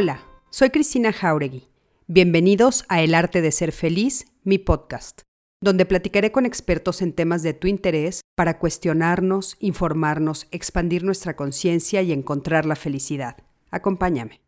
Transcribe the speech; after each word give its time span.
Hola, 0.00 0.22
soy 0.50 0.70
Cristina 0.70 1.12
Jauregui. 1.12 1.66
Bienvenidos 2.06 2.84
a 2.88 3.02
El 3.02 3.16
Arte 3.16 3.42
de 3.42 3.50
Ser 3.50 3.72
Feliz, 3.72 4.26
mi 4.44 4.56
podcast, 4.56 5.22
donde 5.60 5.86
platicaré 5.86 6.30
con 6.30 6.46
expertos 6.46 7.02
en 7.02 7.12
temas 7.12 7.42
de 7.42 7.52
tu 7.52 7.66
interés 7.66 8.20
para 8.36 8.60
cuestionarnos, 8.60 9.56
informarnos, 9.58 10.46
expandir 10.52 11.02
nuestra 11.02 11.34
conciencia 11.34 12.00
y 12.02 12.12
encontrar 12.12 12.64
la 12.64 12.76
felicidad. 12.76 13.38
Acompáñame. 13.72 14.40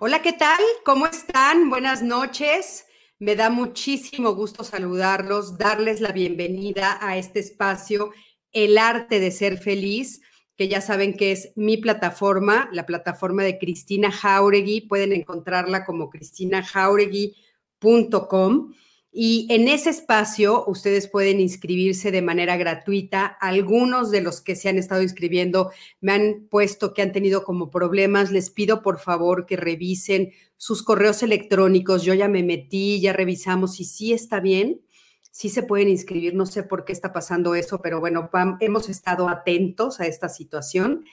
Hola, 0.00 0.22
¿qué 0.22 0.32
tal? 0.32 0.60
¿Cómo 0.84 1.06
están? 1.06 1.70
Buenas 1.70 2.02
noches. 2.02 2.84
Me 3.22 3.36
da 3.36 3.50
muchísimo 3.50 4.34
gusto 4.34 4.64
saludarlos, 4.64 5.56
darles 5.56 6.00
la 6.00 6.10
bienvenida 6.10 6.98
a 7.00 7.16
este 7.16 7.38
espacio, 7.38 8.10
El 8.50 8.78
arte 8.78 9.20
de 9.20 9.30
ser 9.30 9.58
feliz, 9.58 10.22
que 10.56 10.66
ya 10.66 10.80
saben 10.80 11.16
que 11.16 11.30
es 11.30 11.52
mi 11.54 11.76
plataforma, 11.76 12.68
la 12.72 12.84
plataforma 12.84 13.44
de 13.44 13.60
Cristina 13.60 14.10
Jauregui. 14.10 14.88
Pueden 14.88 15.12
encontrarla 15.12 15.84
como 15.84 16.10
cristinajauregui.com. 16.10 18.74
Y 19.14 19.46
en 19.50 19.68
ese 19.68 19.90
espacio 19.90 20.64
ustedes 20.66 21.06
pueden 21.06 21.38
inscribirse 21.38 22.10
de 22.10 22.22
manera 22.22 22.56
gratuita. 22.56 23.26
Algunos 23.26 24.10
de 24.10 24.22
los 24.22 24.40
que 24.40 24.56
se 24.56 24.70
han 24.70 24.78
estado 24.78 25.02
inscribiendo 25.02 25.70
me 26.00 26.12
han 26.12 26.46
puesto 26.48 26.94
que 26.94 27.02
han 27.02 27.12
tenido 27.12 27.44
como 27.44 27.70
problemas. 27.70 28.30
Les 28.30 28.48
pido 28.48 28.80
por 28.80 28.98
favor 28.98 29.44
que 29.44 29.58
revisen 29.58 30.32
sus 30.56 30.82
correos 30.82 31.22
electrónicos. 31.22 32.04
Yo 32.04 32.14
ya 32.14 32.26
me 32.26 32.42
metí, 32.42 33.02
ya 33.02 33.12
revisamos 33.12 33.80
y 33.80 33.84
sí 33.84 34.14
está 34.14 34.40
bien. 34.40 34.80
Sí 35.30 35.50
se 35.50 35.62
pueden 35.62 35.90
inscribir. 35.90 36.34
No 36.34 36.46
sé 36.46 36.62
por 36.62 36.86
qué 36.86 36.92
está 36.92 37.12
pasando 37.12 37.54
eso, 37.54 37.82
pero 37.82 38.00
bueno, 38.00 38.30
hemos 38.60 38.88
estado 38.88 39.28
atentos 39.28 40.00
a 40.00 40.06
esta 40.06 40.30
situación. 40.30 41.04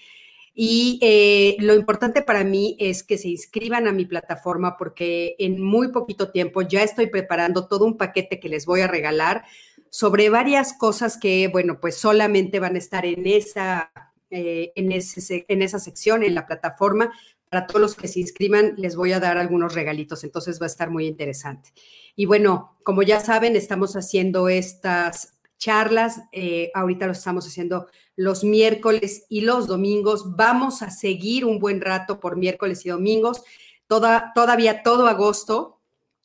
Y 0.54 1.00
eh, 1.02 1.56
lo 1.60 1.74
importante 1.74 2.22
para 2.22 2.44
mí 2.44 2.76
es 2.80 3.04
que 3.04 3.18
se 3.18 3.30
inscriban 3.30 3.88
a 3.88 3.92
mi 3.92 4.06
plataforma 4.06 4.78
porque 4.78 5.36
en 5.40 5.62
muy 5.62 5.92
poquito 5.92 6.32
tiempo 6.32 6.62
ya 6.62 6.84
estoy 6.84 7.08
preparando 7.08 7.68
todo 7.68 7.86
un 7.86 7.98
paquete 7.98 8.40
que 8.40 8.50
les 8.50 8.66
voy 8.66 8.82
a 8.82 8.88
regalar 8.88 9.46
sobre 9.90 10.30
varias 10.30 10.74
cosas 10.74 11.18
que, 11.18 11.48
bueno, 11.48 11.80
pues 11.80 11.98
solamente 11.98 12.60
van 12.60 12.76
a 12.76 12.80
estar 12.80 13.06
en 13.06 13.26
esa, 13.26 13.92
eh, 14.30 14.72
en, 14.76 14.92
ese, 14.92 15.46
en 15.48 15.62
esa 15.62 15.80
sección, 15.80 16.24
en 16.24 16.36
la 16.36 16.46
plataforma. 16.46 17.12
Para 17.50 17.66
todos 17.66 17.82
los 17.82 17.96
que 17.96 18.08
se 18.08 18.20
inscriban, 18.20 18.76
les 18.78 18.96
voy 18.96 19.12
a 19.12 19.20
dar 19.20 19.40
algunos 19.40 19.74
regalitos, 19.74 20.24
entonces 20.24 20.62
va 20.62 20.66
a 20.66 20.68
estar 20.68 20.92
muy 20.92 21.08
interesante. 21.08 21.72
Y 22.16 22.26
bueno, 22.26 22.78
como 22.84 23.02
ya 23.02 23.20
saben, 23.20 23.56
estamos 23.56 23.96
haciendo 23.96 24.50
estas 24.50 25.39
charlas. 25.60 26.22
Eh, 26.32 26.72
ahorita 26.74 27.06
lo 27.06 27.12
estamos 27.12 27.46
haciendo 27.46 27.88
los 28.16 28.44
miércoles 28.44 29.26
y 29.30 29.42
los 29.42 29.68
domingos. 29.68 30.36
Vamos 30.36 30.82
a 30.82 30.90
seguir 30.90 31.46
un 31.46 31.60
buen 31.60 31.82
rato 31.82 32.20
por 32.20 32.36
miércoles 32.38 32.84
y 32.86 32.90
domingos. 32.90 33.44
Toda, 33.86 34.32
todavía 34.34 34.82
todo 34.82 35.08
agosto. 35.08 35.76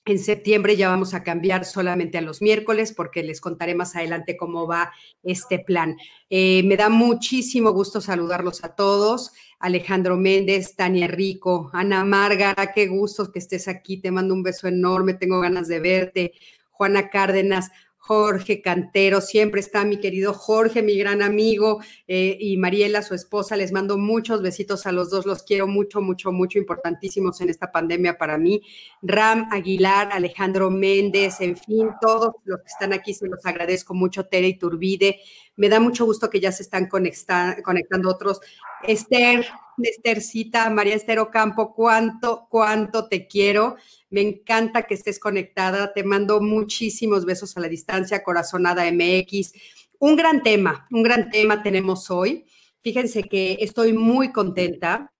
En 0.07 0.19
septiembre 0.19 0.77
ya 0.77 0.91
vamos 0.91 1.15
a 1.15 1.23
cambiar 1.23 1.65
solamente 1.65 2.19
a 2.19 2.21
los 2.21 2.43
miércoles 2.43 2.93
porque 2.93 3.23
les 3.23 3.41
contaré 3.41 3.75
más 3.75 3.97
adelante 3.97 4.37
cómo 4.37 4.67
va 4.67 4.93
este 5.23 5.59
plan. 5.59 5.97
Eh, 6.29 6.63
me 6.65 6.77
da 6.77 6.91
muchísimo 6.91 7.71
gusto 7.71 8.03
saludarlos 8.03 8.65
a 8.65 8.75
todos. 8.75 9.33
Alejandro 9.59 10.19
Méndez, 10.19 10.77
Tania 10.77 11.07
Rico, 11.07 11.71
Ana 11.73 12.05
Márgara, 12.05 12.73
qué 12.75 12.87
gusto 12.87 13.33
que 13.33 13.39
estés 13.39 13.67
aquí. 13.67 13.97
Te 13.97 14.11
mando 14.11 14.35
un 14.35 14.43
beso 14.43 14.69
enorme, 14.69 15.15
tengo 15.15 15.41
ganas 15.41 15.69
de 15.69 15.81
verte. 15.81 16.33
Juana 16.71 17.09
Cárdenas, 17.09 17.71
Jorge 18.07 18.61
Cantero, 18.61 19.23
siempre 19.23 19.61
está 19.61 19.83
mi 19.87 19.99
querido 19.99 20.35
Jorge, 20.35 20.83
mi 20.83 20.99
gran 20.99 21.23
amigo, 21.23 21.81
eh, 22.07 22.37
y 22.39 22.59
Mariela, 22.59 23.01
su 23.01 23.15
esposa. 23.15 23.57
Les 23.57 23.73
mando 23.73 23.97
muchos 23.97 24.43
besitos 24.43 24.85
a 24.85 24.93
los 24.93 25.09
dos, 25.09 25.25
los 25.25 25.43
quiero 25.43 25.67
mucho, 25.67 26.03
mucho, 26.03 26.31
mucho, 26.31 26.59
importantísimos 26.59 27.41
en 27.41 27.49
esta 27.49 27.73
pandemia 27.73 28.19
para 28.19 28.37
mí. 28.37 28.61
Ram 29.01 29.49
Aguilar, 29.51 30.11
Alejandro 30.13 30.71
Méndez, 30.71 31.41
en 31.41 31.57
fin, 31.57 31.89
todos 31.99 32.35
los 32.45 32.59
que 32.59 32.67
están 32.67 32.93
aquí, 32.93 33.15
se 33.15 33.27
los 33.27 33.47
agradezco 33.47 33.95
mucho, 33.95 34.27
Tere 34.27 34.49
y 34.49 34.59
Turbide. 34.59 35.21
Me 35.57 35.71
da 35.71 35.81
mucho 35.81 36.05
gusto 36.05 36.29
que 36.29 36.41
ya 36.41 36.53
se 36.53 36.63
están 36.63 36.89
conectando 36.89 38.11
otros. 38.11 38.39
Esther, 38.83 39.47
Esthercita, 39.83 40.69
María 40.69 40.95
Estero 40.95 41.31
Campo, 41.31 41.75
cuánto, 41.75 42.47
cuánto 42.51 43.09
te 43.09 43.27
quiero. 43.27 43.77
Me 44.15 44.21
encanta 44.21 44.85
que 44.85 44.95
estés 44.95 45.19
conectada. 45.19 45.93
Te 45.93 46.05
mando 46.05 46.41
muchísimos 46.41 47.25
besos 47.25 47.57
a 47.57 47.61
la 47.61 47.67
distancia, 47.67 48.23
Corazonada 48.23 48.85
MX. 48.89 49.55
Un 49.99 50.15
gran 50.15 50.45
tema, 50.45 50.87
un 50.93 51.03
gran 51.03 51.31
tema 51.31 51.65
tenemos 51.65 52.13
hoy. 52.13 52.47
Fíjense 52.81 53.25
que 53.25 53.59
estoy 53.61 53.93
muy 53.93 54.31
contenta. 54.31 55.13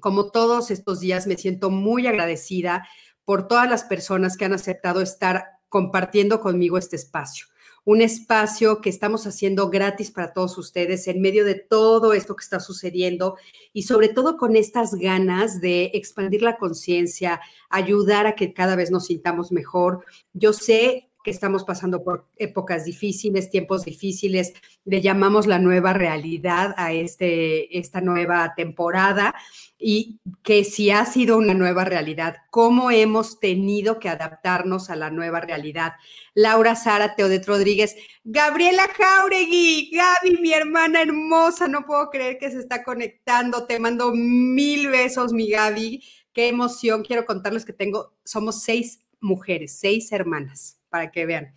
Como 0.00 0.32
todos 0.32 0.72
estos 0.72 0.98
días, 0.98 1.28
me 1.28 1.36
siento 1.36 1.70
muy 1.70 2.08
agradecida 2.08 2.88
por 3.24 3.46
todas 3.46 3.70
las 3.70 3.84
personas 3.84 4.36
que 4.36 4.46
han 4.46 4.52
aceptado 4.52 5.00
estar 5.00 5.44
compartiendo 5.68 6.40
conmigo 6.40 6.76
este 6.76 6.96
espacio 6.96 7.46
un 7.84 8.00
espacio 8.00 8.80
que 8.80 8.88
estamos 8.90 9.26
haciendo 9.26 9.68
gratis 9.68 10.10
para 10.10 10.32
todos 10.32 10.56
ustedes 10.58 11.06
en 11.06 11.20
medio 11.20 11.44
de 11.44 11.54
todo 11.54 12.14
esto 12.14 12.34
que 12.34 12.42
está 12.42 12.60
sucediendo 12.60 13.36
y 13.72 13.82
sobre 13.82 14.08
todo 14.08 14.36
con 14.36 14.56
estas 14.56 14.94
ganas 14.94 15.60
de 15.60 15.90
expandir 15.94 16.42
la 16.42 16.56
conciencia, 16.56 17.40
ayudar 17.68 18.26
a 18.26 18.34
que 18.34 18.54
cada 18.54 18.76
vez 18.76 18.90
nos 18.90 19.06
sintamos 19.06 19.52
mejor. 19.52 20.04
Yo 20.32 20.52
sé 20.52 21.10
que 21.24 21.30
estamos 21.30 21.64
pasando 21.64 22.04
por 22.04 22.28
épocas 22.36 22.84
difíciles, 22.84 23.50
tiempos 23.50 23.86
difíciles, 23.86 24.52
le 24.84 25.00
llamamos 25.00 25.46
la 25.46 25.58
nueva 25.58 25.94
realidad 25.94 26.74
a 26.76 26.92
este, 26.92 27.78
esta 27.78 28.02
nueva 28.02 28.52
temporada 28.54 29.34
y 29.78 30.20
que 30.42 30.64
si 30.64 30.90
ha 30.90 31.04
sido 31.06 31.38
una 31.38 31.54
nueva 31.54 31.86
realidad, 31.86 32.36
cómo 32.50 32.90
hemos 32.90 33.40
tenido 33.40 33.98
que 33.98 34.10
adaptarnos 34.10 34.90
a 34.90 34.96
la 34.96 35.10
nueva 35.10 35.40
realidad. 35.40 35.94
Laura 36.34 36.76
Sara 36.76 37.14
Teodet 37.14 37.46
Rodríguez, 37.46 37.96
Gabriela 38.22 38.86
Jauregui, 38.94 39.92
Gaby, 39.92 40.42
mi 40.42 40.52
hermana 40.52 41.00
hermosa, 41.00 41.68
no 41.68 41.86
puedo 41.86 42.10
creer 42.10 42.36
que 42.36 42.50
se 42.50 42.58
está 42.58 42.84
conectando, 42.84 43.66
te 43.66 43.80
mando 43.80 44.12
mil 44.12 44.88
besos, 44.88 45.32
mi 45.32 45.48
Gaby, 45.48 46.04
qué 46.34 46.48
emoción, 46.48 47.02
quiero 47.02 47.24
contarles 47.24 47.64
que 47.64 47.72
tengo, 47.72 48.12
somos 48.24 48.62
seis 48.62 49.00
mujeres, 49.20 49.78
seis 49.78 50.12
hermanas 50.12 50.83
para 50.94 51.10
que 51.10 51.26
vean. 51.26 51.52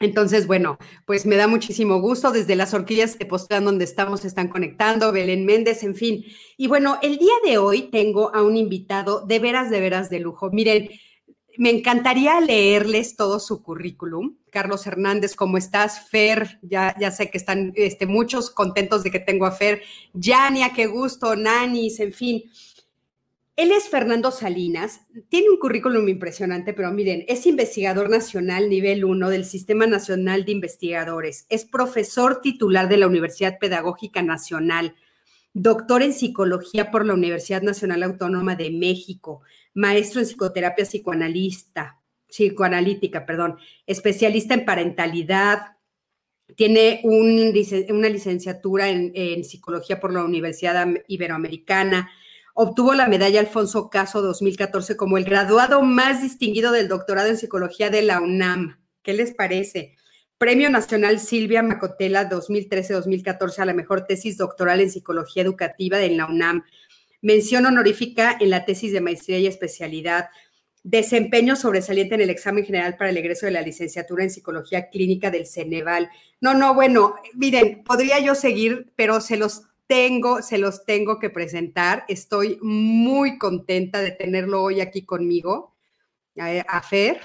Entonces, 0.00 0.48
bueno, 0.48 0.78
pues 1.06 1.26
me 1.26 1.36
da 1.36 1.46
muchísimo 1.46 2.00
gusto. 2.00 2.32
Desde 2.32 2.56
las 2.56 2.74
horquillas 2.74 3.16
de 3.16 3.24
Postlán 3.24 3.64
donde 3.64 3.84
estamos 3.84 4.24
están 4.24 4.48
conectando, 4.48 5.12
Belén 5.12 5.46
Méndez, 5.46 5.84
en 5.84 5.94
fin. 5.94 6.24
Y 6.56 6.66
bueno, 6.66 6.98
el 7.00 7.18
día 7.18 7.34
de 7.44 7.56
hoy 7.58 7.82
tengo 7.82 8.34
a 8.34 8.42
un 8.42 8.56
invitado 8.56 9.24
de 9.24 9.38
veras, 9.38 9.70
de 9.70 9.80
veras 9.80 10.10
de 10.10 10.18
lujo. 10.18 10.50
Miren, 10.50 10.88
me 11.56 11.70
encantaría 11.70 12.40
leerles 12.40 13.14
todo 13.14 13.38
su 13.38 13.62
currículum. 13.62 14.38
Carlos 14.50 14.88
Hernández, 14.88 15.36
¿cómo 15.36 15.56
estás? 15.56 16.08
Fer, 16.08 16.58
ya, 16.62 16.96
ya 16.98 17.12
sé 17.12 17.30
que 17.30 17.38
están 17.38 17.72
este, 17.76 18.06
muchos 18.06 18.50
contentos 18.50 19.04
de 19.04 19.12
que 19.12 19.20
tengo 19.20 19.46
a 19.46 19.52
Fer. 19.52 19.82
Yania, 20.14 20.72
qué 20.74 20.86
gusto, 20.86 21.36
Nanis, 21.36 22.00
en 22.00 22.12
fin. 22.12 22.42
Él 23.58 23.72
es 23.72 23.88
Fernando 23.88 24.30
Salinas, 24.30 25.00
tiene 25.28 25.50
un 25.50 25.58
currículum 25.58 26.08
impresionante, 26.08 26.72
pero 26.74 26.92
miren, 26.92 27.24
es 27.26 27.44
investigador 27.44 28.08
nacional 28.08 28.68
nivel 28.68 29.04
1 29.04 29.30
del 29.30 29.44
Sistema 29.44 29.84
Nacional 29.88 30.44
de 30.44 30.52
Investigadores, 30.52 31.44
es 31.48 31.64
profesor 31.64 32.40
titular 32.40 32.88
de 32.88 32.98
la 32.98 33.08
Universidad 33.08 33.58
Pedagógica 33.58 34.22
Nacional, 34.22 34.94
doctor 35.54 36.04
en 36.04 36.12
psicología 36.12 36.92
por 36.92 37.04
la 37.04 37.14
Universidad 37.14 37.62
Nacional 37.62 38.04
Autónoma 38.04 38.54
de 38.54 38.70
México, 38.70 39.40
maestro 39.74 40.20
en 40.20 40.26
psicoterapia 40.26 40.84
psicoanalista, 40.84 41.98
psicoanalítica, 42.28 43.26
perdón, 43.26 43.56
especialista 43.88 44.54
en 44.54 44.66
parentalidad, 44.66 45.72
tiene 46.54 47.00
una 47.02 48.08
licenciatura 48.08 48.88
en, 48.88 49.10
en 49.16 49.42
psicología 49.42 49.98
por 49.98 50.12
la 50.12 50.22
Universidad 50.22 50.86
Iberoamericana, 51.08 52.08
Obtuvo 52.60 52.92
la 52.94 53.06
medalla 53.06 53.38
Alfonso 53.38 53.88
Caso 53.88 54.20
2014 54.20 54.96
como 54.96 55.16
el 55.16 55.22
graduado 55.22 55.80
más 55.82 56.22
distinguido 56.22 56.72
del 56.72 56.88
doctorado 56.88 57.28
en 57.28 57.36
psicología 57.36 57.88
de 57.88 58.02
la 58.02 58.20
UNAM. 58.20 58.80
¿Qué 59.04 59.12
les 59.12 59.32
parece? 59.32 59.94
Premio 60.38 60.68
Nacional 60.68 61.20
Silvia 61.20 61.62
Macotela 61.62 62.28
2013-2014 62.28 63.60
a 63.60 63.64
la 63.64 63.74
mejor 63.74 64.06
tesis 64.06 64.36
doctoral 64.36 64.80
en 64.80 64.90
psicología 64.90 65.44
educativa 65.44 65.98
de 65.98 66.10
la 66.10 66.26
UNAM. 66.26 66.64
Mención 67.22 67.64
honorífica 67.64 68.36
en 68.40 68.50
la 68.50 68.64
tesis 68.64 68.92
de 68.92 69.02
maestría 69.02 69.38
y 69.38 69.46
especialidad. 69.46 70.26
Desempeño 70.82 71.54
sobresaliente 71.54 72.16
en 72.16 72.22
el 72.22 72.30
examen 72.30 72.64
general 72.64 72.96
para 72.96 73.10
el 73.10 73.16
egreso 73.18 73.46
de 73.46 73.52
la 73.52 73.62
licenciatura 73.62 74.24
en 74.24 74.30
psicología 74.30 74.90
clínica 74.90 75.30
del 75.30 75.46
Ceneval. 75.46 76.10
No, 76.40 76.54
no, 76.54 76.74
bueno, 76.74 77.14
miren, 77.34 77.84
podría 77.84 78.18
yo 78.18 78.34
seguir, 78.34 78.90
pero 78.96 79.20
se 79.20 79.36
los 79.36 79.62
tengo, 79.88 80.42
se 80.42 80.58
los 80.58 80.84
tengo 80.84 81.18
que 81.18 81.30
presentar. 81.30 82.04
Estoy 82.06 82.58
muy 82.62 83.38
contenta 83.38 84.00
de 84.00 84.12
tenerlo 84.12 84.62
hoy 84.62 84.80
aquí 84.80 85.04
conmigo. 85.04 85.74
A, 86.36 86.82
Fer. 86.82 87.20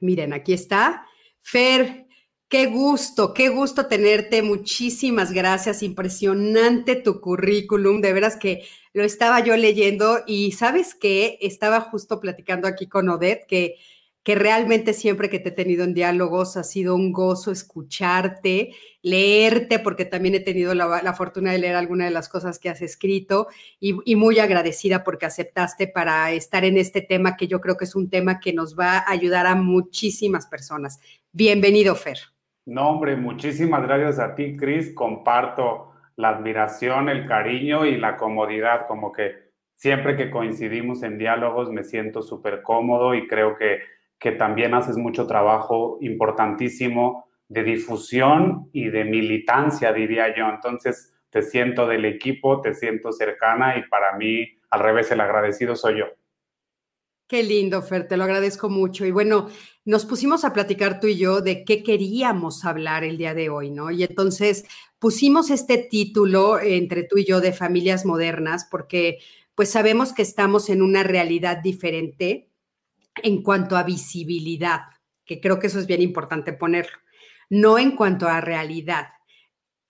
Miren, 0.00 0.32
aquí 0.32 0.52
está. 0.52 1.06
Fer, 1.40 2.06
Qué 2.48 2.66
gusto, 2.66 3.32
qué 3.32 3.48
gusto 3.48 3.86
tenerte. 3.86 4.42
Muchísimas 4.42 5.32
gracias. 5.32 5.82
Impresionante 5.82 6.96
tu 6.96 7.18
currículum. 7.18 8.02
De 8.02 8.12
veras 8.12 8.36
que 8.36 8.66
lo 8.92 9.04
estaba 9.04 9.40
yo 9.40 9.56
leyendo 9.56 10.20
y 10.26 10.52
sabes 10.52 10.94
que 10.94 11.38
estaba 11.40 11.80
justo 11.80 12.20
platicando 12.20 12.68
aquí 12.68 12.88
con 12.88 13.08
Odette 13.08 13.46
que 13.46 13.76
que 14.22 14.34
realmente 14.34 14.92
siempre 14.92 15.28
que 15.30 15.38
te 15.40 15.48
he 15.48 15.52
tenido 15.52 15.84
en 15.84 15.94
diálogos 15.94 16.56
ha 16.56 16.64
sido 16.64 16.94
un 16.94 17.12
gozo 17.12 17.50
escucharte, 17.50 18.74
leerte, 19.02 19.78
porque 19.78 20.04
también 20.04 20.34
he 20.34 20.40
tenido 20.40 20.74
la, 20.74 21.12
fortuna 21.12 21.52
de 21.52 21.58
leer 21.58 21.74
alguna 21.74 22.04
de 22.04 22.10
las 22.10 22.28
cosas 22.28 22.58
que 22.58 22.68
has 22.68 22.80
escrito 22.82 23.48
y, 23.80 24.16
muy 24.16 24.38
agradecida 24.38 25.04
porque 25.04 25.26
aceptaste 25.26 25.88
para 25.88 26.30
estar 26.30 26.64
en 26.64 26.76
este 26.76 27.02
tema 27.02 27.36
que 27.36 27.48
yo 27.48 27.60
creo 27.60 27.76
que 27.76 27.84
es 27.84 27.94
un 27.94 28.08
tema 28.08 28.40
que 28.40 28.52
nos 28.52 28.78
va 28.78 28.98
a 28.98 29.10
ayudar 29.10 29.46
a 29.46 29.54
muchísimas 29.54 30.46
personas. 30.46 31.00
Bienvenido, 31.32 31.94
Fer. 31.94 32.18
No, 32.64 32.90
hombre, 32.90 33.16
muchísimas 33.16 33.82
gracias 33.82 34.18
a 34.18 34.34
ti, 34.34 34.56
Cris. 34.56 34.94
Comparto 34.94 35.92
la 36.16 36.28
admiración, 36.28 37.08
el 37.08 37.26
cariño 37.26 37.84
y 37.84 37.96
la 37.96 38.16
comodidad, 38.16 38.86
como 38.86 39.10
que 39.10 39.50
siempre 39.74 40.16
que 40.16 40.30
coincidimos 40.30 41.02
en 41.02 41.18
diálogos 41.18 41.70
me 41.70 41.82
siento 41.82 42.22
súper 42.22 42.62
cómodo 42.62 43.14
y 43.14 43.26
creo 43.26 43.56
que 43.56 43.80
que 44.22 44.30
también 44.30 44.72
haces 44.72 44.96
mucho 44.96 45.26
trabajo 45.26 45.98
importantísimo 46.00 47.26
de 47.52 47.62
difusión 47.62 48.70
y 48.72 48.88
de 48.88 49.04
militancia, 49.04 49.92
diría 49.92 50.34
yo. 50.34 50.48
Entonces, 50.48 51.12
te 51.28 51.42
siento 51.42 51.86
del 51.86 52.06
equipo, 52.06 52.60
te 52.60 52.74
siento 52.74 53.12
cercana 53.12 53.76
y 53.76 53.88
para 53.88 54.16
mí, 54.16 54.48
al 54.70 54.80
revés, 54.80 55.10
el 55.10 55.20
agradecido 55.20 55.76
soy 55.76 55.98
yo. 55.98 56.06
Qué 57.28 57.42
lindo, 57.42 57.82
Fer, 57.82 58.08
te 58.08 58.16
lo 58.16 58.24
agradezco 58.24 58.68
mucho. 58.68 59.04
Y 59.04 59.10
bueno, 59.10 59.48
nos 59.84 60.06
pusimos 60.06 60.44
a 60.44 60.52
platicar 60.52 60.98
tú 60.98 61.06
y 61.06 61.16
yo 61.16 61.40
de 61.40 61.64
qué 61.64 61.82
queríamos 61.82 62.64
hablar 62.64 63.04
el 63.04 63.18
día 63.18 63.34
de 63.34 63.50
hoy, 63.50 63.70
¿no? 63.70 63.90
Y 63.90 64.02
entonces 64.02 64.64
pusimos 64.98 65.50
este 65.50 65.78
título 65.78 66.58
entre 66.58 67.04
tú 67.04 67.18
y 67.18 67.24
yo 67.24 67.40
de 67.40 67.52
familias 67.52 68.04
modernas 68.04 68.66
porque 68.70 69.18
pues 69.54 69.70
sabemos 69.70 70.12
que 70.12 70.22
estamos 70.22 70.70
en 70.70 70.80
una 70.80 71.02
realidad 71.02 71.58
diferente, 71.62 72.48
en 73.22 73.42
cuanto 73.42 73.76
a 73.76 73.82
visibilidad, 73.82 74.80
que 75.26 75.40
creo 75.40 75.58
que 75.58 75.66
eso 75.66 75.78
es 75.78 75.86
bien 75.86 76.00
importante 76.00 76.54
ponerlo, 76.54 76.96
no 77.52 77.78
en 77.78 77.96
cuanto 77.96 78.28
a 78.28 78.40
realidad. 78.40 79.08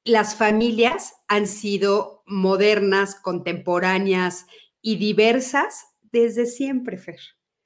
Las 0.05 0.35
familias 0.35 1.15
han 1.29 1.47
sido 1.47 2.25
modernas, 2.27 3.15
contemporáneas 3.15 4.49
y 4.81 4.97
diversas 4.97 5.95
desde 6.11 6.47
siempre, 6.47 6.99
Fer, 6.99 7.21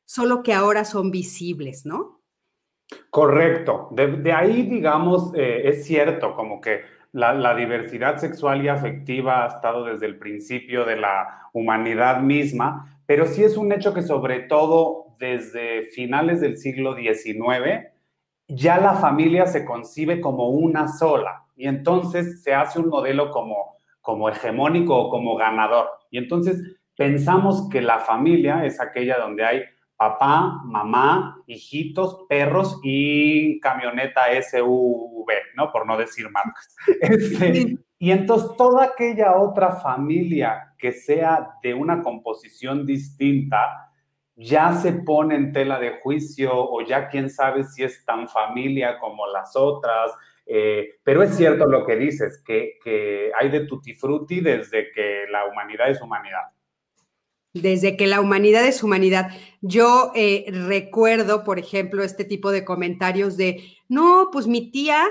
solo 0.04 0.43
que 0.43 0.52
ahora 0.52 0.84
son 0.84 1.10
visibles, 1.10 1.87
¿no? 1.87 2.20
Correcto. 3.08 3.88
De, 3.90 4.32
ahí, 4.34 4.64
digamos, 4.64 5.32
eh, 5.34 5.62
es 5.64 5.87
cierto, 5.87 6.37
como 6.37 6.60
que 6.60 6.82
la, 7.12 7.32
la, 7.32 7.56
diversidad 7.56 8.19
sexual 8.19 8.62
y 8.62 8.69
afectiva 8.69 9.44
ha 9.44 9.56
estado 9.56 9.87
desde 9.87 10.04
el 10.04 10.19
principio 10.19 10.84
de 10.84 10.96
la 10.96 11.49
humanidad 11.54 12.20
misma, 12.20 13.00
pero 13.06 13.26
sí 13.26 13.42
es 13.44 13.56
un 13.56 13.72
hecho 13.72 13.94
que 13.94 14.02
sobre 14.02 14.40
todo 14.40 15.16
desde 15.19 15.87
finales 15.87 16.42
del 16.42 16.58
siglo 16.58 16.94
XIX, 16.94 17.95
ya 18.48 18.78
la 18.78 18.94
familia 18.94 19.46
se 19.46 19.64
concibe 19.64 20.20
como 20.20 20.48
una 20.50 20.88
sola 20.88 21.44
y 21.56 21.66
entonces 21.66 22.43
se 22.43 22.54
hace 22.54 22.78
un 22.78 22.88
modelo 22.88 23.31
como, 23.31 23.78
como 24.00 24.28
hegemónico 24.28 24.96
o 24.96 25.10
como 25.10 25.37
ganador. 25.37 25.88
Y 26.10 26.19
entonces 26.19 26.62
pensamos 26.96 27.69
que 27.70 27.81
la 27.81 27.98
familia 27.98 28.64
es 28.64 28.81
aquella 28.81 29.19
donde 29.19 29.44
hay 29.44 29.62
papá, 29.96 30.60
mamá, 30.64 31.43
hijitos, 31.46 32.26
perros 32.28 32.78
y 32.82 33.58
camioneta 33.60 34.25
SUV, 34.40 35.26
¿no? 35.56 35.72
Por 35.72 35.87
no 35.87 35.96
decir 35.96 36.31
marcas. 36.31 36.76
Este, 37.00 37.78
y 37.99 38.10
entonces 38.10 38.50
toda 38.58 38.84
aquella 38.84 39.37
otra 39.37 39.76
familia 39.76 40.75
que 40.78 40.92
sea 40.92 41.54
de 41.62 41.72
una 41.72 42.02
composición 42.02 42.84
distinta, 42.84 43.90
ya 44.36 44.74
se 44.74 44.92
pone 44.92 45.34
en 45.34 45.52
tela 45.52 45.80
de 45.80 45.98
juicio 46.02 46.52
o 46.52 46.82
ya 46.82 47.08
quién 47.08 47.30
sabe 47.30 47.64
si 47.64 47.82
es 47.82 48.04
tan 48.04 48.28
familia 48.28 48.98
como 48.98 49.26
las 49.26 49.56
otras. 49.56 50.12
Eh, 50.44 50.98
pero 51.02 51.22
es 51.22 51.34
cierto 51.34 51.66
lo 51.66 51.84
que 51.86 51.96
dices, 51.96 52.42
que, 52.46 53.32
hay 53.38 53.48
de 53.48 53.60
tutti 53.60 53.94
frutti 53.94 54.40
desde 54.40 54.92
que 54.92 55.24
la 55.30 55.46
humanidad 55.46 55.90
es 55.90 56.00
humanidad. 56.00 56.42
Desde 57.54 57.96
que 57.96 58.06
la 58.06 58.20
humanidad 58.20 58.66
es 58.66 58.82
humanidad. 58.82 59.30
Yo 59.62 60.12
eh, 60.14 60.44
recuerdo, 60.50 61.42
por 61.42 61.58
ejemplo, 61.58 62.04
este 62.04 62.24
tipo 62.24 62.52
de 62.52 62.66
comentarios 62.66 63.38
de, 63.38 63.64
no, 63.88 64.28
pues 64.30 64.46
mi 64.46 64.70
tía 64.70 65.02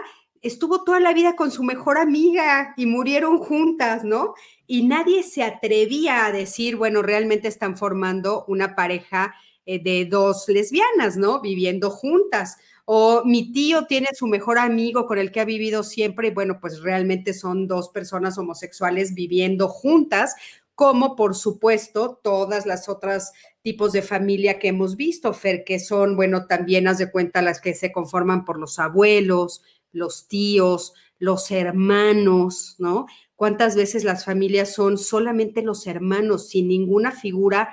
estuvo 0.44 0.84
toda 0.84 1.00
la 1.00 1.12
vida 1.12 1.36
con 1.36 1.50
su 1.50 1.64
mejor 1.64 1.98
amiga 1.98 2.76
y 2.78 2.86
murieron 2.86 3.40
juntas, 3.40 4.04
¿no? 4.04 4.36
Y 4.68 4.86
nadie 4.86 5.24
se 5.24 5.44
atrevía 5.44 6.26
a 6.26 6.32
decir, 6.32 6.76
bueno, 6.76 7.02
realmente 7.02 7.48
están 7.48 7.78
formando 7.78 8.46
una 8.48 8.76
pareja 8.76 9.36
eh, 9.66 9.82
de 9.82 10.06
dos 10.06 10.46
lesbianas, 10.48 11.18
¿no? 11.18 11.42
Viviendo 11.42 11.90
juntas. 11.90 12.58
O 12.86 13.24
mi 13.26 13.52
tío 13.52 13.86
tiene 13.88 14.08
su 14.14 14.28
mejor 14.28 14.60
amigo 14.60 15.08
con 15.08 15.18
el 15.18 15.32
que 15.32 15.40
ha 15.40 15.46
vivido 15.46 15.82
siempre 15.82 16.28
y 16.28 16.32
bueno, 16.32 16.60
pues 16.62 16.82
realmente 16.82 17.34
son 17.34 17.68
dos 17.68 17.90
personas 17.90 18.38
homosexuales 18.38 19.16
viviendo 19.16 19.68
juntas, 19.68 20.36
como 20.76 21.16
por 21.16 21.36
supuesto 21.36 22.20
todas 22.22 22.68
las 22.68 22.88
otras 22.90 23.34
tipos 23.64 23.92
de 23.92 24.04
familia 24.04 24.60
que 24.60 24.68
hemos 24.68 24.96
visto, 24.96 25.34
Fer, 25.34 25.64
que 25.64 25.80
son, 25.80 26.16
bueno, 26.16 26.46
también 26.46 26.88
haz 26.88 27.00
de 27.00 27.10
cuenta 27.10 27.42
las 27.42 27.60
que 27.60 27.74
se 27.74 27.92
conforman 27.92 28.46
por 28.46 28.60
los 28.60 28.78
abuelos, 28.78 29.64
los 29.92 30.28
tíos, 30.28 30.94
los 31.20 31.52
hermanos, 31.52 32.76
¿no? 32.80 33.06
cuántas 33.36 33.76
veces 33.76 34.04
las 34.04 34.26
familias 34.26 34.74
son 34.74 34.98
solamente 34.98 35.62
los 35.62 35.88
hermanos, 35.88 36.50
sin 36.50 36.68
ninguna 36.68 37.12
figura 37.12 37.70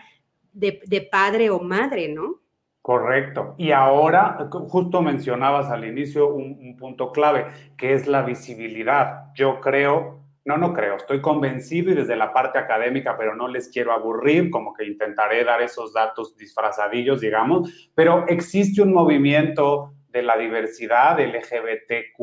de, 0.52 1.08
padre 1.10 1.50
o 1.50 1.60
madre, 1.60 2.08
¿no? 2.08 2.40
Correcto. 2.82 3.54
Y 3.58 3.70
ahora, 3.70 4.48
justo 4.68 5.02
mencionabas 5.02 5.70
al 5.70 5.84
inicio 5.84 6.34
un, 6.34 6.58
un, 6.60 6.76
punto 6.76 7.12
clave, 7.12 7.46
que 7.76 7.94
es 7.94 8.08
la 8.08 8.22
visibilidad. 8.22 9.32
Yo 9.34 9.60
creo, 9.60 10.20
no, 10.44 10.56
no 10.58 10.74
creo, 10.74 10.96
estoy 10.96 11.20
convencido 11.20 11.92
y 11.92 11.94
desde 11.94 12.16
la 12.16 12.32
parte 12.32 12.58
académica, 12.58 13.16
pero 13.16 13.36
no 13.36 13.46
les 13.46 13.68
quiero 13.68 13.92
aburrir, 13.92 14.50
como 14.50 14.74
que 14.74 14.84
intentaré 14.84 15.44
dar 15.44 15.62
esos 15.62 15.92
datos 15.92 16.36
disfrazadillos, 16.36 17.20
digamos, 17.20 17.90
pero 17.94 18.26
existe 18.26 18.82
un 18.82 18.92
movimiento 18.92 19.94
de 20.12 20.22
la 20.22 20.36
diversidad 20.36 21.18
LGBTQ, 21.18 22.18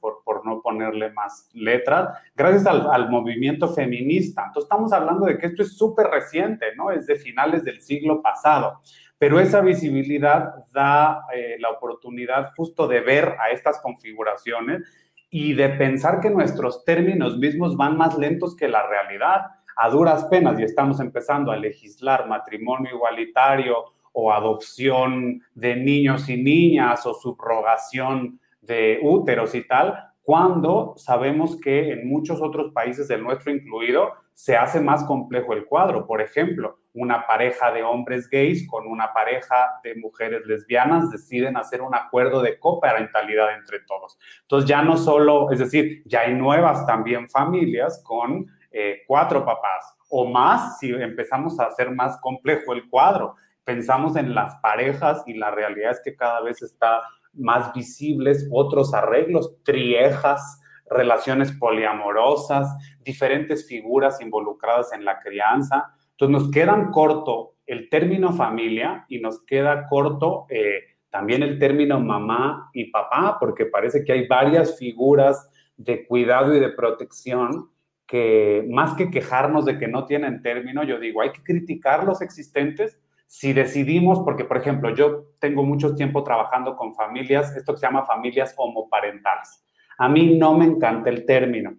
por, 0.00 0.22
por 0.24 0.46
no 0.46 0.60
ponerle 0.60 1.10
más 1.12 1.48
letras, 1.54 2.18
gracias 2.36 2.66
al, 2.66 3.08
movimiento 3.08 3.68
feminista. 3.68 4.44
Entonces, 4.46 4.64
estamos 4.64 4.92
hablando 4.92 5.26
de 5.26 5.38
que 5.38 5.46
esto 5.46 5.62
es 5.62 5.76
súper 5.76 6.08
reciente, 6.08 6.66
¿no? 6.76 6.90
Es 6.90 7.06
de 7.06 7.16
finales 7.16 7.64
del 7.64 7.80
siglo 7.80 8.20
pasado. 8.20 8.80
Pero 9.16 9.40
esa 9.40 9.62
visibilidad 9.62 10.54
da 10.72 11.22
eh, 11.34 11.56
la 11.58 11.70
oportunidad 11.70 12.52
justo 12.56 12.86
de 12.86 13.00
ver 13.00 13.36
a 13.40 13.50
estas 13.50 13.80
configuraciones 13.80 14.82
y 15.30 15.54
de 15.54 15.70
pensar 15.70 16.20
que 16.20 16.30
nuestros 16.30 16.84
términos 16.84 17.38
mismos 17.38 17.76
van 17.76 17.96
más 17.96 18.18
lentos 18.18 18.54
que 18.54 18.68
la 18.68 18.86
realidad. 18.86 19.46
A 19.76 19.88
duras 19.88 20.26
penas, 20.26 20.60
y 20.60 20.62
estamos 20.62 21.00
empezando 21.00 21.50
a 21.50 21.56
legislar 21.56 22.28
matrimonio 22.28 22.94
igualitario 22.94 23.93
o 24.14 24.32
adopción 24.32 25.42
de 25.54 25.76
niños 25.76 26.28
y 26.28 26.42
niñas 26.42 27.04
o 27.04 27.14
subrogación 27.14 28.40
de 28.62 29.00
úteros 29.02 29.54
y 29.54 29.66
tal, 29.66 30.12
cuando 30.22 30.94
sabemos 30.96 31.60
que 31.60 31.92
en 31.92 32.08
muchos 32.08 32.40
otros 32.40 32.72
países, 32.72 33.08
del 33.08 33.22
nuestro 33.22 33.52
incluido, 33.52 34.12
se 34.32 34.56
hace 34.56 34.80
más 34.80 35.04
complejo 35.04 35.52
el 35.52 35.66
cuadro. 35.66 36.06
Por 36.06 36.22
ejemplo, 36.22 36.78
una 36.94 37.26
pareja 37.26 37.70
de 37.72 37.82
hombres 37.82 38.30
gays 38.30 38.66
con 38.68 38.86
una 38.86 39.12
pareja 39.12 39.80
de 39.82 39.96
mujeres 39.96 40.46
lesbianas 40.46 41.10
deciden 41.10 41.56
hacer 41.56 41.82
un 41.82 41.94
acuerdo 41.94 42.40
de 42.40 42.58
coparentalidad 42.58 43.54
entre 43.54 43.80
todos. 43.80 44.18
Entonces 44.42 44.68
ya 44.68 44.80
no 44.80 44.96
solo, 44.96 45.50
es 45.50 45.58
decir, 45.58 46.02
ya 46.06 46.20
hay 46.20 46.34
nuevas 46.34 46.86
también 46.86 47.28
familias 47.28 48.02
con 48.04 48.46
eh, 48.70 49.02
cuatro 49.06 49.44
papás 49.44 49.94
o 50.08 50.26
más 50.26 50.78
si 50.78 50.90
empezamos 50.90 51.58
a 51.60 51.66
hacer 51.66 51.90
más 51.90 52.18
complejo 52.20 52.72
el 52.72 52.88
cuadro 52.88 53.36
pensamos 53.64 54.16
en 54.16 54.34
las 54.34 54.56
parejas 54.56 55.22
y 55.26 55.34
la 55.34 55.50
realidad 55.50 55.92
es 55.92 56.00
que 56.04 56.14
cada 56.14 56.40
vez 56.42 56.62
está 56.62 57.00
más 57.32 57.72
visibles 57.72 58.48
otros 58.52 58.94
arreglos, 58.94 59.56
triejas, 59.64 60.60
relaciones 60.88 61.52
poliamorosas, 61.52 62.68
diferentes 63.02 63.66
figuras 63.66 64.20
involucradas 64.20 64.92
en 64.92 65.04
la 65.04 65.18
crianza. 65.18 65.94
Entonces 66.12 66.42
nos 66.42 66.50
quedan 66.52 66.90
corto 66.90 67.54
el 67.66 67.88
término 67.88 68.32
familia 68.32 69.04
y 69.08 69.18
nos 69.20 69.42
queda 69.44 69.86
corto 69.88 70.46
eh, 70.50 70.80
también 71.10 71.42
el 71.42 71.58
término 71.58 72.00
mamá 72.00 72.70
y 72.72 72.90
papá, 72.90 73.38
porque 73.40 73.66
parece 73.66 74.04
que 74.04 74.12
hay 74.12 74.26
varias 74.26 74.78
figuras 74.78 75.50
de 75.76 76.06
cuidado 76.06 76.54
y 76.54 76.60
de 76.60 76.70
protección 76.70 77.70
que 78.06 78.66
más 78.68 78.94
que 78.94 79.10
quejarnos 79.10 79.64
de 79.64 79.78
que 79.78 79.88
no 79.88 80.04
tienen 80.04 80.42
término, 80.42 80.84
yo 80.84 81.00
digo, 81.00 81.22
hay 81.22 81.32
que 81.32 81.42
criticar 81.42 82.04
los 82.04 82.20
existentes 82.20 83.00
si 83.26 83.52
decidimos, 83.52 84.20
porque 84.20 84.44
por 84.44 84.56
ejemplo, 84.56 84.94
yo 84.94 85.24
tengo 85.40 85.62
mucho 85.64 85.94
tiempo 85.94 86.22
trabajando 86.22 86.76
con 86.76 86.94
familias, 86.94 87.54
esto 87.56 87.72
que 87.72 87.80
se 87.80 87.86
llama 87.86 88.04
familias 88.04 88.54
homoparentales. 88.56 89.64
A 89.98 90.08
mí 90.08 90.36
no 90.36 90.56
me 90.56 90.64
encanta 90.64 91.10
el 91.10 91.24
término, 91.24 91.76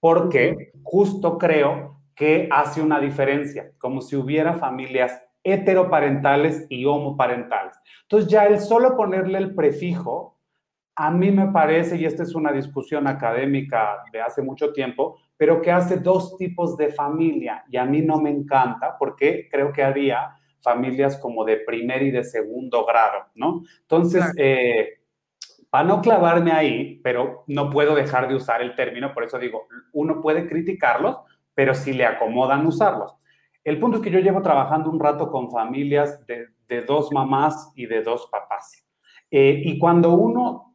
porque 0.00 0.72
justo 0.82 1.38
creo 1.38 2.00
que 2.14 2.48
hace 2.50 2.80
una 2.80 3.00
diferencia, 3.00 3.72
como 3.78 4.00
si 4.00 4.16
hubiera 4.16 4.54
familias 4.54 5.18
heteroparentales 5.44 6.66
y 6.68 6.84
homoparentales. 6.84 7.74
Entonces 8.02 8.30
ya 8.30 8.46
el 8.46 8.60
solo 8.60 8.96
ponerle 8.96 9.38
el 9.38 9.54
prefijo, 9.54 10.38
a 10.94 11.10
mí 11.10 11.30
me 11.30 11.48
parece, 11.48 11.96
y 11.96 12.04
esta 12.04 12.22
es 12.22 12.34
una 12.34 12.52
discusión 12.52 13.06
académica 13.06 14.02
de 14.12 14.20
hace 14.20 14.42
mucho 14.42 14.72
tiempo, 14.72 15.18
pero 15.36 15.60
que 15.62 15.72
hace 15.72 15.96
dos 15.96 16.36
tipos 16.36 16.76
de 16.76 16.92
familia 16.92 17.64
y 17.68 17.76
a 17.76 17.84
mí 17.84 18.02
no 18.02 18.20
me 18.20 18.30
encanta 18.30 18.96
porque 18.98 19.48
creo 19.50 19.72
que 19.72 19.82
haría 19.82 20.36
familias 20.62 21.18
como 21.18 21.44
de 21.44 21.58
primer 21.58 22.02
y 22.02 22.10
de 22.10 22.24
segundo 22.24 22.84
grado, 22.86 23.26
¿no? 23.34 23.62
Entonces, 23.80 24.24
eh, 24.38 25.00
para 25.70 25.88
no 25.88 26.02
clavarme 26.02 26.52
ahí, 26.52 27.00
pero 27.02 27.44
no 27.46 27.70
puedo 27.70 27.94
dejar 27.94 28.28
de 28.28 28.34
usar 28.34 28.62
el 28.62 28.74
término, 28.74 29.14
por 29.14 29.24
eso 29.24 29.38
digo, 29.38 29.68
uno 29.92 30.20
puede 30.20 30.46
criticarlos, 30.46 31.16
pero 31.54 31.74
si 31.74 31.92
le 31.92 32.04
acomodan 32.04 32.66
usarlos. 32.66 33.16
El 33.64 33.78
punto 33.78 33.98
es 33.98 34.02
que 34.02 34.10
yo 34.10 34.18
llevo 34.18 34.42
trabajando 34.42 34.90
un 34.90 34.98
rato 34.98 35.30
con 35.30 35.50
familias 35.50 36.24
de, 36.26 36.48
dos 36.86 37.12
mamás 37.12 37.70
y 37.76 37.84
de 37.86 38.02
dos 38.02 38.28
papás. 38.30 38.86
Eh, 39.30 39.62
y 39.64 39.78
cuando 39.78 40.14
uno 40.14 40.74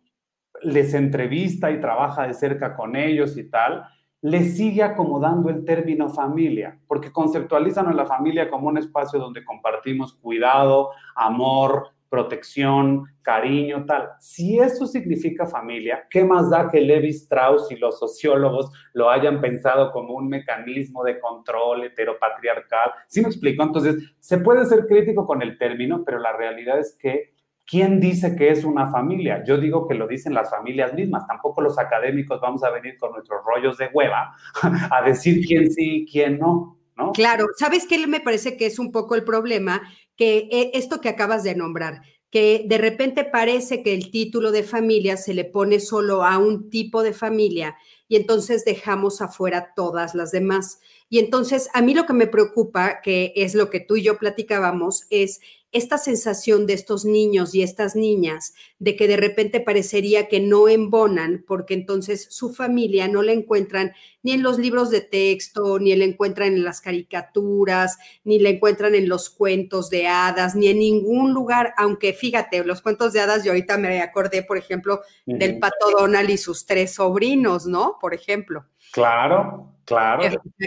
les 0.62 0.94
entrevista 0.94 1.72
y 1.72 1.82
trabaja 1.82 2.28
de 2.28 2.34
cerca 2.34 2.76
con 2.76 2.96
ellos 2.96 3.38
y 3.38 3.50
tal, 3.50 3.84
le 4.28 4.44
sigue 4.44 4.84
acomodando 4.84 5.50
el 5.50 5.64
término 5.64 6.10
familia, 6.10 6.78
porque 6.86 7.14
conceptualizan 7.14 7.88
a 7.88 7.94
la 7.94 8.06
familia 8.06 8.50
como 8.50 8.68
un 8.68 8.78
espacio 8.78 9.20
donde 9.20 9.46
compartimos 9.46 10.16
cuidado, 10.16 10.90
amor, 11.16 11.92
protección, 12.10 13.06
cariño, 13.22 13.86
tal. 13.86 14.10
Si 14.20 14.60
eso 14.60 14.86
significa 14.86 15.46
familia, 15.46 16.06
¿qué 16.10 16.26
más 16.26 16.50
da 16.50 16.70
que 16.70 16.82
Levi 16.82 17.08
Strauss 17.12 17.72
y 17.72 17.78
los 17.78 18.00
sociólogos 18.00 18.70
lo 18.92 19.10
hayan 19.10 19.40
pensado 19.40 19.94
como 19.94 20.16
un 20.16 20.28
mecanismo 20.28 21.06
de 21.06 21.22
control 21.22 21.86
heteropatriarcal? 21.86 22.92
¿Sí 23.08 23.22
me 23.22 23.30
explico? 23.30 23.64
Entonces, 23.64 23.96
se 24.20 24.40
puede 24.40 24.66
ser 24.66 24.88
crítico 24.88 25.26
con 25.26 25.42
el 25.42 25.58
término, 25.58 26.04
pero 26.06 26.20
la 26.20 26.34
realidad 26.34 26.80
es 26.80 26.98
que 27.00 27.37
¿Quién 27.68 28.00
dice 28.00 28.34
que 28.38 28.50
es 28.50 28.64
una 28.64 28.90
familia? 28.90 29.44
Yo 29.46 29.58
digo 29.58 29.90
que 29.90 29.94
lo 29.94 30.08
dicen 30.08 30.34
las 30.34 30.50
familias 30.50 30.94
mismas. 30.94 31.28
Tampoco 31.28 31.62
los 31.62 31.78
académicos 31.78 32.40
vamos 32.40 32.64
a 32.64 32.70
venir 32.70 32.98
con 32.98 33.12
nuestros 33.12 33.42
rollos 33.46 33.78
de 33.78 33.90
hueva 33.94 34.34
a 34.90 35.02
decir 35.02 35.46
quién 35.46 35.70
sí 35.70 36.04
y 36.04 36.06
quién 36.06 36.40
no. 36.40 36.78
Claro, 37.14 37.48
¿sabes 37.58 37.86
qué 37.86 38.08
me 38.08 38.22
parece 38.22 38.56
que 38.56 38.66
es 38.66 38.80
un 38.80 38.92
poco 38.94 39.16
el 39.16 39.26
problema? 39.26 39.82
Que 40.16 40.48
eh, 40.50 40.72
esto 40.74 41.02
que 41.02 41.10
acabas 41.10 41.44
de 41.44 41.56
nombrar, 41.56 42.02
que 42.32 42.66
de 42.66 42.78
repente 42.78 43.26
parece 43.26 43.84
que 43.84 43.94
el 43.94 44.12
título 44.12 44.52
de 44.52 44.64
familia 44.64 45.18
se 45.18 45.34
le 45.34 45.46
pone 45.46 45.80
solo 45.80 46.24
a 46.24 46.38
un 46.38 46.70
tipo 46.70 47.04
de 47.04 47.14
familia 47.14 47.76
y 48.08 48.16
entonces 48.16 48.66
dejamos 48.66 49.22
afuera 49.22 49.74
todas 49.76 50.16
las 50.16 50.32
demás. 50.32 50.80
Y 51.10 51.20
entonces 51.20 51.70
a 51.74 51.82
mí 51.82 51.94
lo 51.94 52.06
que 52.06 52.14
me 52.14 52.28
preocupa, 52.28 53.02
que 53.02 53.34
es 53.36 53.54
lo 53.56 53.70
que 53.70 53.80
tú 53.80 53.98
y 53.98 54.04
yo 54.04 54.18
platicábamos, 54.18 55.06
es 55.10 55.40
esta 55.72 55.98
sensación 55.98 56.66
de 56.66 56.74
estos 56.74 57.06
niños 57.06 57.54
y 57.54 57.62
estas 57.62 57.96
niñas 57.96 58.54
de 58.80 58.96
que 58.96 59.08
de 59.08 59.18
repente 59.18 59.60
parecería 59.60 60.28
que 60.28 60.40
no 60.40 60.68
embonan 60.68 61.44
porque 61.46 61.74
entonces 61.74 62.28
su 62.30 62.54
familia 62.54 63.08
no 63.08 63.22
la 63.22 63.34
encuentran 63.34 63.94
ni 64.24 64.32
en 64.32 64.44
los 64.44 64.58
libros 64.60 64.90
de 64.90 65.02
texto, 65.02 65.80
ni 65.80 65.96
la 65.96 66.06
encuentran 66.06 66.54
en 66.54 66.64
las 66.64 66.82
caricaturas, 66.82 67.98
ni 68.24 68.40
la 68.40 68.50
encuentran 68.50 68.96
en 68.96 69.08
los 69.08 69.30
cuentos 69.30 69.90
de 69.90 70.08
hadas, 70.08 70.56
ni 70.56 70.68
en 70.68 70.80
ningún 70.80 71.34
lugar, 71.34 71.74
aunque 71.78 72.14
fíjate, 72.14 72.64
los 72.64 72.82
cuentos 72.82 73.14
de 73.14 73.22
hadas, 73.22 73.44
yo 73.44 73.52
ahorita 73.52 73.78
me 73.78 74.02
acordé, 74.02 74.44
por 74.44 74.58
ejemplo, 74.58 75.02
del 75.26 75.60
pato 75.60 75.92
Donald 75.98 76.30
y 76.30 76.38
sus 76.38 76.66
tres 76.66 76.96
sobrinos, 76.96 77.66
¿no? 77.66 77.98
Por 78.02 78.14
ejemplo. 78.14 78.66
Claro, 78.92 79.77
claro. 79.88 80.22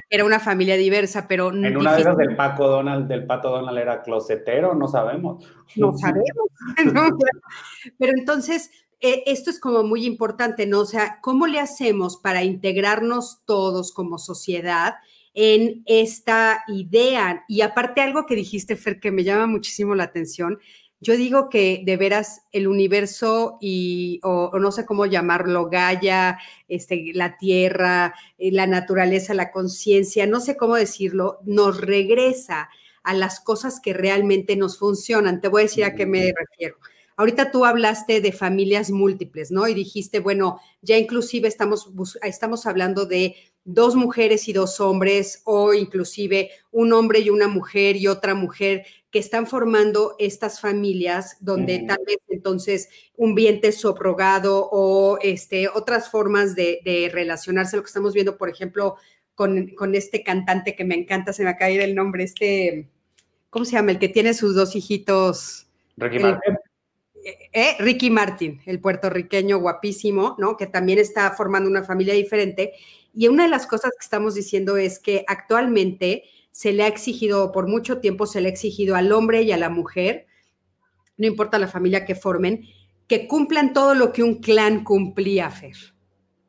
Era 0.09 0.25
una 0.25 0.41
familia 0.41 0.77
diversa, 0.77 1.29
pero. 1.29 1.51
En 1.51 1.77
una 1.77 1.95
de 1.95 2.01
esas 2.01 2.17
del 2.17 2.35
Paco 2.35 2.67
Donald, 2.67 3.07
del 3.07 3.27
Pato 3.27 3.51
Donald 3.51 3.79
era 3.79 4.03
closetero, 4.03 4.75
no 4.75 4.89
sabemos. 4.89 5.45
No 5.77 5.97
sabemos. 5.97 6.27
pero 7.99 8.13
entonces, 8.17 8.71
eh, 9.01 9.23
esto 9.27 9.51
es 9.51 9.61
como 9.61 9.85
muy 9.85 10.05
importante, 10.07 10.67
¿no? 10.67 10.81
O 10.81 10.87
sea, 10.87 11.21
¿cómo 11.21 11.47
le 11.47 11.61
hacemos 11.61 12.17
para 12.17 12.43
integrarnos 12.43 13.45
todos 13.45 13.93
como 13.93 14.19
sociedad? 14.19 14.95
en 15.35 15.83
esta 15.87 16.65
idea. 16.69 17.45
Y 17.49 17.61
aparte 17.61 18.01
algo 18.01 18.27
que 18.27 18.35
dijiste, 18.35 18.77
Fer, 18.77 19.01
que 19.01 19.13
me 19.13 19.25
llama 19.25 19.47
muchísimo 19.47 19.95
la 19.95 20.05
atención, 20.05 20.59
yo 21.01 21.17
digo 21.17 21.49
que 21.49 21.83
de 21.85 21.97
veras 21.97 22.43
el 22.53 22.69
universo 22.69 23.57
y, 23.61 24.21
o, 24.23 24.59
no 24.59 24.71
sé 24.71 24.85
cómo 24.85 25.07
llamarlo, 25.07 25.71
Gaia, 25.71 26.39
este, 26.69 27.13
la 27.15 27.39
tierra, 27.39 28.15
eh, 28.39 28.53
la 28.53 28.67
naturaleza, 28.67 29.33
la 29.33 29.51
conciencia, 29.51 30.27
no 30.27 30.41
sé 30.41 30.59
cómo 30.59 30.77
decirlo, 30.77 31.39
nos 31.45 31.81
regresa 31.81 32.69
a 33.03 33.15
las 33.15 33.41
cosas 33.41 33.81
que 33.81 33.95
realmente 33.95 34.57
nos 34.57 34.79
funcionan. 34.79 35.41
Te 35.41 35.49
voy 35.49 35.63
a 35.63 35.65
decir 35.65 35.85
a 35.85 35.95
qué 35.95 36.05
me 36.05 36.35
refiero. 36.37 36.77
Ahorita 37.17 37.51
tú 37.51 37.65
hablaste 37.65 38.21
de 38.21 38.33
familias 38.33 38.91
múltiples, 38.91 39.51
¿no? 39.51 39.69
Y 39.69 39.75
dijiste, 39.75 40.21
bueno, 40.21 40.61
ya 40.81 40.97
inclusive 40.97 41.49
estamos, 41.49 41.91
estamos 42.23 42.67
hablando 42.67 43.05
de 43.05 43.37
dos 43.65 43.95
mujeres 43.95 44.49
y 44.49 44.53
dos 44.53 44.81
hombres 44.81 45.43
o 45.45 45.75
inclusive 45.75 46.51
un 46.71 46.93
hombre 46.93 47.21
y 47.21 47.31
una 47.31 47.47
mujer 47.47 47.97
y 47.97 48.07
otra 48.07 48.35
mujer 48.35 48.87
que 49.11 49.19
están 49.19 49.47
formando 49.47 50.15
estas 50.19 50.61
familias 50.61 51.37
donde 51.41 51.81
tal 51.81 51.99
vez 52.07 52.19
entonces 52.29 52.89
un 53.17 53.35
vientre 53.35 53.73
sobrogado 53.73 54.69
o 54.71 55.19
este, 55.21 55.69
otras 55.69 56.11
formas 56.11 56.55
de, 56.55 57.11
relacionarse, 57.13 57.77
lo 57.77 57.83
que 57.83 57.89
estamos 57.89 58.15
viendo, 58.15 58.37
por 58.37 58.49
ejemplo, 58.49 58.97
con, 59.35 59.95
este 59.95 60.23
cantante 60.23 60.77
que 60.77 60.85
me 60.85 60.95
encanta, 60.95 61.33
se 61.33 61.43
me 61.43 61.51
ha 61.51 61.57
caído 61.57 61.83
el 61.83 61.95
nombre, 61.95 62.23
este, 62.25 62.89
¿cómo 63.49 63.65
se 63.65 63.73
llama? 63.73 63.91
El 63.91 63.99
que 63.99 64.09
tiene 64.09 64.33
sus 64.33 64.55
dos 64.55 64.77
hijitos. 64.77 65.67
Ricky 65.97 66.19
Martin. 66.21 66.59
Eh, 67.53 67.77
Ricky 67.81 68.11
Martin, 68.11 68.61
el 68.65 68.81
puertorriqueño 68.81 69.59
guapísimo, 69.59 70.37
¿no? 70.39 70.57
Que 70.57 70.67
también 70.67 70.99
está 70.99 71.31
formando 71.33 71.69
una 71.69 71.83
familia 71.83 72.15
diferente. 72.15 72.73
Y 73.13 73.29
una 73.29 73.43
de 73.45 73.51
las 73.51 73.67
cosas 73.67 73.91
que 73.91 74.05
estamos 74.05 74.35
diciendo 74.35 74.77
es 74.77 74.99
que 74.99 75.25
actualmente 75.27 76.25
se 76.51 76.73
le 76.73 76.83
ha 76.83 76.87
exigido, 76.87 77.53
por 77.53 77.69
mucho 77.69 78.01
tiempo 78.01 78.27
se 78.27 78.41
le 78.41 78.49
ha 78.49 78.53
exigido 78.53 78.97
al 78.97 79.13
hombre 79.13 79.43
y 79.43 79.53
a 79.53 79.57
la 79.57 79.69
mujer, 79.69 80.27
no 81.17 81.27
importa 81.27 81.59
la 81.59 81.69
familia 81.69 82.05
que 82.05 82.15
formen, 82.15 82.67
que 83.07 83.27
cumplan 83.27 83.73
todo 83.73 83.95
lo 83.95 84.13
que 84.13 84.23
un 84.23 84.37
clan 84.37 84.85
cumplía, 84.85 85.51
Fer. 85.51 85.77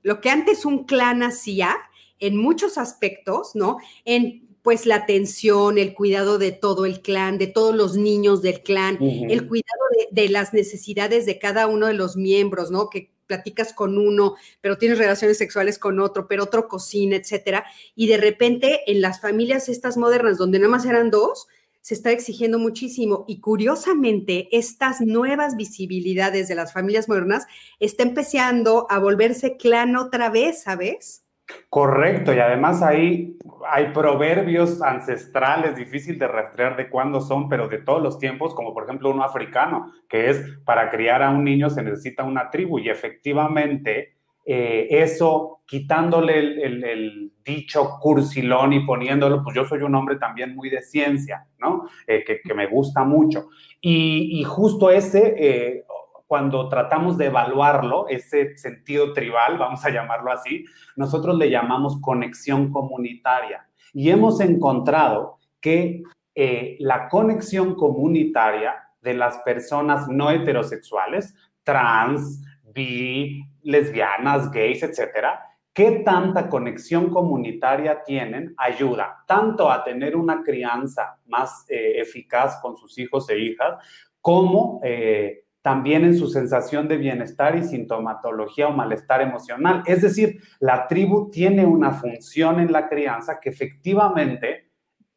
Lo 0.03 0.21
que 0.21 0.29
antes 0.29 0.65
un 0.65 0.85
clan 0.85 1.23
hacía, 1.23 1.75
en 2.19 2.37
muchos 2.37 2.77
aspectos, 2.77 3.51
¿no? 3.55 3.77
En 4.05 4.50
pues 4.63 4.85
la 4.85 4.95
atención, 4.95 5.77
el 5.77 5.93
cuidado 5.93 6.37
de 6.37 6.51
todo 6.51 6.85
el 6.85 7.01
clan, 7.01 7.37
de 7.37 7.47
todos 7.47 7.75
los 7.75 7.95
niños 7.95 8.41
del 8.41 8.61
clan, 8.61 8.97
el 9.01 9.47
cuidado 9.47 9.81
de, 10.11 10.21
de, 10.21 10.29
las 10.29 10.53
necesidades 10.53 11.25
de 11.25 11.39
cada 11.39 11.67
uno 11.67 11.87
de 11.87 11.93
los 11.93 12.15
miembros, 12.15 12.71
¿no? 12.71 12.89
Que 12.89 13.11
platicas 13.31 13.71
con 13.71 13.97
uno, 13.97 14.35
pero 14.59 14.77
tienes 14.77 14.97
relaciones 14.97 15.37
sexuales 15.37 15.79
con 15.79 16.01
otro, 16.01 16.27
pero 16.27 16.43
otro 16.43 16.67
cocina, 16.67 17.15
etcétera. 17.15 17.63
Y 17.95 18.07
de 18.07 18.17
repente 18.17 18.81
en 18.91 18.99
las 18.99 19.21
familias 19.21 19.69
estas 19.69 19.95
modernas, 19.95 20.37
donde 20.37 20.59
nada 20.59 20.69
más 20.69 20.85
eran 20.85 21.09
dos, 21.09 21.47
se 21.81 21.93
está 21.93 22.11
exigiendo 22.11 22.59
muchísimo. 22.59 23.25
Y 23.27 23.39
curiosamente, 23.39 24.49
estas 24.51 25.01
nuevas 25.01 25.55
visibilidades 25.55 26.47
de 26.47 26.55
las 26.55 26.73
familias 26.73 27.07
modernas 27.07 27.45
está 27.79 28.03
empezando 28.03 28.85
a 28.89 28.99
volverse 28.99 29.57
clan 29.57 29.95
otra 29.95 30.29
vez, 30.29 30.63
¿sabes? 30.63 31.23
Correcto, 31.69 32.33
y 32.33 32.39
además 32.39 32.81
ahí 32.81 33.37
hay 33.69 33.93
proverbios 33.93 34.81
ancestrales, 34.81 35.75
difícil 35.75 36.19
de 36.19 36.27
rastrear 36.27 36.75
de 36.75 36.89
cuándo 36.89 37.21
son, 37.21 37.47
pero 37.47 37.67
de 37.67 37.79
todos 37.79 38.01
los 38.01 38.19
tiempos, 38.19 38.53
como 38.53 38.73
por 38.73 38.83
ejemplo 38.83 39.09
uno 39.09 39.23
africano, 39.23 39.91
que 40.09 40.29
es 40.29 40.43
para 40.65 40.89
criar 40.89 41.23
a 41.23 41.29
un 41.29 41.43
niño 41.43 41.69
se 41.69 41.83
necesita 41.83 42.23
una 42.23 42.49
tribu, 42.49 42.79
y 42.79 42.89
efectivamente 42.89 44.15
eh, 44.45 44.87
eso, 44.89 45.61
quitándole 45.65 46.39
el, 46.63 47.31
dicho 47.43 47.97
cursilón 47.99 48.71
y 48.71 48.85
poniéndolo, 48.85 49.41
pues 49.43 49.55
yo 49.55 49.65
soy 49.65 49.81
un 49.81 49.95
hombre 49.95 50.17
también 50.17 50.55
muy 50.55 50.69
de 50.69 50.83
ciencia, 50.83 51.47
¿no? 51.57 51.87
Eh, 52.05 52.23
que, 52.23 52.53
me 52.53 52.67
gusta 52.67 53.03
mucho. 53.03 53.49
Y, 53.81 54.43
justo 54.43 54.91
ese, 54.91 55.33
eh, 55.37 55.83
cuando 56.31 56.69
tratamos 56.69 57.17
de 57.17 57.25
evaluarlo, 57.25 58.07
ese 58.07 58.55
sentido 58.55 59.11
tribal, 59.11 59.57
vamos 59.57 59.83
a 59.83 59.89
llamarlo 59.89 60.31
así, 60.31 60.63
nosotros 60.95 61.37
le 61.37 61.49
llamamos 61.49 61.99
conexión 61.99 62.71
comunitaria. 62.71 63.67
Y 63.91 64.11
hemos 64.11 64.39
encontrado 64.39 65.39
que 65.59 66.03
eh, 66.33 66.77
la 66.79 67.09
conexión 67.09 67.75
comunitaria 67.75 68.75
de 69.01 69.13
las 69.13 69.39
personas 69.39 70.07
no 70.07 70.31
heterosexuales, 70.31 71.35
trans, 71.63 72.41
bi, 72.73 73.43
lesbianas, 73.63 74.49
gays, 74.51 74.83
etcétera, 74.83 75.37
qué 75.73 76.01
tanta 76.05 76.47
conexión 76.47 77.09
comunitaria 77.09 78.03
tienen 78.05 78.53
ayuda 78.55 79.25
tanto 79.27 79.69
a 79.69 79.83
tener 79.83 80.15
una 80.15 80.43
crianza 80.43 81.19
más 81.25 81.65
eh, 81.67 81.99
eficaz 81.99 82.61
con 82.61 82.77
sus 82.77 82.97
hijos 82.97 83.29
e 83.29 83.37
hijas, 83.37 83.75
como 84.21 84.79
eh, 84.81 85.43
también 85.61 86.03
en 86.03 86.17
su 86.17 86.27
sensación 86.27 86.87
de 86.87 86.97
bienestar 86.97 87.55
y 87.55 87.63
sintomatología 87.63 88.67
o 88.67 88.73
malestar 88.73 89.21
emocional. 89.21 89.83
Es 89.85 90.01
decir, 90.01 90.41
la 90.59 90.87
tribu 90.87 91.29
tiene 91.29 91.65
una 91.65 91.91
función 91.93 92.59
en 92.59 92.71
la 92.71 92.89
crianza 92.89 93.39
que 93.39 93.49
efectivamente 93.49 94.71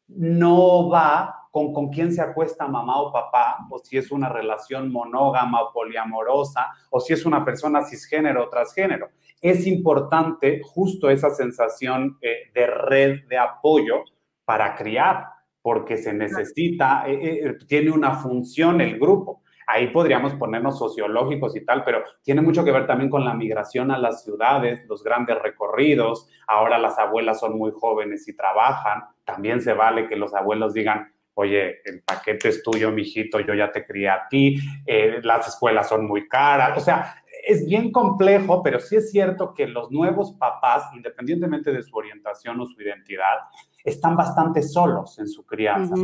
no 0.07 0.89
va 0.89 1.45
con 1.55 1.71
con 1.71 1.87
quién 1.87 2.11
se 2.11 2.21
acuesta 2.21 2.67
mamá 2.67 2.99
o 2.99 3.13
papá, 3.13 3.65
o 3.69 3.79
si 3.79 3.97
es 3.97 4.11
una 4.11 4.27
relación 4.27 4.91
monógama 4.91 5.61
o 5.61 5.71
poliamorosa, 5.71 6.67
o 6.89 6.99
si 6.99 7.13
es 7.13 7.25
una 7.25 7.45
persona 7.45 7.81
cisgénero 7.81 8.43
o 8.43 8.49
transgénero. 8.49 9.07
Es 9.39 9.65
importante 9.65 10.59
justo 10.61 11.09
esa 11.09 11.29
sensación 11.29 12.17
eh, 12.21 12.51
de 12.53 12.67
red 12.67 13.25
de 13.29 13.37
apoyo 13.37 14.03
para 14.43 14.75
criar, 14.75 15.27
porque 15.61 15.95
se 15.95 16.13
necesita, 16.13 17.07
eh, 17.07 17.45
eh, 17.45 17.53
tiene 17.65 17.91
una 17.91 18.15
función 18.15 18.81
el 18.81 18.99
grupo. 18.99 19.41
Ahí 19.67 19.87
podríamos 19.87 20.33
ponernos 20.35 20.77
sociológicos 20.77 21.55
y 21.55 21.65
tal, 21.65 21.83
pero 21.83 22.03
tiene 22.23 22.41
mucho 22.41 22.63
que 22.63 22.71
ver 22.71 22.85
también 22.87 23.09
con 23.09 23.25
la 23.25 23.33
migración 23.33 23.91
a 23.91 23.97
las 23.97 24.23
ciudades, 24.23 24.85
los 24.87 25.03
grandes 25.03 25.41
recorridos. 25.41 26.27
Ahora 26.47 26.77
las 26.77 26.99
abuelas 26.99 27.39
son 27.39 27.57
muy 27.57 27.71
jóvenes 27.71 28.27
y 28.27 28.35
trabajan. 28.35 29.03
También 29.23 29.61
se 29.61 29.73
vale 29.73 30.07
que 30.07 30.15
los 30.15 30.33
abuelos 30.33 30.73
digan, 30.73 31.11
oye, 31.35 31.81
el 31.85 32.01
paquete 32.01 32.49
es 32.49 32.63
tuyo, 32.63 32.91
mijito, 32.91 33.39
yo 33.39 33.53
ya 33.53 33.71
te 33.71 33.85
crié 33.85 34.09
a 34.09 34.27
ti, 34.29 34.57
eh, 34.85 35.19
las 35.23 35.47
escuelas 35.47 35.89
son 35.89 36.07
muy 36.07 36.27
caras. 36.27 36.77
O 36.77 36.81
sea, 36.81 37.15
es 37.45 37.65
bien 37.65 37.91
complejo, 37.91 38.63
pero 38.63 38.79
sí 38.79 38.95
es 38.95 39.11
cierto 39.11 39.53
que 39.53 39.67
los 39.67 39.91
nuevos 39.91 40.33
papás, 40.33 40.89
independientemente 40.95 41.71
de 41.71 41.83
su 41.83 41.95
orientación 41.95 42.59
o 42.59 42.65
su 42.65 42.81
identidad, 42.81 43.39
están 43.83 44.15
bastante 44.15 44.63
solos 44.63 45.19
en 45.19 45.27
su 45.27 45.45
crianza. 45.45 45.95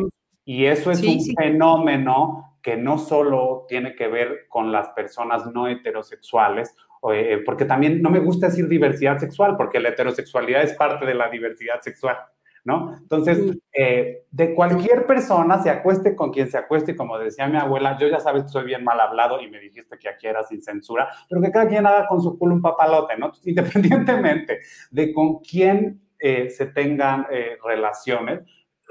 Y 0.45 0.65
eso 0.65 0.91
es 0.91 1.01
un 1.03 1.19
fenómeno 1.35 2.57
que 2.61 2.77
no 2.77 2.97
solo 2.97 3.65
tiene 3.67 3.95
que 3.95 4.07
ver 4.07 4.45
con 4.47 4.71
las 4.71 4.89
personas 4.89 5.45
no 5.47 5.67
heterosexuales, 5.67 6.75
eh, 7.11 7.41
porque 7.45 7.65
también 7.65 8.01
no 8.01 8.11
me 8.11 8.19
gusta 8.19 8.47
decir 8.47 8.67
diversidad 8.67 9.17
sexual, 9.17 9.57
porque 9.57 9.79
la 9.79 9.89
heterosexualidad 9.89 10.61
es 10.61 10.73
parte 10.73 11.05
de 11.05 11.15
la 11.15 11.29
diversidad 11.29 11.81
sexual. 11.81 12.17
¿No? 12.63 12.95
Entonces, 12.95 13.57
eh, 13.73 14.25
de 14.29 14.53
cualquier 14.53 15.07
persona, 15.07 15.63
se 15.63 15.71
acueste 15.71 16.15
con 16.15 16.31
quien 16.31 16.47
se 16.47 16.59
acueste, 16.59 16.95
como 16.95 17.17
decía 17.17 17.47
mi 17.47 17.57
abuela, 17.57 17.97
yo 17.99 18.07
ya 18.07 18.19
sabes 18.19 18.43
que 18.43 18.49
soy 18.49 18.65
bien 18.65 18.83
mal 18.83 18.99
hablado 18.99 19.41
y 19.41 19.49
me 19.49 19.59
dijiste 19.59 19.97
que 19.97 20.07
aquí 20.07 20.27
era 20.27 20.43
sin 20.43 20.61
censura, 20.61 21.09
pero 21.27 21.41
que 21.41 21.49
cada 21.49 21.67
quien 21.67 21.87
haga 21.87 22.05
con 22.05 22.21
su 22.21 22.37
culo 22.37 22.53
un 22.53 22.61
papalote, 22.61 23.17
¿no? 23.17 23.31
Independientemente 23.45 24.59
de 24.91 25.11
con 25.11 25.39
quién 25.39 26.01
eh, 26.19 26.51
se 26.51 26.67
tengan 26.67 27.25
relaciones, 27.65 28.41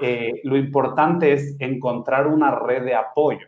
eh, 0.01 0.41
lo 0.43 0.57
importante 0.57 1.33
es 1.33 1.55
encontrar 1.59 2.27
una 2.27 2.55
red 2.55 2.83
de 2.83 2.95
apoyo. 2.95 3.47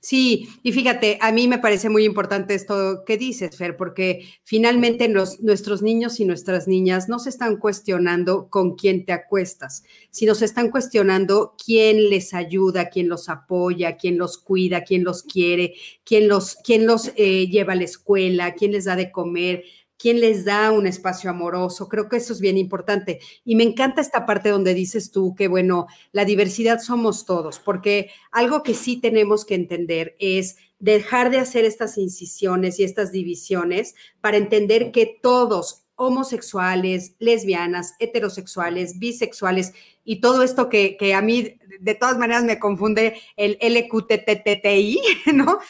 Sí, 0.00 0.48
y 0.62 0.72
fíjate, 0.72 1.18
a 1.20 1.32
mí 1.32 1.48
me 1.48 1.58
parece 1.58 1.88
muy 1.88 2.04
importante 2.04 2.54
esto 2.54 3.02
que 3.04 3.16
dices, 3.16 3.56
Fer, 3.56 3.76
porque 3.76 4.24
finalmente 4.44 5.08
nuestros 5.08 5.82
niños 5.82 6.20
y 6.20 6.24
nuestras 6.24 6.68
niñas 6.68 7.08
no 7.08 7.18
se 7.18 7.30
están 7.30 7.56
cuestionando 7.56 8.48
con 8.48 8.76
quién 8.76 9.04
te 9.04 9.12
acuestas, 9.12 9.82
sino 10.10 10.34
se 10.34 10.44
están 10.44 10.70
cuestionando 10.70 11.54
quién 11.62 12.08
les 12.08 12.34
ayuda, 12.34 12.88
quién 12.88 13.08
los 13.08 13.28
apoya, 13.28 13.96
quién 13.96 14.18
los 14.18 14.38
cuida, 14.38 14.84
quién 14.84 15.02
los 15.02 15.22
quiere, 15.22 15.74
quién 16.04 16.28
los, 16.28 16.56
quién 16.62 16.86
los 16.86 17.10
eh, 17.16 17.48
lleva 17.48 17.72
a 17.72 17.76
la 17.76 17.84
escuela, 17.84 18.54
quién 18.54 18.72
les 18.72 18.84
da 18.84 18.94
de 18.94 19.10
comer 19.10 19.64
quién 20.04 20.20
les 20.20 20.44
da 20.44 20.70
un 20.70 20.86
espacio 20.86 21.30
amoroso. 21.30 21.88
Creo 21.88 22.10
que 22.10 22.18
eso 22.18 22.34
es 22.34 22.40
bien 22.42 22.58
importante. 22.58 23.20
Y 23.42 23.56
me 23.56 23.64
encanta 23.64 24.02
esta 24.02 24.26
parte 24.26 24.50
donde 24.50 24.74
dices 24.74 25.10
tú 25.10 25.34
que, 25.34 25.48
bueno, 25.48 25.86
la 26.12 26.26
diversidad 26.26 26.78
somos 26.80 27.24
todos, 27.24 27.58
porque 27.58 28.10
algo 28.30 28.62
que 28.62 28.74
sí 28.74 29.00
tenemos 29.00 29.46
que 29.46 29.54
entender 29.54 30.14
es 30.18 30.56
dejar 30.78 31.30
de 31.30 31.38
hacer 31.38 31.64
estas 31.64 31.96
incisiones 31.96 32.78
y 32.78 32.84
estas 32.84 33.12
divisiones 33.12 33.94
para 34.20 34.36
entender 34.36 34.92
que 34.92 35.18
todos, 35.22 35.86
homosexuales, 35.94 37.14
lesbianas, 37.18 37.94
heterosexuales, 37.98 38.98
bisexuales 38.98 39.72
y 40.04 40.20
todo 40.20 40.42
esto 40.42 40.68
que, 40.68 40.98
que 40.98 41.14
a 41.14 41.22
mí 41.22 41.56
de 41.80 41.94
todas 41.94 42.18
maneras 42.18 42.44
me 42.44 42.58
confunde 42.58 43.18
el 43.38 43.56
LQTTTI, 43.58 45.00
¿no? 45.32 45.60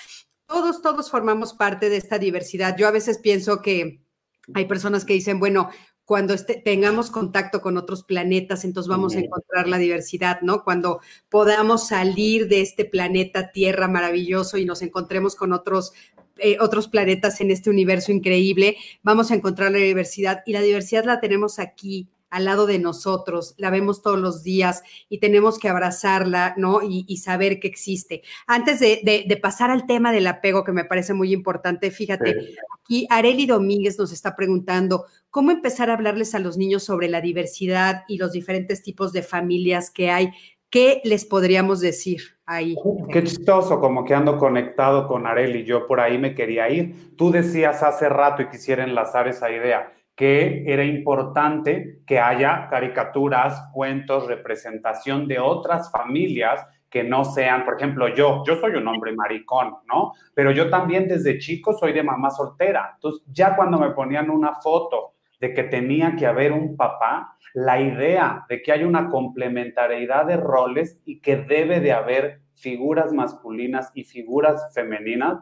Todos, 0.47 0.83
todos 0.83 1.09
formamos 1.09 1.53
parte 1.53 1.89
de 1.89 1.99
esta 1.99 2.19
diversidad. 2.19 2.77
Yo 2.77 2.89
a 2.89 2.91
veces 2.91 3.19
pienso 3.19 3.63
que 3.63 4.04
hay 4.53 4.67
personas 4.67 5.05
que 5.05 5.15
dicen, 5.15 5.41
bueno, 5.41 5.71
cuando 6.05 6.35
este, 6.35 6.61
tengamos 6.63 7.11
contacto 7.11 7.63
con 7.63 7.79
otros 7.79 8.03
planetas, 8.03 8.65
entonces 8.65 8.89
vamos 8.89 9.17
a 9.17 9.21
encontrar 9.21 9.69
la 9.69 9.79
diversidad, 9.79 10.43
¿no? 10.43 10.63
Cuando 10.63 11.01
podamos 11.31 11.89
salir 11.89 12.47
de 12.49 12.61
este 12.61 12.85
planeta 12.85 13.53
Tierra 13.53 13.89
maravilloso 13.89 14.59
y 14.59 14.67
nos 14.67 14.83
encontremos 14.83 15.35
con 15.35 15.55
otros, 15.55 15.93
eh, 16.37 16.59
otros 16.61 16.89
planetas 16.89 17.41
en 17.41 17.51
este 17.51 17.71
universo 17.71 18.13
increíble, 18.13 18.77
vamos 19.03 19.31
a 19.31 19.35
encontrar 19.35 19.73
la 19.73 19.79
diversidad 19.79 20.43
y 20.45 20.53
la 20.53 20.61
diversidad 20.61 21.05
la 21.05 21.21
tenemos 21.21 21.59
aquí 21.59 22.09
al 22.35 22.47
lado 22.47 22.67
de 22.67 22.81
nosotros, 22.81 23.55
la 23.59 23.71
vemos 23.71 24.03
todos 24.03 24.19
los 24.19 24.43
días 24.43 24.83
y 25.09 25.21
tenemos 25.21 25.57
que 25.57 25.69
abrazarla, 25.69 26.55
¿no? 26.57 26.81
Y, 26.83 27.17
saber 27.19 27.61
que 27.61 27.69
existe. 27.69 28.23
Antes 28.49 28.81
de, 28.81 29.39
pasar 29.41 29.71
al 29.71 29.87
tema 29.87 30.11
del 30.11 30.27
apego, 30.27 30.65
que 30.65 30.73
me 30.73 30.85
parece 30.85 31.15
muy 31.15 31.33
importante, 31.33 31.93
fíjate, 31.93 32.57
aquí 32.83 33.07
Areli 33.09 33.47
Domínguez 33.47 33.97
nos 34.01 34.13
está 34.13 34.35
preguntando, 34.35 35.05
¿cómo 35.31 35.53
empezar 35.53 35.91
a 35.91 35.95
hablarles 35.95 36.35
a 36.35 36.41
los 36.41 36.57
niños 36.57 36.83
sobre 36.83 37.07
la 37.09 37.21
diversidad 37.21 38.03
y 38.09 38.19
los 38.19 38.33
diferentes 38.33 38.83
tipos 38.83 39.13
de 39.13 39.23
familias 39.23 39.89
que 39.91 40.11
hay? 40.11 40.33
¿Qué 40.71 41.03
les 41.05 41.25
podríamos 41.25 41.79
decir 41.79 42.21
ahí? 42.47 42.75
Qué 43.13 43.23
chistoso, 43.23 43.79
como 43.79 44.05
que 44.05 44.13
ando 44.13 44.39
conectado 44.39 45.07
con 45.07 45.29
Areli, 45.29 45.65
yo 45.65 45.87
por 45.87 46.01
ahí 46.01 46.19
me 46.19 46.35
quería 46.35 46.69
ir. 46.69 47.15
Tú 47.17 47.31
decías 47.31 47.85
hace 47.85 48.09
rato 48.09 48.43
y 48.43 48.49
quisiera 48.49 48.83
enlazar 48.83 49.29
esa 49.29 49.53
idea 49.53 49.93
que 50.15 50.65
era 50.67 50.85
importante 50.85 52.03
que 52.07 52.21
haya 52.21 52.69
caricaturas, 52.69 53.71
cuentos, 53.73 54.29
representación 54.29 55.27
de 55.27 55.41
otras 55.41 55.91
familias 55.91 56.65
que 56.89 57.03
no 57.03 57.25
sean, 57.25 57.65
por 57.65 57.75
ejemplo, 57.75 58.07
yo, 58.15 58.45
yo 58.47 58.55
soy 58.55 58.77
un 58.77 58.87
hombre 58.87 59.13
maricón, 59.13 59.75
¿no? 59.93 60.13
Pero 60.33 60.53
yo 60.53 60.71
también 60.71 61.09
desde 61.09 61.39
chico 61.39 61.73
soy 61.73 61.93
de 61.93 62.05
mamá 62.05 62.31
soltera. 62.31 62.93
Entonces, 62.95 63.23
ya 63.33 63.57
cuando 63.57 63.79
me 63.79 63.91
ponían 63.91 64.31
una 64.31 64.53
foto 64.55 65.15
de 65.41 65.53
que 65.53 65.65
tenía 65.65 66.15
que 66.15 66.25
haber 66.25 66.53
un 66.53 66.77
papá, 66.77 67.37
la 67.53 67.81
idea 67.81 68.47
de 68.49 68.63
que 68.63 68.71
hay 68.71 68.85
una 68.85 69.11
complementariedad 69.11 70.25
de 70.25 70.37
roles 70.37 71.01
y 71.05 71.21
que 71.21 71.37
debe 71.37 71.81
de 71.81 71.93
haber 71.93 72.43
figuras 72.55 73.13
masculinas 73.13 73.91
y 73.95 74.05
figuras 74.05 74.73
femeninas, 74.73 75.41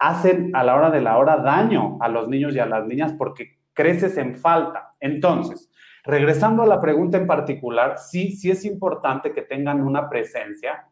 hacen 0.00 0.54
a 0.56 0.64
la 0.64 0.74
hora 0.74 0.90
de 0.90 1.00
la 1.00 1.18
hora 1.18 1.36
daño 1.36 1.98
a 2.00 2.08
los 2.08 2.28
niños 2.28 2.54
y 2.54 2.58
a 2.58 2.66
las 2.66 2.84
niñas 2.84 3.14
porque 3.16 3.58
creces 3.74 4.16
en 4.16 4.34
falta. 4.34 4.92
Entonces, 5.00 5.70
regresando 6.04 6.62
a 6.62 6.66
la 6.66 6.80
pregunta 6.80 7.18
en 7.18 7.26
particular, 7.26 7.98
sí, 7.98 8.32
sí 8.32 8.50
es 8.50 8.64
importante 8.64 9.32
que 9.32 9.42
tengan 9.42 9.82
una 9.82 10.08
presencia 10.08 10.86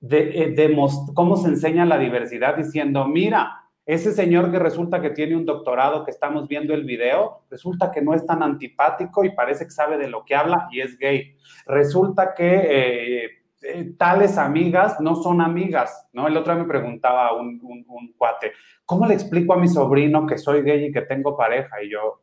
de, 0.00 0.42
eh, 0.42 0.50
de 0.50 0.76
cómo 1.14 1.36
se 1.36 1.48
enseña 1.48 1.84
la 1.84 1.98
diversidad 1.98 2.56
diciendo, 2.56 3.06
mira, 3.06 3.68
ese 3.88 4.12
señor 4.12 4.50
que 4.50 4.58
resulta 4.58 5.00
que 5.00 5.10
tiene 5.10 5.34
un 5.34 5.46
doctorado 5.46 6.04
que 6.04 6.10
estamos 6.10 6.46
viendo 6.46 6.74
el 6.74 6.84
video, 6.84 7.40
resulta 7.50 7.90
que 7.90 8.02
no 8.02 8.12
es 8.12 8.26
tan 8.26 8.42
antipático 8.42 9.24
y 9.24 9.30
parece 9.30 9.64
que 9.64 9.70
sabe 9.70 9.96
de 9.96 10.08
lo 10.08 10.26
que 10.26 10.34
habla 10.34 10.68
y 10.70 10.82
es 10.82 10.98
gay. 10.98 11.34
Resulta 11.66 12.34
que 12.34 13.24
eh, 13.24 13.30
eh, 13.62 13.94
tales 13.96 14.36
amigas 14.36 15.00
no 15.00 15.16
son 15.16 15.40
amigas, 15.40 16.06
¿no? 16.12 16.28
El 16.28 16.36
otro 16.36 16.52
día 16.52 16.62
me 16.62 16.68
preguntaba 16.68 17.34
un, 17.34 17.58
un, 17.62 17.84
un, 17.88 18.12
cuate, 18.12 18.52
¿cómo 18.84 19.06
le 19.06 19.14
explico 19.14 19.54
a 19.54 19.58
mi 19.58 19.68
sobrino 19.68 20.26
que 20.26 20.36
soy 20.36 20.60
gay 20.60 20.84
y 20.84 20.92
que 20.92 21.02
tengo 21.02 21.34
pareja? 21.34 21.82
Y 21.82 21.90
yo, 21.90 22.20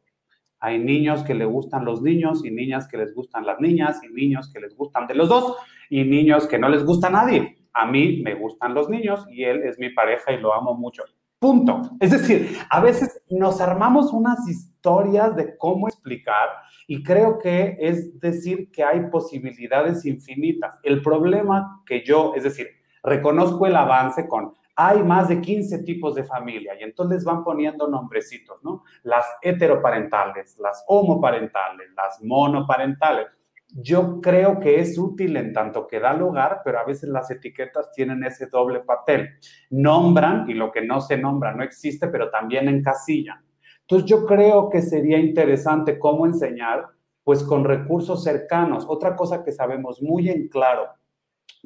hay 0.65 0.79
niños 0.79 1.23
que 1.23 1.35
le 1.35 1.45
gustan 1.45 1.85
los 1.85 2.01
niños 2.01 2.43
y 2.43 2.49
niñas 2.49 2.87
que 2.87 2.97
les 2.97 3.13
gustan 3.13 3.45
las 3.45 3.59
niñas 3.59 4.01
y 4.03 4.11
niños 4.11 4.51
que 4.51 4.59
les 4.59 4.75
gustan 4.75 5.05
de 5.05 5.13
los 5.13 5.29
dos 5.29 5.57
y 5.91 6.03
niños 6.03 6.47
que 6.47 6.57
no 6.57 6.69
les 6.69 6.83
gusta 6.83 7.07
nadie. 7.07 7.55
A 7.71 7.85
mí 7.85 8.23
me 8.23 8.33
gustan 8.33 8.73
los 8.73 8.89
niños 8.89 9.27
y 9.29 9.43
él 9.43 9.61
es 9.61 9.77
mi 9.77 9.91
pareja 9.91 10.31
y 10.31 10.39
lo 10.39 10.55
amo 10.55 10.73
mucho. 10.73 11.03
Punto. 11.37 11.91
Es 11.99 12.09
decir, 12.09 12.57
a 12.71 12.79
veces 12.79 13.21
nos 13.29 13.61
armamos 13.61 14.11
unas 14.11 14.39
historias 14.49 15.35
de 15.35 15.55
cómo 15.55 15.87
explicar 15.87 16.49
y 16.87 17.03
creo 17.03 17.37
que 17.37 17.77
es 17.79 18.19
decir 18.19 18.71
que 18.71 18.83
hay 18.83 19.01
posibilidades 19.11 20.03
infinitas. 20.03 20.79
El 20.81 21.03
problema 21.03 21.83
que 21.85 22.03
yo, 22.03 22.33
es 22.35 22.43
decir, 22.43 22.69
reconozco 23.03 23.67
el 23.67 23.75
avance 23.75 24.27
con 24.27 24.55
hay 24.75 25.03
más 25.03 25.29
de 25.29 25.39
15 25.39 25.83
tipos 25.83 26.15
de 26.15 26.23
familia 26.23 26.73
y 26.79 26.83
entonces 26.83 27.23
van 27.23 27.43
poniendo 27.43 27.87
nombrecitos, 27.87 28.61
¿no? 28.63 28.83
Las 29.03 29.25
heteroparentales, 29.41 30.57
las 30.59 30.83
homoparentales, 30.87 31.89
las 31.95 32.21
monoparentales. 32.21 33.27
Yo 33.69 34.21
creo 34.21 34.59
que 34.59 34.79
es 34.79 34.97
útil 34.97 35.37
en 35.37 35.53
tanto 35.53 35.87
que 35.87 35.99
da 35.99 36.13
lugar, 36.13 36.61
pero 36.63 36.79
a 36.79 36.85
veces 36.85 37.09
las 37.09 37.31
etiquetas 37.31 37.91
tienen 37.91 38.23
ese 38.23 38.47
doble 38.47 38.81
papel. 38.81 39.29
Nombran 39.69 40.49
y 40.49 40.53
lo 40.53 40.71
que 40.71 40.81
no 40.81 41.01
se 41.01 41.17
nombra 41.17 41.53
no 41.53 41.63
existe, 41.63 42.07
pero 42.07 42.29
también 42.29 42.67
encasillan. 42.67 43.43
Entonces 43.81 44.09
yo 44.09 44.25
creo 44.25 44.69
que 44.69 44.81
sería 44.81 45.17
interesante 45.17 45.99
cómo 45.99 46.25
enseñar, 46.25 46.85
pues 47.23 47.43
con 47.43 47.63
recursos 47.63 48.23
cercanos. 48.23 48.85
Otra 48.87 49.15
cosa 49.15 49.43
que 49.43 49.51
sabemos 49.51 50.01
muy 50.01 50.29
en 50.29 50.47
claro 50.47 50.89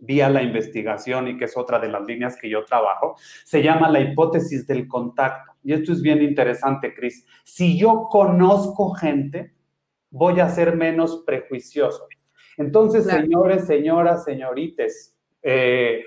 vía 0.02 0.30
la 0.30 0.42
investigación 0.42 1.28
y 1.28 1.38
que 1.38 1.46
es 1.46 1.58
otra 1.58 1.80
de 1.80 1.90
las 1.90 2.06
líneas 2.06 2.38
que 2.40 2.50
yo 2.50 2.66
trabajo, 2.66 3.16
se 3.44 3.62
llama 3.62 3.90
la 3.90 4.00
hipótesis 4.00 4.66
del 4.68 4.88
contacto. 4.88 5.54
Y 5.64 5.74
esto 5.74 5.92
es 5.92 6.02
bien 6.02 6.22
interesante, 6.22 6.94
Cris. 6.94 7.26
Si 7.44 7.78
yo 7.78 8.04
conozco 8.10 8.92
gente, 8.92 9.54
voy 10.10 10.40
a 10.40 10.50
ser 10.50 10.76
menos 10.76 11.24
prejuicioso. 11.26 12.08
Entonces, 12.58 13.06
señores, 13.06 13.66
señoras, 13.66 14.26
señorites, 14.26 15.16
eh, 15.42 16.04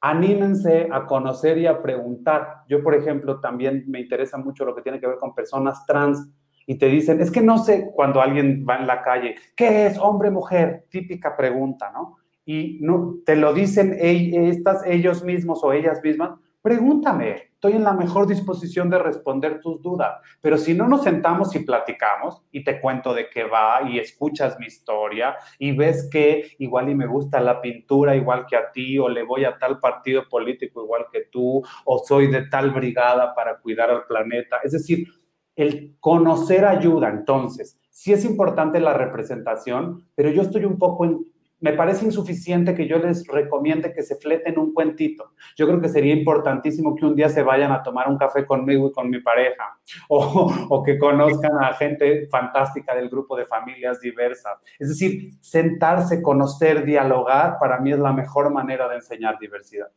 anímense 0.00 0.88
a 0.92 1.06
conocer 1.06 1.58
y 1.58 1.66
a 1.66 1.82
preguntar. 1.82 2.62
Yo, 2.68 2.82
por 2.82 2.94
ejemplo, 2.94 3.40
también 3.40 3.84
me 3.88 4.00
interesa 4.00 4.38
mucho 4.38 4.64
lo 4.64 4.74
que 4.74 4.82
tiene 4.82 5.00
que 5.00 5.08
ver 5.08 5.18
con 5.18 5.34
personas 5.34 5.84
trans 5.86 6.30
y 6.66 6.76
te 6.76 6.86
dicen, 6.86 7.20
es 7.20 7.30
que 7.30 7.40
no 7.40 7.58
sé 7.58 7.90
cuando 7.94 8.20
alguien 8.20 8.66
va 8.68 8.76
en 8.76 8.86
la 8.86 9.02
calle, 9.02 9.36
¿qué 9.56 9.86
es 9.86 9.98
hombre, 9.98 10.30
mujer? 10.30 10.84
Típica 10.90 11.34
pregunta, 11.34 11.90
¿no? 11.90 12.18
Y 12.48 12.78
no, 12.80 13.18
te 13.26 13.36
lo 13.36 13.52
dicen 13.52 13.94
estas, 14.00 14.82
ellos 14.86 15.22
mismos 15.22 15.62
o 15.62 15.74
ellas 15.74 16.00
mismas, 16.02 16.30
pregúntame, 16.62 17.50
estoy 17.52 17.74
en 17.74 17.84
la 17.84 17.92
mejor 17.92 18.26
disposición 18.26 18.88
de 18.88 18.98
responder 18.98 19.60
tus 19.60 19.82
dudas, 19.82 20.18
pero 20.40 20.56
si 20.56 20.72
no 20.72 20.88
nos 20.88 21.02
sentamos 21.02 21.54
y 21.54 21.58
platicamos 21.58 22.40
y 22.50 22.64
te 22.64 22.80
cuento 22.80 23.12
de 23.12 23.28
qué 23.28 23.44
va 23.44 23.82
y 23.86 23.98
escuchas 23.98 24.58
mi 24.58 24.64
historia 24.64 25.36
y 25.58 25.76
ves 25.76 26.08
que 26.10 26.56
igual 26.58 26.88
y 26.88 26.94
me 26.94 27.06
gusta 27.06 27.38
la 27.38 27.60
pintura 27.60 28.16
igual 28.16 28.46
que 28.46 28.56
a 28.56 28.72
ti 28.72 28.98
o 28.98 29.10
le 29.10 29.24
voy 29.24 29.44
a 29.44 29.58
tal 29.58 29.78
partido 29.78 30.26
político 30.26 30.82
igual 30.82 31.04
que 31.12 31.26
tú 31.30 31.62
o 31.84 31.98
soy 31.98 32.28
de 32.28 32.46
tal 32.46 32.70
brigada 32.70 33.34
para 33.34 33.58
cuidar 33.58 33.90
al 33.90 34.06
planeta, 34.06 34.56
es 34.64 34.72
decir, 34.72 35.06
el 35.54 35.98
conocer 36.00 36.64
ayuda, 36.64 37.10
entonces, 37.10 37.78
sí 37.90 38.14
es 38.14 38.24
importante 38.24 38.80
la 38.80 38.94
representación, 38.94 40.06
pero 40.14 40.30
yo 40.30 40.40
estoy 40.40 40.64
un 40.64 40.78
poco 40.78 41.04
en 41.04 41.26
me 41.60 41.72
parece 41.72 42.04
insuficiente 42.04 42.74
que 42.74 42.86
yo 42.86 42.98
les 42.98 43.26
recomiende 43.26 43.92
que 43.92 44.02
se 44.02 44.16
fleten 44.16 44.58
un 44.58 44.72
cuentito. 44.72 45.32
Yo 45.56 45.66
creo 45.66 45.80
que 45.80 45.88
sería 45.88 46.14
importantísimo 46.14 46.94
que 46.94 47.04
un 47.04 47.16
día 47.16 47.28
se 47.28 47.42
vayan 47.42 47.72
a 47.72 47.82
tomar 47.82 48.08
un 48.08 48.16
café 48.16 48.46
conmigo 48.46 48.88
y 48.88 48.92
con 48.92 49.10
mi 49.10 49.20
pareja, 49.20 49.78
o, 50.08 50.82
que 50.84 50.98
conozcan 50.98 51.52
a 51.62 51.74
gente 51.74 52.28
fantástica 52.28 52.94
del 52.94 53.08
grupo 53.08 53.36
de 53.36 53.44
familias 53.44 54.00
diversas. 54.00 54.58
Es 54.78 54.88
decir, 54.88 55.32
sentarse, 55.40 56.22
conocer, 56.22 56.84
dialogar, 56.84 57.58
para 57.58 57.80
mí 57.80 57.92
es 57.92 57.98
la 57.98 58.12
mejor 58.12 58.52
manera 58.52 58.88
de 58.88 58.96
enseñar 58.96 59.38
diversidad. 59.38 59.88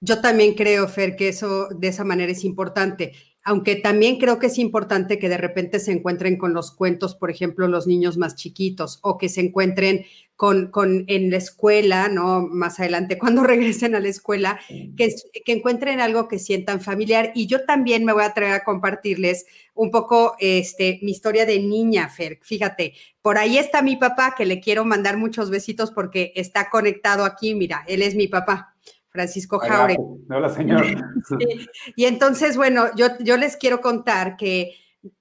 Yo 0.00 0.20
también 0.20 0.54
creo, 0.54 0.86
Fer, 0.88 1.16
que 1.16 1.28
eso 1.28 1.68
de 1.70 1.88
esa 1.88 2.04
manera 2.04 2.30
es 2.30 2.44
importante 2.44 3.12
aunque 3.48 3.76
también 3.76 4.18
creo 4.18 4.40
que 4.40 4.48
es 4.48 4.58
importante 4.58 5.20
que 5.20 5.28
de 5.28 5.36
repente 5.36 5.78
se 5.78 5.92
encuentren 5.92 6.36
con 6.36 6.52
los 6.52 6.72
cuentos, 6.72 7.14
por 7.14 7.30
ejemplo, 7.30 7.68
los 7.68 7.86
niños 7.86 8.18
más 8.18 8.34
chiquitos, 8.34 8.98
o 9.02 9.16
que 9.18 9.28
se 9.28 9.40
encuentren 9.40 10.04
con, 10.36 10.70
con 10.70 11.04
en 11.08 11.30
la 11.30 11.38
escuela, 11.38 12.08
¿no? 12.08 12.42
Más 12.42 12.78
adelante, 12.78 13.18
cuando 13.18 13.42
regresen 13.42 13.94
a 13.94 14.00
la 14.00 14.08
escuela, 14.08 14.60
que, 14.68 15.14
que 15.44 15.52
encuentren 15.52 16.00
algo 16.00 16.28
que 16.28 16.38
sientan 16.38 16.80
familiar. 16.80 17.32
Y 17.34 17.46
yo 17.46 17.64
también 17.64 18.04
me 18.04 18.12
voy 18.12 18.24
a 18.24 18.34
traer 18.34 18.52
a 18.52 18.64
compartirles 18.64 19.46
un 19.74 19.90
poco 19.90 20.36
este, 20.38 21.00
mi 21.02 21.10
historia 21.10 21.46
de 21.46 21.58
niña, 21.58 22.08
Fer. 22.08 22.38
Fíjate, 22.42 22.94
por 23.22 23.38
ahí 23.38 23.58
está 23.58 23.82
mi 23.82 23.96
papá, 23.96 24.34
que 24.36 24.46
le 24.46 24.60
quiero 24.60 24.84
mandar 24.84 25.16
muchos 25.16 25.50
besitos 25.50 25.90
porque 25.90 26.32
está 26.36 26.70
conectado 26.70 27.24
aquí, 27.24 27.54
mira, 27.54 27.84
él 27.88 28.02
es 28.02 28.14
mi 28.14 28.28
papá. 28.28 28.74
Francisco 29.08 29.58
Jauregui. 29.58 30.02
Hola, 30.28 30.48
señor. 30.50 30.84
Y 31.96 32.04
entonces, 32.04 32.56
bueno, 32.58 32.94
yo, 32.96 33.08
yo 33.20 33.38
les 33.38 33.56
quiero 33.56 33.80
contar 33.80 34.36
que 34.36 34.74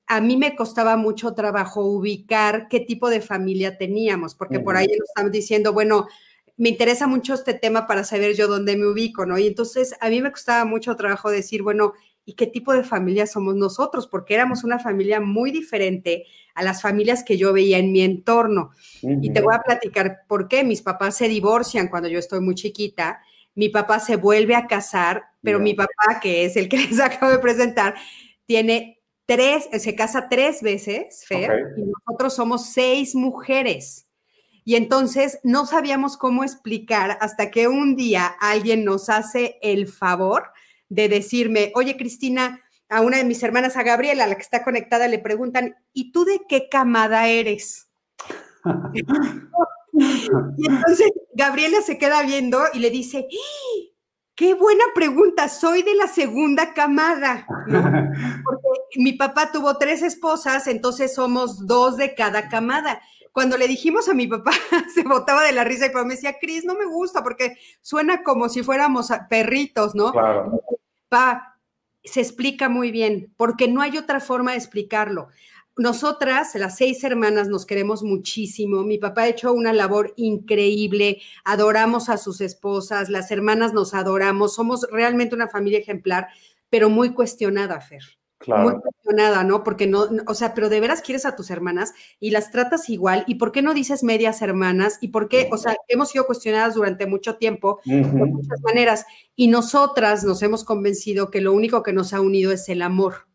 a 0.08 0.22
mí 0.22 0.38
me 0.38 0.56
costaba 0.56 0.98
mucho 0.98 1.34
trabajo 1.34 1.86
ubicar 1.86 2.68
qué 2.70 2.80
tipo 2.80 3.10
de 3.10 3.22
familia 3.22 3.78
teníamos, 3.78 4.36
porque 4.36 4.60
por 4.60 4.78
ahí 4.78 4.88
nos 4.88 5.10
están 5.10 5.32
diciendo, 5.32 5.74
bueno, 5.74 6.08
me 6.58 6.70
interesa 6.70 7.08
mucho 7.08 7.34
este 7.34 7.54
tema 7.54 7.88
para 7.88 8.04
saber 8.04 8.36
yo 8.36 8.48
dónde 8.48 8.78
me 8.78 8.88
ubico, 8.88 9.26
¿no? 9.26 9.38
Y 9.38 9.48
entonces 9.48 9.96
a 10.00 10.10
mí 10.10 10.22
me 10.22 10.32
costaba 10.32 10.66
mucho 10.66 10.96
trabajo 10.96 11.30
decir, 11.30 11.64
bueno, 11.64 11.94
¿y 12.24 12.34
qué 12.34 12.48
tipo 12.48 12.74
de 12.74 12.84
familia 12.84 13.28
somos 13.28 13.56
nosotros? 13.56 14.08
Porque 14.08 14.36
éramos 14.36 14.64
una 14.64 14.80
familia 14.80 15.20
muy 15.20 15.52
diferente 15.52 16.26
a 16.54 16.64
las 16.64 16.82
familias 16.82 17.24
que 17.24 17.38
yo 17.38 17.52
veía 17.52 17.78
en 17.78 17.92
mi 17.92 18.02
entorno. 18.02 18.72
Y 19.02 19.32
te 19.32 19.42
voy 19.42 19.54
a 19.54 19.62
platicar 19.62 20.22
por 20.28 20.48
qué. 20.48 20.64
Mis 20.64 20.82
papás 20.82 21.18
se 21.18 21.28
divorcian 21.28 21.90
cuando 21.90 22.08
yo 22.08 22.20
estoy 22.20 22.40
muy 22.40 22.56
chiquita 22.56 23.20
mi 23.56 23.70
papá 23.70 24.00
se 24.00 24.18
vuelve 24.18 24.56
a 24.56 24.68
casar, 24.68 25.24
pero 25.42 25.60
mi 25.60 25.74
papá, 25.74 26.20
que 26.22 26.46
es 26.46 26.56
el 26.58 26.70
que 26.70 26.78
les 26.90 27.00
acabo 27.00 27.32
de 27.32 27.40
presentar, 27.40 27.96
tiene 28.46 28.95
tres, 29.26 29.68
se 29.72 29.96
casa 29.96 30.28
tres 30.30 30.62
veces, 30.62 31.26
Fer, 31.28 31.74
y 31.78 31.84
nosotros 31.84 32.36
somos 32.36 32.68
seis 32.68 33.16
mujeres. 33.16 34.08
Y 34.64 34.76
entonces 34.76 35.40
no 35.44 35.66
sabíamos 35.66 36.18
cómo 36.18 36.44
explicar 36.44 37.18
hasta 37.22 37.52
que 37.52 37.68
un 37.68 37.96
día 37.96 38.26
alguien 38.40 38.84
nos 38.84 39.10
hace 39.10 39.60
el 39.62 39.88
favor 39.88 40.52
de 40.90 41.08
decirme, 41.08 41.72
oye 41.76 41.98
Cristina, 41.98 42.62
a 42.90 43.02
una 43.02 43.18
de 43.18 43.24
mis 43.24 43.42
hermanas, 43.44 43.78
a 43.78 43.84
Gabriela, 43.84 44.28
la 44.28 44.36
que 44.36 44.42
está 44.42 44.64
conectada, 44.64 45.08
le 45.08 45.20
preguntan, 45.20 45.76
¿y 45.94 46.12
tú 46.12 46.26
de 46.26 46.42
qué 46.48 46.70
camada 46.70 47.28
eres? 47.28 47.88
Y 49.98 50.68
entonces 50.68 51.10
Gabriela 51.36 51.82
se 51.82 51.98
queda 51.98 52.22
viendo 52.24 52.62
y 52.74 52.80
le 52.80 52.90
dice, 52.90 53.30
¡Ah! 53.32 53.95
Qué 54.36 54.54
buena 54.54 54.84
pregunta, 54.94 55.50
soy 55.50 55.82
de 55.82 55.96
la 55.96 56.08
segunda 56.08 56.74
camada, 56.74 57.48
Porque 58.44 58.98
mi 58.98 59.14
papá 59.14 59.52
tuvo 59.52 59.78
tres 59.78 60.02
esposas, 60.02 60.68
entonces 60.68 61.16
somos 61.16 61.66
dos 61.66 61.98
de 61.98 62.14
cada 62.16 62.50
camada. 62.50 63.02
Cuando 63.32 63.58
le 63.58 63.68
dijimos 63.68 64.08
a 64.08 64.14
mi 64.14 64.28
papá, 64.28 64.52
se 64.94 65.04
botaba 65.04 65.44
de 65.44 65.52
la 65.52 65.64
risa 65.64 65.88
y 65.88 65.90
papá 65.90 66.06
me 66.06 66.16
decía, 66.16 66.38
Cris, 66.40 66.64
no 66.66 66.76
me 66.76 66.86
gusta 66.86 67.24
porque 67.24 67.58
suena 67.82 68.24
como 68.24 68.50
si 68.50 68.64
fuéramos 68.64 69.10
perritos, 69.30 69.96
¿no? 69.96 70.12
Claro. 70.12 70.62
Pa, 71.10 71.58
se 72.04 72.22
explica 72.22 72.70
muy 72.70 72.92
bien, 72.92 73.34
porque 73.38 73.68
no 73.68 73.82
hay 73.82 73.98
otra 73.98 74.20
forma 74.20 74.52
de 74.52 74.58
explicarlo 74.58 75.30
nosotras, 75.78 76.56
las 76.56 76.78
seis 76.78 77.04
hermanas, 77.04 77.50
nos 77.50 77.66
queremos 77.66 78.02
muchísimo. 78.02 78.84
Mi 78.84 78.98
papá 78.98 79.24
ha 79.24 79.28
hecho 79.28 79.54
una 79.54 79.74
labor 79.74 80.14
increíble, 80.16 81.22
adoramos 81.44 82.10
a 82.10 82.18
sus 82.18 82.40
esposas, 82.42 83.10
las 83.10 83.30
hermanas 83.32 83.74
nos 83.74 83.94
adoramos, 83.94 84.56
somos 84.56 84.88
realmente 84.90 85.36
una 85.36 85.50
familia 85.50 85.80
ejemplar, 85.80 86.28
pero 86.70 86.90
muy 86.90 87.14
cuestionada, 87.14 87.82
Fer. 87.82 88.04
Muy 88.48 88.76
cuestionada, 88.80 89.44
¿no? 89.44 89.64
Porque 89.64 89.88
no, 89.88 90.08
o 90.28 90.34
sea, 90.36 90.54
pero 90.54 90.70
de 90.70 90.80
veras 90.80 91.02
quieres 91.02 91.26
a 91.26 91.36
tus 91.36 91.50
hermanas 91.50 91.94
y 92.20 92.30
las 92.30 92.52
tratas 92.52 92.90
igual. 92.90 93.24
¿Y 93.28 93.36
por 93.36 93.52
qué 93.52 93.64
no 93.64 93.74
dices 93.74 94.04
medias 94.04 94.42
hermanas? 94.42 95.00
¿Y 95.02 95.08
por 95.08 95.30
qué? 95.30 95.50
O 95.52 95.58
sea, 95.58 95.76
hemos 95.88 96.10
sido 96.10 96.28
cuestionadas 96.28 96.76
durante 96.76 97.08
mucho 97.08 97.38
tiempo 97.38 97.80
de 97.86 98.04
muchas 98.04 98.62
maneras. 98.62 99.06
Y 99.36 99.48
nosotras 99.48 100.24
nos 100.26 100.44
hemos 100.44 100.64
convencido 100.64 101.32
que 101.32 101.42
lo 101.42 101.54
único 101.54 101.82
que 101.82 101.94
nos 101.94 102.14
ha 102.14 102.22
unido 102.22 102.52
es 102.52 102.70
el 102.70 102.84
amor 102.84 103.26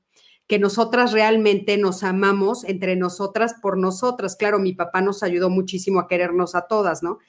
que 0.50 0.58
nosotras 0.58 1.12
realmente 1.12 1.78
nos 1.78 2.02
amamos 2.02 2.64
entre 2.64 2.96
nosotras 2.96 3.54
por 3.62 3.78
nosotras. 3.78 4.34
Claro, 4.34 4.58
mi 4.58 4.72
papá 4.72 5.00
nos 5.00 5.22
ayudó 5.22 5.48
muchísimo 5.48 6.00
a 6.00 6.08
querernos 6.08 6.56
a 6.56 6.62
todas, 6.62 7.04
¿no? 7.04 7.20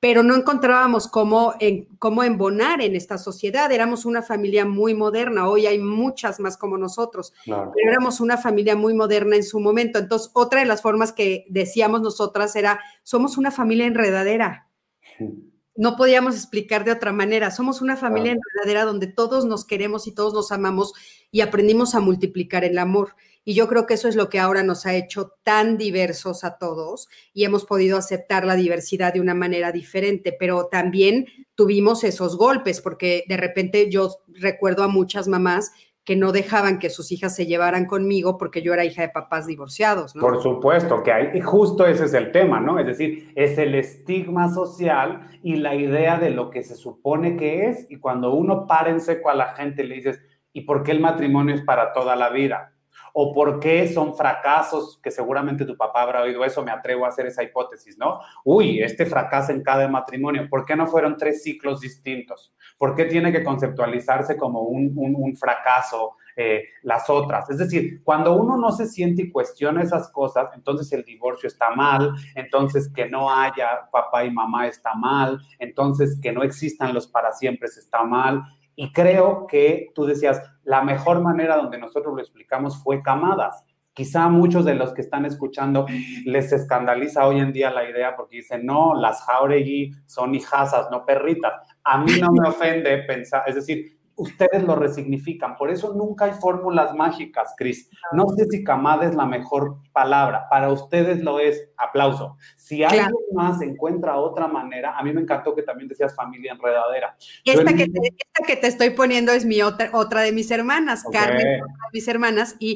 Pero 0.00 0.22
no 0.22 0.34
encontrábamos 0.34 1.06
cómo, 1.06 1.52
en, 1.60 1.84
cómo 1.98 2.24
embonar 2.24 2.80
en 2.80 2.96
esta 2.96 3.18
sociedad. 3.18 3.70
Éramos 3.70 4.06
una 4.06 4.22
familia 4.22 4.64
muy 4.64 4.94
moderna. 4.94 5.46
Hoy 5.46 5.66
hay 5.66 5.78
muchas 5.78 6.40
más 6.40 6.56
como 6.56 6.78
nosotros. 6.78 7.34
Pero 7.44 7.70
éramos 7.86 8.18
una 8.18 8.38
familia 8.38 8.74
muy 8.76 8.94
moderna 8.94 9.36
en 9.36 9.44
su 9.44 9.60
momento. 9.60 9.98
Entonces, 9.98 10.30
otra 10.32 10.60
de 10.60 10.66
las 10.66 10.80
formas 10.80 11.12
que 11.12 11.44
decíamos 11.50 12.00
nosotras 12.00 12.56
era, 12.56 12.80
somos 13.02 13.36
una 13.36 13.50
familia 13.50 13.84
enredadera 13.84 14.70
no 15.80 15.96
podíamos 15.96 16.34
explicar 16.34 16.84
de 16.84 16.92
otra 16.92 17.10
manera. 17.10 17.50
Somos 17.50 17.80
una 17.80 17.96
familia 17.96 18.32
enredadera 18.32 18.84
donde 18.84 19.06
todos 19.06 19.46
nos 19.46 19.64
queremos 19.64 20.06
y 20.06 20.12
todos 20.12 20.34
nos 20.34 20.52
amamos 20.52 20.92
y 21.30 21.40
aprendimos 21.40 21.94
a 21.94 22.00
multiplicar 22.00 22.64
el 22.64 22.78
amor. 22.78 23.14
Y 23.44 23.54
yo 23.54 23.68
creo 23.68 23.86
que 23.86 23.94
eso 23.94 24.08
es 24.08 24.16
lo 24.16 24.28
que 24.28 24.38
ahora 24.38 24.62
nos 24.62 24.84
ha 24.84 24.94
hecho 24.94 25.32
tan 25.42 25.78
diversos 25.78 26.44
a 26.44 26.58
todos 26.58 27.08
y 27.32 27.44
hemos 27.44 27.64
podido 27.64 27.96
aceptar 27.96 28.44
la 28.44 28.54
diversidad 28.54 29.14
de 29.14 29.20
una 29.20 29.34
manera 29.34 29.72
diferente, 29.72 30.36
pero 30.38 30.66
también 30.66 31.26
tuvimos 31.54 32.04
esos 32.04 32.36
golpes 32.36 32.80
porque 32.80 33.24
de 33.28 33.36
repente 33.36 33.90
yo 33.90 34.10
recuerdo 34.28 34.82
a 34.82 34.88
muchas 34.88 35.26
mamás 35.26 35.72
que 36.04 36.16
no 36.16 36.32
dejaban 36.32 36.78
que 36.78 36.90
sus 36.90 37.12
hijas 37.12 37.36
se 37.36 37.46
llevaran 37.46 37.86
conmigo 37.86 38.38
porque 38.38 38.62
yo 38.62 38.74
era 38.74 38.84
hija 38.84 39.02
de 39.02 39.10
papás 39.10 39.46
divorciados. 39.46 40.12
Por 40.14 40.42
supuesto 40.42 41.02
que 41.02 41.12
hay, 41.12 41.40
justo 41.40 41.86
ese 41.86 42.06
es 42.06 42.14
el 42.14 42.32
tema, 42.32 42.60
¿no? 42.60 42.78
Es 42.78 42.86
decir, 42.86 43.32
es 43.36 43.58
el 43.58 43.74
estigma 43.74 44.52
social 44.52 45.28
y 45.42 45.56
la 45.56 45.74
idea 45.74 46.18
de 46.18 46.30
lo 46.30 46.50
que 46.50 46.62
se 46.62 46.74
supone 46.74 47.36
que 47.36 47.68
es, 47.68 47.86
y 47.90 47.96
cuando 47.96 48.32
uno 48.34 48.66
para 48.66 48.90
en 48.90 49.00
seco 49.00 49.30
a 49.30 49.34
la 49.34 49.54
gente 49.54 49.84
le 49.84 49.96
dices, 49.96 50.20
¿y 50.52 50.62
por 50.62 50.82
qué 50.82 50.92
el 50.92 51.00
matrimonio 51.00 51.54
es 51.54 51.62
para 51.62 51.92
toda 51.92 52.16
la 52.16 52.30
vida? 52.30 52.72
o 53.12 53.32
por 53.32 53.60
qué 53.60 53.88
son 53.88 54.16
fracasos, 54.16 55.00
que 55.02 55.10
seguramente 55.10 55.64
tu 55.64 55.76
papá 55.76 56.02
habrá 56.02 56.22
oído 56.22 56.44
eso, 56.44 56.62
me 56.62 56.70
atrevo 56.70 57.04
a 57.04 57.08
hacer 57.08 57.26
esa 57.26 57.42
hipótesis, 57.42 57.98
¿no? 57.98 58.20
Uy, 58.44 58.80
este 58.82 59.06
fracaso 59.06 59.52
en 59.52 59.62
cada 59.62 59.88
matrimonio, 59.88 60.48
¿por 60.48 60.64
qué 60.64 60.76
no 60.76 60.86
fueron 60.86 61.16
tres 61.16 61.42
ciclos 61.42 61.80
distintos? 61.80 62.54
¿Por 62.78 62.94
qué 62.94 63.06
tiene 63.06 63.32
que 63.32 63.42
conceptualizarse 63.42 64.36
como 64.36 64.62
un, 64.62 64.90
fracaso 65.36 66.16
eh, 66.36 66.64
las 66.82 67.08
otras. 67.10 67.48
Es 67.50 67.58
decir, 67.58 68.02
cuando 68.02 68.34
uno 68.34 68.56
no 68.56 68.72
se 68.72 68.86
siente 68.86 69.22
y 69.22 69.30
cuestiona 69.30 69.82
esas 69.82 70.10
cosas, 70.10 70.48
entonces 70.54 70.90
el 70.92 71.04
divorcio 71.04 71.46
está 71.46 71.70
mal, 71.70 72.14
entonces 72.34 72.90
que 72.92 73.08
no 73.08 73.30
haya 73.30 73.88
papá 73.90 74.24
y 74.24 74.30
mamá 74.30 74.66
está 74.66 74.94
mal, 74.94 75.38
entonces 75.58 76.18
que 76.20 76.32
no 76.32 76.42
existan 76.42 76.94
los 76.94 77.06
para 77.06 77.32
siempre 77.32 77.66
está 77.66 78.04
mal. 78.04 78.42
Y 78.82 78.92
creo 78.92 79.46
que 79.46 79.92
tú 79.94 80.06
decías, 80.06 80.40
la 80.64 80.80
mejor 80.80 81.20
manera 81.20 81.56
donde 81.56 81.76
nosotros 81.76 82.14
lo 82.14 82.22
explicamos 82.22 82.82
fue 82.82 83.02
camadas. 83.02 83.62
Quizá 83.92 84.24
a 84.24 84.28
muchos 84.30 84.64
de 84.64 84.74
los 84.74 84.94
que 84.94 85.02
están 85.02 85.26
escuchando 85.26 85.84
les 86.24 86.50
escandaliza 86.50 87.26
hoy 87.26 87.40
en 87.40 87.52
día 87.52 87.70
la 87.70 87.84
idea 87.84 88.16
porque 88.16 88.36
dicen, 88.36 88.64
no, 88.64 88.94
las 88.94 89.22
Jauregui 89.24 89.92
son 90.06 90.34
hijasas, 90.34 90.88
no 90.90 91.04
perritas. 91.04 91.52
A 91.84 91.98
mí 91.98 92.12
no 92.22 92.28
me 92.32 92.48
ofende 92.48 92.96
pensar, 93.02 93.42
es 93.46 93.56
decir, 93.56 93.98
ustedes 94.16 94.62
lo 94.62 94.76
resignifican. 94.76 95.56
Por 95.56 95.70
eso 95.70 95.92
nunca 95.94 96.26
hay 96.26 96.32
fórmulas 96.32 96.94
mágicas, 96.94 97.54
Cris. 97.58 97.90
No 98.12 98.28
sé 98.36 98.46
si 98.50 98.64
camada 98.64 99.04
es 99.04 99.14
la 99.14 99.26
mejor 99.26 99.76
palabra. 99.92 100.46
Para 100.48 100.70
ustedes 100.70 101.22
lo 101.22 101.38
es. 101.38 101.69
Aplauso. 101.80 102.36
Si 102.56 102.84
alguien 102.84 103.10
más 103.32 103.60
encuentra 103.62 104.16
otra 104.16 104.46
manera, 104.46 104.98
a 104.98 105.02
mí 105.02 105.12
me 105.12 105.22
encantó 105.22 105.54
que 105.54 105.62
también 105.62 105.88
decías 105.88 106.14
familia 106.14 106.52
enredadera. 106.52 107.16
Esta, 107.44 107.72
que 107.74 107.86
te, 107.86 108.00
esta 108.08 108.46
que 108.46 108.56
te, 108.56 108.66
estoy 108.66 108.90
poniendo 108.90 109.32
es 109.32 109.44
mi 109.44 109.62
otra, 109.62 109.90
otra 109.92 110.20
de 110.20 110.32
mis 110.32 110.50
hermanas, 110.50 111.04
Carmen, 111.10 111.38
de 111.38 111.62
mis 111.92 112.06
hermanas. 112.06 112.56
Y, 112.58 112.74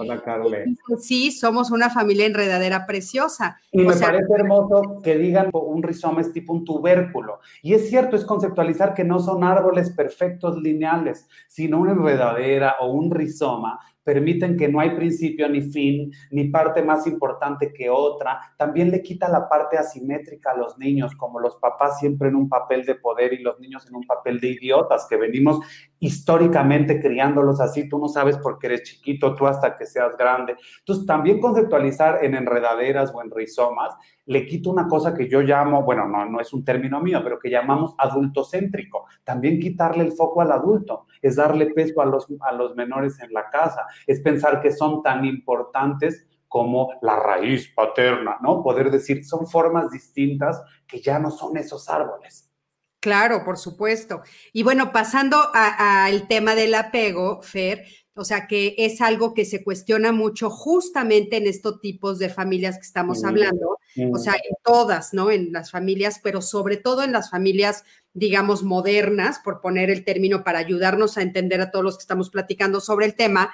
sí, 1.00 1.32
somos 1.32 1.70
una 1.70 1.90
familia 1.90 2.26
enredadera 2.26 2.86
preciosa. 2.86 3.58
Y 3.70 3.82
me 3.82 3.94
parece 3.94 4.32
hermoso 4.34 5.00
que 5.02 5.16
digan 5.16 5.50
un 5.52 5.82
rizoma 5.82 6.20
es 6.20 6.32
tipo 6.32 6.52
un 6.52 6.64
tubérculo. 6.64 7.40
Y 7.62 7.74
es 7.74 7.88
cierto, 7.88 8.16
es 8.16 8.24
conceptualizar 8.24 8.94
que 8.94 9.04
no 9.04 9.20
son 9.20 9.44
árboles 9.44 9.90
perfectos 9.90 10.56
lineales, 10.56 11.28
sino 11.48 11.78
una 11.78 11.92
enredadera 11.92 12.76
o 12.80 12.90
un 12.92 13.10
rizoma 13.10 13.80
permiten 14.04 14.56
que 14.56 14.68
no 14.68 14.80
hay 14.80 14.90
principio 14.90 15.48
ni 15.48 15.62
fin, 15.62 16.12
ni 16.30 16.44
parte 16.50 16.82
más 16.82 17.06
importante 17.06 17.72
que 17.72 17.90
otra. 17.90 18.38
También 18.56 18.90
le 18.90 19.02
quita 19.02 19.28
la 19.28 19.48
parte 19.48 19.78
asimétrica 19.78 20.52
a 20.52 20.56
los 20.56 20.78
niños, 20.78 21.14
como 21.16 21.40
los 21.40 21.56
papás 21.56 21.98
siempre 21.98 22.28
en 22.28 22.36
un 22.36 22.48
papel 22.48 22.84
de 22.84 22.94
poder 22.94 23.32
y 23.32 23.42
los 23.42 23.58
niños 23.58 23.86
en 23.88 23.96
un 23.96 24.04
papel 24.04 24.38
de 24.40 24.50
idiotas, 24.50 25.06
que 25.08 25.16
venimos 25.16 25.60
históricamente 25.98 27.00
criándolos 27.00 27.60
así. 27.60 27.88
Tú 27.88 27.98
no 27.98 28.08
sabes 28.08 28.36
por 28.38 28.58
qué 28.58 28.68
eres 28.68 28.82
chiquito, 28.82 29.34
tú 29.34 29.46
hasta 29.46 29.76
que 29.76 29.86
seas 29.86 30.16
grande. 30.16 30.56
Entonces, 30.80 31.06
también 31.06 31.40
conceptualizar 31.40 32.24
en 32.24 32.34
enredaderas 32.34 33.12
o 33.14 33.22
en 33.22 33.30
rizomas 33.30 33.94
le 34.26 34.46
quita 34.46 34.70
una 34.70 34.88
cosa 34.88 35.14
que 35.14 35.28
yo 35.28 35.40
llamo, 35.40 35.82
bueno, 35.82 36.06
no, 36.08 36.24
no 36.24 36.40
es 36.40 36.52
un 36.52 36.64
término 36.64 37.00
mío, 37.00 37.20
pero 37.22 37.38
que 37.38 37.50
llamamos 37.50 37.94
adultocéntrico. 37.98 39.06
También 39.22 39.60
quitarle 39.60 40.04
el 40.04 40.12
foco 40.12 40.40
al 40.40 40.52
adulto, 40.52 41.06
es 41.20 41.36
darle 41.36 41.66
peso 41.66 42.00
a 42.00 42.06
los, 42.06 42.26
a 42.40 42.52
los 42.52 42.74
menores 42.74 43.20
en 43.20 43.32
la 43.32 43.50
casa, 43.50 43.86
es 44.06 44.20
pensar 44.20 44.60
que 44.60 44.72
son 44.72 45.02
tan 45.02 45.24
importantes 45.24 46.26
como 46.48 46.92
la 47.02 47.18
raíz 47.18 47.68
paterna, 47.74 48.38
¿no? 48.40 48.62
Poder 48.62 48.90
decir, 48.90 49.24
son 49.24 49.46
formas 49.46 49.90
distintas 49.90 50.62
que 50.86 51.00
ya 51.00 51.18
no 51.18 51.30
son 51.30 51.56
esos 51.56 51.88
árboles. 51.88 52.48
Claro, 53.00 53.44
por 53.44 53.58
supuesto. 53.58 54.22
Y 54.52 54.62
bueno, 54.62 54.92
pasando 54.92 55.36
al 55.52 56.26
tema 56.26 56.54
del 56.54 56.74
apego, 56.74 57.42
Fer, 57.42 57.84
o 58.16 58.24
sea, 58.24 58.46
que 58.46 58.74
es 58.78 59.00
algo 59.00 59.34
que 59.34 59.44
se 59.44 59.64
cuestiona 59.64 60.12
mucho 60.12 60.48
justamente 60.48 61.36
en 61.36 61.46
estos 61.46 61.80
tipos 61.80 62.18
de 62.18 62.28
familias 62.28 62.76
que 62.76 62.86
estamos 62.86 63.24
hablando, 63.24 63.78
o 64.12 64.18
sea, 64.18 64.34
en 64.34 64.54
todas, 64.62 65.12
¿no? 65.12 65.30
En 65.32 65.52
las 65.52 65.72
familias, 65.72 66.20
pero 66.22 66.40
sobre 66.40 66.76
todo 66.76 67.02
en 67.02 67.12
las 67.12 67.30
familias, 67.30 67.84
digamos, 68.12 68.62
modernas, 68.62 69.40
por 69.42 69.60
poner 69.60 69.90
el 69.90 70.04
término 70.04 70.44
para 70.44 70.60
ayudarnos 70.60 71.18
a 71.18 71.22
entender 71.22 71.60
a 71.60 71.72
todos 71.72 71.84
los 71.84 71.96
que 71.96 72.02
estamos 72.02 72.30
platicando 72.30 72.80
sobre 72.80 73.06
el 73.06 73.16
tema, 73.16 73.52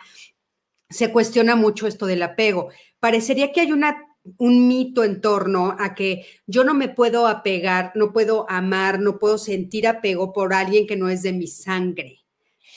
se 0.91 1.11
cuestiona 1.11 1.57
mucho 1.57 1.87
esto 1.87 2.05
del 2.05 2.23
apego. 2.23 2.69
Parecería 2.99 3.53
que 3.53 3.63
hay 3.63 3.73
una, 3.73 4.05
un 4.37 4.69
mito 4.69 5.05
en 5.05 5.23
torno 5.23 5.75
a 5.79 5.95
que 5.95 6.27
yo 6.47 6.65
no 6.65 6.75
me 6.75 6.91
puedo 6.91 7.27
apegar, 7.27 7.93
no 7.95 8.13
puedo 8.13 8.45
amar, 8.51 9.01
no 9.01 9.19
puedo 9.19 9.39
sentir 9.39 9.87
apego 9.87 10.35
por 10.35 10.53
alguien 10.53 10.87
que 10.87 10.97
no 10.97 11.09
es 11.09 11.23
de 11.23 11.33
mi 11.33 11.47
sangre. 11.47 12.19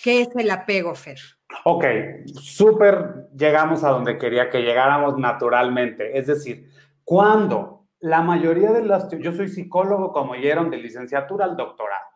¿Qué 0.03 0.21
es 0.21 0.29
el 0.35 0.51
apego, 0.51 0.95
Fer? 0.95 1.19
Ok, 1.65 1.85
súper 2.33 3.29
llegamos 3.35 3.83
a 3.83 3.89
donde 3.89 4.17
quería 4.17 4.49
que 4.49 4.61
llegáramos 4.61 5.17
naturalmente. 5.17 6.17
Es 6.17 6.27
decir, 6.27 6.69
cuando 7.03 7.87
la 7.99 8.21
mayoría 8.21 8.71
de 8.71 8.83
las... 8.83 9.09
Yo 9.19 9.31
soy 9.31 9.47
psicólogo, 9.47 10.11
como 10.11 10.33
oyeron, 10.33 10.69
de 10.69 10.77
licenciatura 10.77 11.45
al 11.45 11.55
doctorado. 11.55 12.12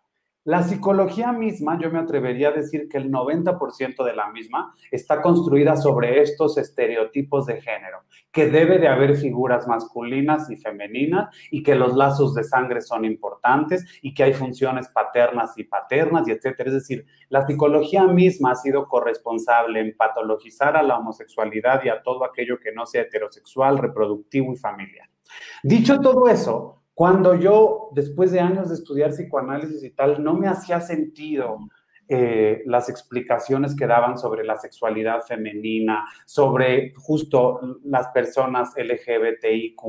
La 0.47 0.63
psicología 0.63 1.33
misma, 1.33 1.77
yo 1.77 1.91
me 1.91 1.99
atrevería 1.99 2.47
a 2.47 2.51
decir 2.53 2.87
que 2.87 2.97
el 2.97 3.11
90% 3.11 4.05
de 4.05 4.15
la 4.15 4.31
misma 4.31 4.73
está 4.91 5.21
construida 5.21 5.75
sobre 5.75 6.21
estos 6.21 6.57
estereotipos 6.57 7.47
de 7.47 7.59
género, 7.59 8.03
que 8.31 8.45
debe 8.45 8.79
de 8.79 8.87
haber 8.87 9.17
figuras 9.17 9.67
masculinas 9.67 10.49
y 10.49 10.55
femeninas 10.55 11.35
y 11.51 11.63
que 11.63 11.75
los 11.75 11.97
lazos 11.97 12.33
de 12.33 12.45
sangre 12.45 12.79
son 12.79 13.03
importantes 13.03 13.99
y 14.01 14.13
que 14.13 14.23
hay 14.23 14.33
funciones 14.33 14.87
paternas 14.87 15.51
y 15.57 15.65
paternas 15.65 16.25
y 16.29 16.31
etcétera. 16.31 16.69
Es 16.69 16.75
decir, 16.75 17.05
la 17.27 17.45
psicología 17.45 18.07
misma 18.07 18.51
ha 18.51 18.55
sido 18.55 18.87
corresponsable 18.87 19.81
en 19.81 19.97
patologizar 19.97 20.77
a 20.77 20.81
la 20.81 20.97
homosexualidad 20.97 21.83
y 21.83 21.89
a 21.89 22.01
todo 22.01 22.23
aquello 22.23 22.57
que 22.57 22.71
no 22.71 22.85
sea 22.85 23.01
heterosexual, 23.01 23.79
reproductivo 23.79 24.53
y 24.53 24.55
familiar. 24.55 25.09
Dicho 25.61 25.99
todo 25.99 26.29
eso, 26.29 26.83
cuando 26.97 27.35
yo, 27.35 27.89
después 27.91 28.31
de 28.31 28.39
años 28.39 28.69
de 28.69 28.73
estudiar 28.73 29.11
psicoanálisis 29.11 29.83
y 29.83 29.91
tal, 29.91 30.23
no 30.23 30.33
me 30.33 30.47
hacía 30.47 30.81
sentido 30.81 31.59
eh, 32.07 32.63
las 32.65 32.89
explicaciones 32.89 33.75
que 33.75 33.85
daban 33.85 34.17
sobre 34.17 34.43
la 34.43 34.57
sexualidad 34.57 35.21
femenina, 35.21 36.07
sobre 36.25 36.95
justo 36.95 37.59
las 37.83 38.07
personas 38.07 38.73
LGBTIQ, 38.75 39.79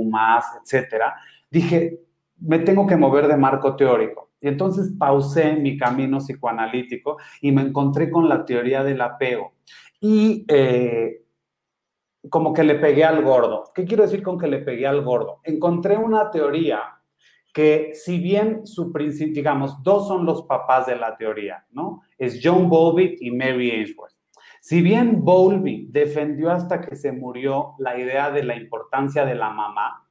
etcétera, 0.62 1.14
dije, 1.50 1.98
me 2.40 2.58
tengo 2.58 2.86
que 2.86 2.98
mover 2.98 3.26
de 3.26 3.38
marco 3.38 3.74
teórico. 3.74 4.32
Y 4.38 4.48
entonces 4.48 4.92
pausé 4.98 5.54
mi 5.54 5.78
camino 5.78 6.18
psicoanalítico 6.18 7.16
y 7.40 7.52
me 7.52 7.62
encontré 7.62 8.10
con 8.10 8.28
la 8.28 8.44
teoría 8.44 8.84
del 8.84 9.00
apego. 9.00 9.54
Y 9.98 10.44
eh, 10.46 11.22
como 12.28 12.52
que 12.52 12.64
le 12.64 12.74
pegué 12.74 13.04
al 13.06 13.24
gordo. 13.24 13.72
¿Qué 13.74 13.86
quiero 13.86 14.02
decir 14.02 14.22
con 14.22 14.38
que 14.38 14.46
le 14.46 14.58
pegué 14.58 14.86
al 14.86 15.02
gordo? 15.02 15.40
Encontré 15.44 15.96
una 15.96 16.30
teoría 16.30 16.97
que 17.58 17.90
si 17.92 18.20
bien 18.20 18.64
su 18.68 18.92
principio, 18.92 19.34
digamos, 19.34 19.82
dos 19.82 20.06
son 20.06 20.24
los 20.24 20.44
papás 20.44 20.86
de 20.86 20.94
la 20.94 21.16
teoría, 21.16 21.66
¿no? 21.72 22.02
Es 22.16 22.38
John 22.40 22.68
Bowlby 22.68 23.16
y 23.18 23.32
Mary 23.32 23.72
Ainsworth. 23.72 24.14
Si 24.60 24.80
bien 24.80 25.24
Bowlby 25.24 25.88
defendió 25.90 26.52
hasta 26.52 26.80
que 26.80 26.94
se 26.94 27.10
murió 27.10 27.74
la 27.80 27.98
idea 27.98 28.30
de 28.30 28.44
la 28.44 28.54
importancia 28.54 29.24
de 29.24 29.34
la 29.34 29.50
mamá, 29.50 30.08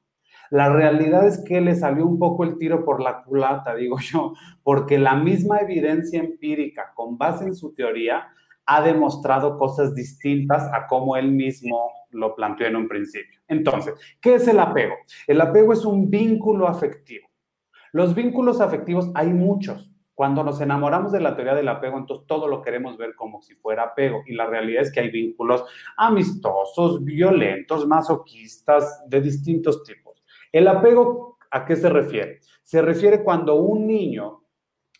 la 0.50 0.74
realidad 0.74 1.26
es 1.26 1.42
que 1.48 1.62
le 1.62 1.76
salió 1.76 2.06
un 2.06 2.20
poco 2.20 2.44
el 2.44 2.58
tiro 2.58 2.84
por 2.84 3.02
la 3.02 3.24
culata, 3.24 3.76
digo 3.76 3.98
yo, 4.02 4.34
porque 4.62 4.98
la 4.98 5.16
misma 5.16 5.60
evidencia 5.60 6.20
empírica 6.20 6.92
con 6.96 7.18
base 7.18 7.46
en 7.46 7.56
su 7.56 7.74
teoría 7.74 8.28
ha 8.66 8.82
demostrado 8.82 9.58
cosas 9.58 9.96
distintas 9.96 10.70
a 10.74 10.86
cómo 10.86 11.16
él 11.16 11.32
mismo 11.32 11.94
lo 12.12 12.36
planteó 12.36 12.68
en 12.68 12.76
un 12.76 12.90
principio. 12.90 13.40
Entonces, 13.48 13.94
¿qué 14.20 14.36
es 14.36 14.50
el 14.50 14.60
apego? 14.60 14.96
El 15.28 15.40
apego 15.40 15.72
es 15.72 15.86
un 15.86 16.10
vínculo 16.10 16.68
afectivo. 16.68 17.27
Los 17.98 18.14
vínculos 18.14 18.62
afectivos 18.62 19.10
hay 19.16 19.34
muchos. 19.34 19.92
Cuando 20.14 20.44
nos 20.44 20.62
enamoramos 20.62 21.12
de 21.12 21.20
la 21.20 21.36
teoría 21.36 21.56
del 21.56 21.68
apego, 21.68 21.98
entonces 21.98 22.28
todo 22.28 22.48
lo 22.48 22.62
queremos 22.62 22.96
ver 22.96 23.16
como 23.16 23.42
si 23.42 23.56
fuera 23.56 23.86
apego. 23.86 24.22
Y 24.28 24.36
la 24.36 24.46
realidad 24.46 24.84
es 24.84 24.92
que 24.92 25.00
hay 25.00 25.10
vínculos 25.10 25.64
amistosos, 25.98 27.04
violentos, 27.04 27.88
masoquistas, 27.88 29.02
de 29.10 29.20
distintos 29.20 29.84
tipos. 29.84 30.24
El 30.52 30.68
apego, 30.68 31.40
¿a 31.50 31.66
qué 31.66 31.76
se 31.76 31.90
refiere? 31.90 32.40
Se 32.62 32.84
refiere 32.84 33.24
cuando 33.24 33.56
un 33.56 33.88
niño 33.88 34.44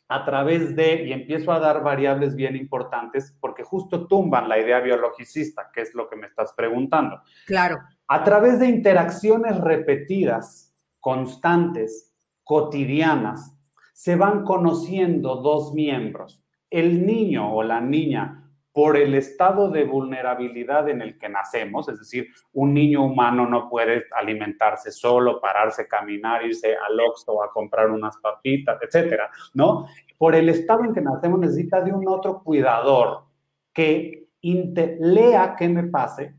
a 0.08 0.26
través 0.26 0.76
de, 0.76 1.04
y 1.04 1.14
empiezo 1.14 1.52
a 1.52 1.60
dar 1.60 1.84
variables 1.84 2.36
bien 2.36 2.56
importantes, 2.56 3.38
porque 3.40 3.62
justo 3.62 4.08
tumban 4.08 4.50
la 4.50 4.58
idea 4.58 4.80
biologicista, 4.80 5.70
que 5.72 5.82
es 5.82 5.94
lo 5.94 6.10
que 6.10 6.16
me 6.16 6.26
estás 6.26 6.52
preguntando. 6.54 7.22
Claro. 7.46 7.78
A 8.08 8.24
través 8.24 8.60
de 8.60 8.66
interacciones 8.66 9.56
repetidas, 9.60 10.74
constantes, 11.00 12.07
cotidianas, 12.48 13.54
se 13.94 14.16
van 14.16 14.46
conociendo 14.46 15.36
dos 15.36 15.74
miembros. 15.74 16.42
El 16.70 17.06
niño 17.06 17.54
o 17.54 17.62
la 17.62 17.82
niña, 17.82 18.50
por 18.72 18.96
el 18.96 19.16
estado 19.16 19.70
de 19.70 19.84
vulnerabilidad 19.84 20.88
en 20.88 21.02
el 21.02 21.18
que 21.18 21.28
nacemos, 21.28 21.90
es 21.90 22.00
decir, 22.00 22.28
un 22.54 22.74
niño 22.74 23.04
humano 23.04 23.48
no 23.48 23.70
puede 23.70 24.06
alimentarse 24.16 24.92
solo, 24.92 25.42
pararse, 25.42 25.88
caminar, 25.88 26.46
irse 26.46 26.76
al 26.76 27.00
Oxxo 27.00 27.44
a 27.44 27.52
comprar 27.52 27.90
unas 27.90 28.16
papitas, 28.18 28.78
etcétera, 28.82 29.30
¿no? 29.54 29.88
Por 30.18 30.36
el 30.36 30.48
estado 30.50 30.86
en 30.86 30.94
que 30.94 31.02
nacemos 31.02 31.40
necesita 31.40 31.82
de 31.82 31.92
un 31.92 32.08
otro 32.08 32.44
cuidador 32.44 33.24
que 33.74 34.30
lea 34.42 35.56
qué 35.58 35.68
me 35.68 35.84
pase, 35.84 36.36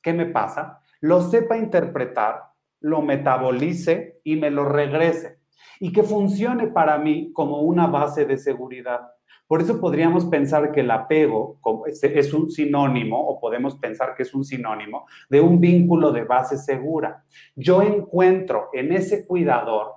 qué 0.00 0.12
me 0.12 0.26
pasa, 0.26 0.80
lo 1.00 1.20
sepa 1.20 1.58
interpretar, 1.58 2.44
lo 2.80 3.02
metabolice 3.02 4.20
y 4.24 4.36
me 4.36 4.50
lo 4.50 4.64
regrese. 4.64 5.39
Y 5.78 5.92
que 5.92 6.02
funcione 6.02 6.68
para 6.68 6.98
mí 6.98 7.32
como 7.32 7.62
una 7.62 7.86
base 7.86 8.24
de 8.24 8.38
seguridad. 8.38 9.00
Por 9.46 9.62
eso 9.62 9.80
podríamos 9.80 10.26
pensar 10.26 10.70
que 10.70 10.80
el 10.80 10.90
apego 10.92 11.58
es 11.86 12.32
un 12.32 12.50
sinónimo, 12.50 13.20
o 13.20 13.40
podemos 13.40 13.74
pensar 13.76 14.14
que 14.14 14.22
es 14.22 14.32
un 14.32 14.44
sinónimo, 14.44 15.06
de 15.28 15.40
un 15.40 15.60
vínculo 15.60 16.12
de 16.12 16.22
base 16.22 16.56
segura. 16.56 17.24
Yo 17.56 17.82
encuentro 17.82 18.68
en 18.72 18.92
ese 18.92 19.26
cuidador, 19.26 19.94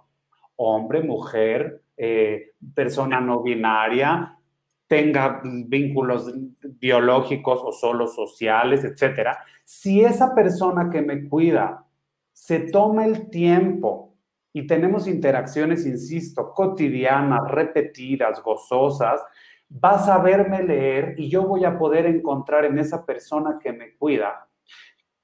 hombre, 0.56 1.04
mujer, 1.04 1.84
eh, 1.96 2.54
persona 2.74 3.22
no 3.22 3.44
binaria, 3.44 4.40
tenga 4.88 5.42
vínculos 5.44 6.34
biológicos 6.80 7.62
o 7.64 7.72
solo 7.72 8.08
sociales, 8.08 8.84
etcétera, 8.84 9.38
si 9.64 10.04
esa 10.04 10.34
persona 10.34 10.90
que 10.90 11.02
me 11.02 11.28
cuida 11.28 11.86
se 12.32 12.60
toma 12.60 13.06
el 13.06 13.30
tiempo 13.30 14.13
y 14.54 14.68
tenemos 14.68 15.08
interacciones, 15.08 15.86
insisto, 15.86 16.54
cotidianas, 16.54 17.50
repetidas, 17.50 18.42
gozosas, 18.42 19.20
vas 19.68 20.08
a 20.08 20.20
verme 20.20 20.62
leer 20.62 21.16
y 21.18 21.28
yo 21.28 21.44
voy 21.44 21.66
a 21.66 21.78
poder 21.78 22.06
encontrar 22.06 22.64
en 22.66 22.78
esa 22.78 23.04
persona 23.04 23.58
que 23.62 23.74
me 23.74 23.96
cuida 23.96 24.48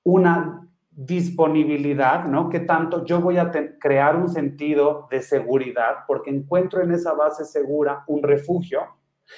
una 0.04 0.68
disponibilidad, 0.90 2.26
¿no? 2.26 2.50
Que 2.50 2.62
tanto 2.62 3.06
yo 3.06 3.22
voy 3.22 3.38
a 3.38 3.52
crear 3.80 4.16
un 4.16 4.28
sentido 4.28 5.08
de 5.12 5.22
seguridad 5.22 6.00
porque 6.08 6.32
encuentro 6.32 6.82
en 6.82 6.92
esa 6.92 7.14
base 7.14 7.46
segura 7.46 8.04
un 8.08 8.24
refugio 8.24 8.82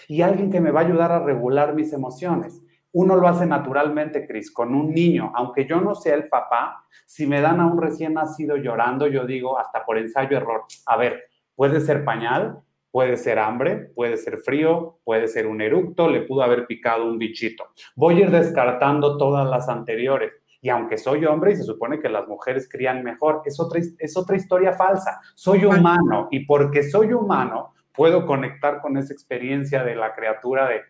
y 0.08 0.21
alguien 0.21 0.49
que 0.49 0.62
me 0.62 0.71
va 0.71 0.80
a 0.80 0.86
ayudar 0.86 1.12
a 1.12 1.19
regular 1.19 1.75
mis 1.75 1.91
emociones. 1.91 2.62
Uno 2.93 3.15
lo 3.15 3.27
hace 3.27 3.45
naturalmente, 3.45 4.27
Cris, 4.27 4.51
con 4.51 4.75
un 4.75 4.93
niño. 4.93 5.32
Aunque 5.36 5.65
yo 5.65 5.80
no 5.80 5.95
sea 5.95 6.15
el 6.15 6.27
papá, 6.27 6.86
si 7.06 7.25
me 7.25 7.41
dan 7.41 7.60
a 7.60 7.67
un 7.67 7.82
recién 7.82 8.13
nacido 8.13 8.58
llorando, 8.58 9.08
yo 9.08 9.25
digo, 9.25 9.58
hasta 9.58 9.86
por 9.86 9.97
ensayo 9.97 10.38
error, 10.38 10.63
a 10.86 10.97
ver, 10.97 11.23
puede 11.56 11.80
ser 11.80 12.04
pañal, 12.04 12.62
puede 12.91 13.17
ser 13.17 13.39
hambre, 13.39 13.91
puede 13.95 14.17
ser 14.17 14.38
frío, 14.38 14.99
puede 15.04 15.27
ser 15.27 15.47
un 15.47 15.62
eructo, 15.62 16.10
le 16.10 16.21
pudo 16.21 16.43
haber 16.43 16.67
picado 16.67 17.06
un 17.06 17.17
bichito. 17.17 17.67
Voy 17.95 18.15
a 18.15 18.25
ir 18.25 18.32
descartando 18.32 19.17
todas 19.17 19.49
las 19.49 19.69
anteriores. 19.69 20.34
Y 20.63 20.69
aunque 20.69 20.97
soy 20.97 21.25
hombre 21.25 21.54
y 21.54 21.56
se 21.56 21.63
supone 21.63 21.99
que 21.99 22.10
las 22.10 22.27
mujeres 22.27 22.69
crían 22.69 23.04
mejor, 23.04 23.41
es 23.45 23.60
otra, 23.60 23.82
es 23.97 24.17
otra 24.17 24.36
historia 24.36 24.73
falsa. 24.73 25.19
Soy 25.34 25.65
humano 25.65 26.27
y 26.30 26.45
porque 26.45 26.84
soy 26.84 27.13
humano, 27.13 27.73
puedo 27.93 28.25
conectar 28.25 28.80
con 28.80 28.95
esa 28.97 29.13
experiencia 29.13 29.84
de 29.84 29.95
la 29.95 30.13
criatura 30.13 30.67
de 30.67 30.82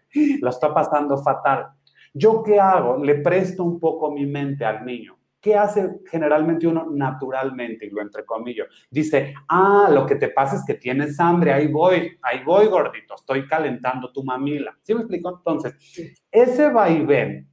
la 0.42 0.50
está 0.50 0.74
pasando 0.74 1.18
fatal. 1.18 1.68
¿Yo 2.14 2.44
qué 2.44 2.60
hago? 2.60 3.04
Le 3.04 3.16
presto 3.16 3.64
un 3.64 3.80
poco 3.80 4.12
mi 4.12 4.26
mente 4.26 4.66
al 4.66 4.86
niño. 4.86 5.18
¿Qué 5.40 5.56
hace 5.56 6.02
generalmente 6.06 6.68
uno 6.68 6.88
naturalmente? 6.92 7.88
Y 7.88 7.90
lo 7.90 8.02
entrecomillo. 8.02 8.66
Dice, 8.92 9.34
ah, 9.48 9.90
lo 9.92 10.06
que 10.06 10.16
te 10.16 10.30
pasa 10.30 10.58
es 10.58 10.64
que 10.66 10.76
tienes 10.76 11.20
hambre, 11.20 11.52
ahí 11.52 11.68
voy, 11.68 12.18
ahí 12.22 12.44
voy, 12.44 12.68
gordito, 12.68 13.16
estoy 13.16 13.48
calentando 13.48 14.12
tu 14.12 14.24
mamila. 14.24 14.78
¿Sí 14.82 14.94
me 14.94 15.02
explico? 15.02 15.30
Entonces, 15.36 16.22
ese 16.30 16.70
vaivén, 16.70 17.50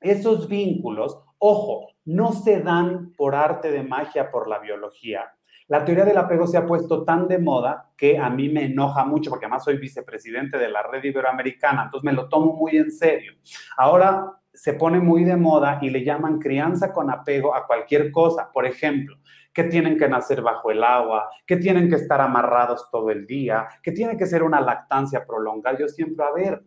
esos 0.00 0.48
vínculos, 0.48 1.16
ojo, 1.38 1.88
no 2.04 2.32
se 2.32 2.60
dan 2.60 3.12
por 3.16 3.36
arte 3.36 3.70
de 3.70 3.84
magia, 3.84 4.30
por 4.32 4.48
la 4.48 4.58
biología. 4.58 5.32
La 5.68 5.84
teoría 5.84 6.04
del 6.04 6.16
apego 6.16 6.46
se 6.46 6.56
ha 6.56 6.66
puesto 6.66 7.04
tan 7.04 7.28
de 7.28 7.38
moda 7.38 7.90
que 7.96 8.18
a 8.18 8.30
mí 8.30 8.48
me 8.48 8.64
enoja 8.64 9.04
mucho, 9.04 9.30
porque 9.30 9.44
además 9.44 9.64
soy 9.64 9.76
vicepresidente 9.76 10.58
de 10.58 10.70
la 10.70 10.82
red 10.82 11.04
iberoamericana, 11.04 11.84
entonces 11.84 12.04
me 12.04 12.12
lo 12.12 12.28
tomo 12.28 12.54
muy 12.54 12.76
en 12.76 12.90
serio. 12.90 13.34
Ahora 13.76 14.32
se 14.52 14.72
pone 14.72 14.98
muy 14.98 15.24
de 15.24 15.36
moda 15.36 15.78
y 15.82 15.90
le 15.90 16.02
llaman 16.04 16.38
crianza 16.38 16.92
con 16.92 17.10
apego 17.10 17.54
a 17.54 17.66
cualquier 17.66 18.10
cosa. 18.10 18.50
Por 18.52 18.66
ejemplo, 18.66 19.18
que 19.52 19.64
tienen 19.64 19.98
que 19.98 20.08
nacer 20.08 20.40
bajo 20.42 20.70
el 20.70 20.82
agua, 20.82 21.28
que 21.46 21.56
tienen 21.56 21.88
que 21.88 21.96
estar 21.96 22.20
amarrados 22.20 22.88
todo 22.90 23.10
el 23.10 23.26
día, 23.26 23.68
que 23.82 23.92
tiene 23.92 24.16
que 24.16 24.26
ser 24.26 24.42
una 24.42 24.60
lactancia 24.60 25.26
prolongada. 25.26 25.78
Yo 25.78 25.88
siempre, 25.88 26.24
a 26.24 26.32
ver, 26.32 26.62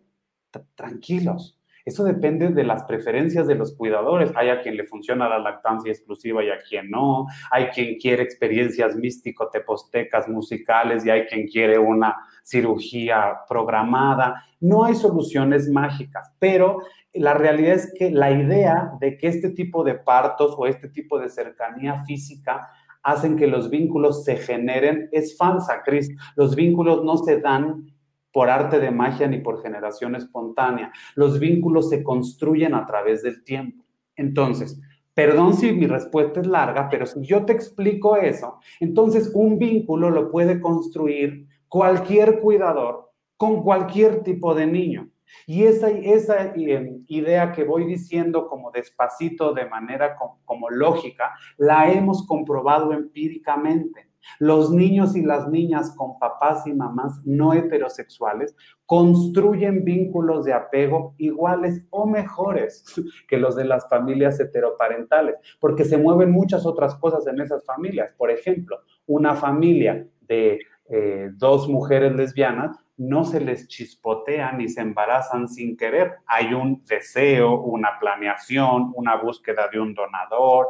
tranquilos, 0.76 1.61
eso 1.86 2.04
depende 2.04 2.50
de 2.50 2.64
las 2.64 2.84
preferencias 2.84 3.48
de 3.48 3.56
los 3.56 3.76
cuidadores. 3.76 4.32
Hay 4.36 4.50
a 4.50 4.62
quien 4.62 4.78
le 4.78 4.86
funciona 4.86 5.28
la 5.28 5.40
lactancia 5.40 5.92
exclusiva 5.92 6.44
y 6.44 6.50
a 6.50 6.60
quien 6.60 6.90
no. 6.90 7.26
Hay 7.50 7.68
quien 7.68 7.98
quiere 7.98 8.24
experiencias 8.24 8.96
místico-tepostecas 8.96 10.28
musicales 10.28 11.06
y 11.06 11.10
hay 11.10 11.26
quien 11.26 11.48
quiere 11.48 11.78
una 11.78 12.16
cirugía 12.44 13.40
programada. 13.48 14.44
No 14.60 14.84
hay 14.84 14.96
soluciones 14.96 15.70
mágicas, 15.70 16.32
pero 16.40 16.80
la 17.14 17.34
realidad 17.34 17.74
es 17.74 17.94
que 17.98 18.12
la 18.12 18.32
idea 18.32 18.92
de 19.00 19.18
que 19.18 19.28
este 19.28 19.50
tipo 19.50 19.84
de 19.84 19.96
partos 19.96 20.56
o 20.58 20.66
este 20.66 20.88
tipo 20.88 21.20
de 21.20 21.30
cercanía 21.30 22.04
física 22.06 22.70
hacen 23.04 23.36
que 23.36 23.48
los 23.48 23.70
vínculos 23.70 24.24
se 24.24 24.38
generen 24.38 25.10
es 25.12 25.36
falsa, 25.38 25.82
Cris. 25.84 26.10
Los 26.36 26.56
vínculos 26.56 27.04
no 27.04 27.18
se 27.18 27.40
dan 27.40 27.92
por 28.32 28.50
arte 28.50 28.80
de 28.80 28.92
magia 28.92 29.28
ni 29.28 29.40
por 29.40 29.62
generación 29.62 30.16
espontánea. 30.16 30.92
Los 31.16 31.40
vínculos 31.40 31.90
se 31.90 32.04
construyen 32.04 32.74
a 32.74 32.86
través 32.86 33.24
del 33.24 33.44
tiempo. 33.44 33.84
Entonces, 34.16 34.80
perdón 35.14 35.54
si 35.54 35.72
mi 35.74 35.88
respuesta 35.88 36.42
es 36.42 36.48
larga, 36.48 36.90
pero 36.90 37.06
si 37.06 37.22
yo 37.26 37.46
te 37.46 37.54
explico 37.54 38.16
eso, 38.16 38.60
entonces 38.80 39.32
un 39.34 39.58
vínculo 39.58 40.10
lo 40.10 40.32
puede 40.32 40.60
construir 40.60 41.48
cualquier 41.68 42.40
cuidador 42.40 43.12
con 43.38 43.64
cualquier 43.64 44.24
tipo 44.24 44.54
de 44.54 44.68
niño. 44.68 45.10
Y 45.48 45.64
esa, 45.64 45.90
esa 45.90 46.54
eh, 46.56 47.02
idea 47.08 47.52
que 47.52 47.64
voy 47.64 47.86
diciendo 47.86 48.48
como 48.48 48.72
despacito, 48.72 49.54
de 49.54 49.66
manera 49.66 50.18
como 50.46 50.70
lógica, 50.70 51.34
la 51.58 51.92
hemos 51.92 52.28
comprobado 52.28 52.94
empíricamente. 52.94 54.11
Los 54.40 54.72
niños 54.72 55.16
y 55.16 55.24
las 55.24 55.48
niñas 55.48 55.94
con 55.96 56.20
papás 56.20 56.66
y 56.68 56.74
mamás 56.74 57.22
no 57.26 57.54
heterosexuales 57.54 58.56
construyen 58.86 59.84
vínculos 59.84 60.46
de 60.46 60.54
apego 60.54 61.16
iguales 61.18 61.84
o 61.90 62.06
mejores 62.06 62.84
que 63.28 63.38
los 63.38 63.56
de 63.56 63.66
las 63.66 63.88
familias 63.88 64.40
heteroparentales, 64.40 65.36
porque 65.60 65.86
se 65.86 65.98
mueven 65.98 66.32
muchas 66.32 66.66
otras 66.66 66.96
cosas 66.96 67.26
en 67.28 67.40
esas 67.40 67.64
familias. 67.66 68.12
Por 68.18 68.32
ejemplo, 68.32 68.80
una 69.06 69.36
familia 69.36 70.06
de 70.28 70.60
eh, 70.90 71.30
dos 71.38 71.70
mujeres 71.70 72.14
lesbianas 72.16 72.78
no 72.98 73.24
se 73.24 73.40
les 73.40 73.68
chispotean 73.68 74.58
ni 74.58 74.70
se 74.70 74.82
embarazan 74.82 75.48
sin 75.48 75.76
querer. 75.76 76.18
Hay 76.26 76.54
un 76.54 76.84
deseo, 76.86 77.62
una 77.62 78.00
planeación, 78.00 78.92
una 78.96 79.16
búsqueda 79.16 79.68
de 79.72 79.80
un 79.80 79.94
donador. 79.94 80.68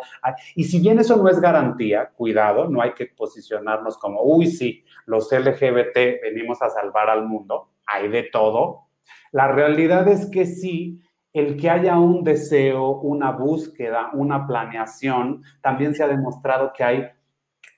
Y 0.55 0.63
si 0.63 0.79
bien 0.79 0.99
eso 0.99 1.17
no 1.17 1.27
es 1.29 1.39
garantía, 1.39 2.09
cuidado, 2.09 2.69
no 2.69 2.81
hay 2.81 2.93
que 2.93 3.07
posicionarnos 3.07 3.97
como, 3.97 4.21
uy, 4.23 4.47
sí, 4.47 4.83
los 5.05 5.31
LGBT 5.31 6.21
venimos 6.21 6.61
a 6.61 6.69
salvar 6.69 7.09
al 7.09 7.27
mundo. 7.27 7.71
Hay 7.85 8.07
de 8.07 8.23
todo. 8.23 8.87
La 9.31 9.47
realidad 9.47 10.07
es 10.07 10.29
que 10.29 10.45
sí, 10.45 11.01
el 11.33 11.57
que 11.57 11.69
haya 11.69 11.97
un 11.97 12.23
deseo, 12.23 12.99
una 12.99 13.31
búsqueda, 13.31 14.09
una 14.13 14.45
planeación, 14.47 15.43
también 15.61 15.95
se 15.95 16.03
ha 16.03 16.07
demostrado 16.07 16.73
que 16.73 16.83
hay 16.83 17.07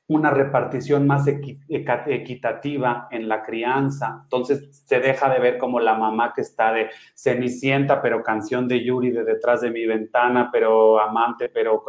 una 0.07 0.31
repartición 0.31 1.07
más 1.07 1.25
equitativa 1.27 3.07
en 3.09 3.29
la 3.29 3.41
crianza. 3.41 4.19
Entonces 4.23 4.83
se 4.85 4.99
deja 4.99 5.29
de 5.33 5.39
ver 5.39 5.57
como 5.57 5.79
la 5.79 5.95
mamá 5.95 6.33
que 6.35 6.41
está 6.41 6.73
de 6.73 6.89
Cenicienta, 7.15 8.01
pero 8.01 8.21
canción 8.21 8.67
de 8.67 8.83
Yuri 8.83 9.11
de 9.11 9.23
detrás 9.23 9.61
de 9.61 9.71
mi 9.71 9.85
ventana, 9.85 10.49
pero 10.51 10.99
amante, 10.99 11.49
pero 11.49 11.85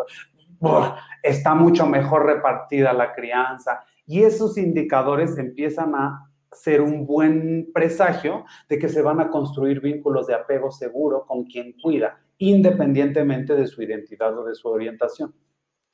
está 1.22 1.54
mucho 1.54 1.86
mejor 1.86 2.26
repartida 2.26 2.92
la 2.92 3.12
crianza. 3.12 3.84
Y 4.06 4.22
esos 4.22 4.56
indicadores 4.58 5.36
empiezan 5.36 5.94
a 5.94 6.30
ser 6.52 6.80
un 6.80 7.04
buen 7.04 7.70
presagio 7.74 8.44
de 8.68 8.78
que 8.78 8.88
se 8.88 9.02
van 9.02 9.20
a 9.20 9.28
construir 9.28 9.80
vínculos 9.80 10.28
de 10.28 10.34
apego 10.34 10.70
seguro 10.70 11.24
con 11.26 11.44
quien 11.44 11.74
cuida, 11.82 12.16
independientemente 12.38 13.54
de 13.54 13.66
su 13.66 13.82
identidad 13.82 14.38
o 14.38 14.44
de 14.44 14.54
su 14.54 14.68
orientación. 14.68 15.34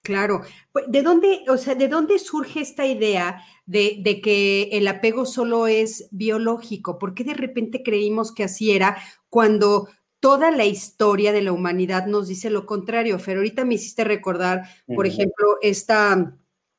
Claro. 0.03 0.43
Pues, 0.73 0.87
¿De 0.89 1.03
dónde, 1.03 1.45
o 1.49 1.59
sea, 1.59 1.75
de 1.75 1.89
dónde 1.89 2.19
surge 2.19 2.61
esta 2.61 2.87
idea 2.87 3.43
de, 3.67 4.21
que 4.23 4.71
el 4.73 4.89
apego 4.89 5.27
solo 5.27 5.67
es 5.67 6.09
biológico? 6.11 6.99
¿Por 6.99 7.15
qué 7.15 7.25
de 7.25 7.35
repente 7.35 7.83
creímos 7.83 8.33
que 8.33 8.45
así 8.45 8.73
era 8.73 8.97
cuando 9.29 9.89
toda 10.19 10.51
la 10.51 10.65
historia 10.65 11.33
de 11.33 11.43
la 11.43 11.53
humanidad 11.53 12.07
nos 12.07 12.29
dice 12.29 12.51
lo 12.51 12.67
contrario? 12.67 13.19
Fer, 13.19 13.37
ahorita 13.37 13.65
me 13.65 13.75
hiciste 13.75 14.05
recordar, 14.05 14.63
por 14.87 15.07
ejemplo, 15.07 15.59
esta 15.61 16.37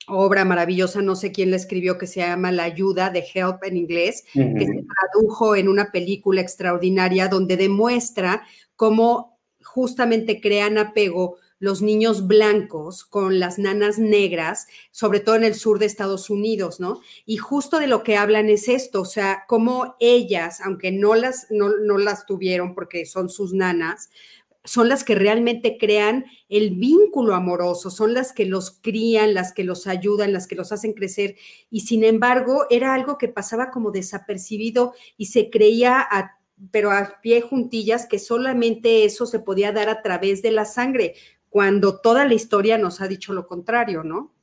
obra 0.08 0.44
maravillosa, 0.44 1.02
no 1.04 1.16
sé 1.16 1.32
quién 1.32 1.52
la 1.52 1.58
escribió, 1.58 2.00
que 2.00 2.08
se 2.08 2.22
llama 2.22 2.52
La 2.52 2.64
ayuda, 2.64 3.12
de 3.12 3.24
Help 3.34 3.64
en 3.64 3.78
inglés, 3.78 4.24
que 4.34 4.66
se 4.66 4.84
tradujo 4.84 5.56
en 5.56 5.70
una 5.70 5.92
película 5.92 6.42
extraordinaria 6.42 7.28
donde 7.28 7.56
demuestra 7.56 8.42
cómo 8.76 9.40
justamente 9.64 10.42
crean 10.42 10.80
apego 10.80 11.38
los 11.62 11.84
niños 11.84 12.26
blancos 12.26 13.06
con 13.06 13.40
las 13.40 13.60
nanas 13.60 14.00
negras, 14.00 14.66
sobre 14.90 15.20
todo 15.20 15.36
en 15.36 15.44
el 15.44 15.54
sur 15.54 15.78
de 15.78 15.86
Estados 15.86 16.32
Unidos, 16.32 16.80
¿no? 16.80 17.02
Y 17.28 17.38
justo 17.38 17.78
de 17.78 17.86
lo 17.86 18.02
que 18.02 18.18
hablan 18.18 18.50
es 18.50 18.68
esto, 18.68 19.02
o 19.02 19.06
sea, 19.06 19.46
cómo 19.48 19.96
ellas, 20.00 20.60
aunque 20.62 20.92
no 20.92 21.14
las, 21.14 21.46
no, 21.52 21.70
las 22.00 22.26
tuvieron 22.26 22.74
porque 22.74 23.06
son 23.06 23.30
sus 23.30 23.54
nanas, 23.54 24.10
son 24.64 24.90
las 24.90 25.04
que 25.04 25.14
realmente 25.14 25.78
crean 25.80 26.26
el 26.50 26.72
vínculo 26.72 27.36
amoroso, 27.36 27.92
son 27.92 28.16
las 28.16 28.34
que 28.34 28.46
los 28.46 28.72
crían, 28.72 29.36
las 29.36 29.54
que 29.54 29.64
los 29.64 29.86
ayudan, 29.86 30.34
las 30.34 30.48
que 30.48 30.56
los 30.56 30.72
hacen 30.72 30.94
crecer. 30.94 31.36
Y 31.70 31.82
sin 31.82 32.04
embargo, 32.04 32.66
era 32.72 32.96
algo 32.96 33.20
que 33.20 33.28
pasaba 33.28 33.70
como 33.70 33.92
desapercibido 33.92 34.94
y 35.16 35.28
se 35.28 35.52
creía 35.52 36.00
a 36.00 36.42
pero 36.70 36.92
a 36.92 37.20
pie 37.22 37.42
juntillas 37.42 38.06
que 38.06 38.20
solamente 38.20 39.04
eso 39.04 39.26
se 39.26 39.40
podía 39.40 39.72
dar 39.72 39.90
a 39.90 40.04
través 40.04 40.44
de 40.44 40.52
la 40.52 40.66
sangre, 40.66 41.16
cuando 41.52 42.00
toda 42.00 42.26
la 42.26 42.34
historia 42.34 42.78
nos 42.78 43.02
ha 43.02 43.10
dicho 43.10 43.34
lo 43.34 43.46
contrario, 43.46 44.04
¿no? 44.04 44.34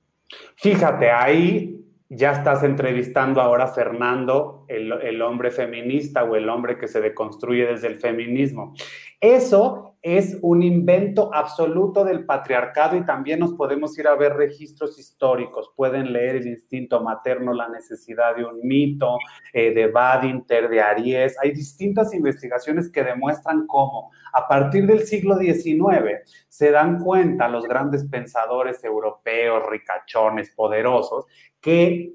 Fíjate, 0.56 1.10
ahí 1.10 1.86
ya 2.10 2.32
estás 2.32 2.62
entrevistando 2.62 3.40
ahora 3.40 3.64
a 3.64 3.68
Fernando, 3.68 4.66
el, 4.68 4.92
el, 4.92 5.22
hombre 5.22 5.50
feminista 5.50 6.24
o 6.24 6.36
el 6.36 6.50
hombre 6.50 6.76
que 6.76 6.86
se 6.86 7.00
deconstruye 7.00 7.64
desde 7.64 7.86
el 7.86 7.96
feminismo. 7.96 8.74
Eso 9.20 9.88
es 10.00 10.38
un 10.42 10.62
invento 10.62 11.34
absoluto 11.34 12.04
del 12.04 12.24
patriarcado 12.24 12.96
y 12.96 13.04
también 13.04 13.40
nos 13.40 13.54
podemos 13.54 13.98
ir 13.98 14.06
a 14.06 14.14
ver 14.14 14.34
registros 14.34 14.96
históricos. 14.96 15.72
Pueden 15.74 16.12
leer 16.12 16.36
el 16.36 16.46
instinto 16.46 17.00
materno, 17.02 17.52
la 17.52 17.68
necesidad 17.68 18.36
de 18.36 18.44
un 18.44 18.60
mito, 18.62 19.18
eh, 19.52 19.74
de 19.74 19.88
Badinter, 19.88 20.68
de 20.68 20.80
Aries. 20.80 21.36
Hay 21.42 21.50
distintas 21.50 22.14
investigaciones 22.14 22.88
que 22.90 23.02
demuestran 23.02 23.66
cómo 23.66 24.12
a 24.32 24.46
partir 24.46 24.86
del 24.86 25.00
siglo 25.00 25.36
XIX 25.36 26.22
se 26.48 26.70
dan 26.70 27.02
cuenta 27.02 27.48
los 27.48 27.64
grandes 27.66 28.04
pensadores 28.04 28.84
europeos, 28.84 29.64
ricachones, 29.68 30.50
poderosos, 30.50 31.26
que 31.60 32.14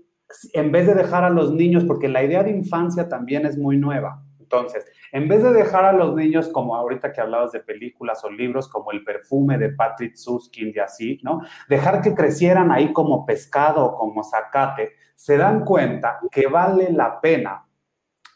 en 0.53 0.71
vez 0.71 0.87
de 0.87 0.95
dejar 0.95 1.25
a 1.25 1.29
los 1.29 1.53
niños, 1.53 1.83
porque 1.83 2.07
la 2.07 2.23
idea 2.23 2.43
de 2.43 2.51
infancia 2.51 3.09
también 3.09 3.45
es 3.45 3.57
muy 3.57 3.77
nueva, 3.77 4.23
entonces, 4.53 4.85
en 5.13 5.27
vez 5.27 5.43
de 5.43 5.53
dejar 5.53 5.85
a 5.85 5.93
los 5.93 6.15
niños, 6.15 6.49
como 6.49 6.75
ahorita 6.75 7.13
que 7.13 7.21
hablabas 7.21 7.51
de 7.51 7.59
películas 7.59 8.25
o 8.25 8.31
libros 8.31 8.67
como 8.67 8.91
El 8.91 9.03
perfume 9.03 9.59
de 9.59 9.69
Patrick 9.69 10.15
Susskind 10.15 10.75
y 10.75 10.79
así, 10.79 11.19
¿no? 11.21 11.41
Dejar 11.69 12.01
que 12.01 12.15
crecieran 12.15 12.71
ahí 12.71 12.91
como 12.91 13.23
pescado 13.23 13.85
o 13.85 13.95
como 13.95 14.23
zacate, 14.23 14.93
se 15.13 15.37
dan 15.37 15.65
cuenta 15.65 16.19
que 16.31 16.47
vale 16.47 16.91
la 16.91 17.21
pena 17.21 17.63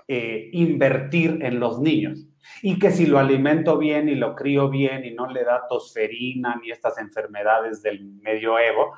eh, 0.08 0.52
invertir 0.54 1.40
en 1.42 1.60
los 1.60 1.82
niños. 1.82 2.28
Y 2.62 2.78
que 2.78 2.92
si 2.92 3.08
lo 3.08 3.18
alimento 3.18 3.80
bien 3.80 4.08
y 4.08 4.14
lo 4.14 4.36
crío 4.36 4.70
bien 4.70 5.04
y 5.04 5.16
no 5.16 5.26
le 5.26 5.44
da 5.44 5.68
tosferina 5.68 6.60
ni 6.62 6.70
estas 6.70 7.00
enfermedades 7.00 7.82
del 7.82 8.06
medioevo, 8.22 8.94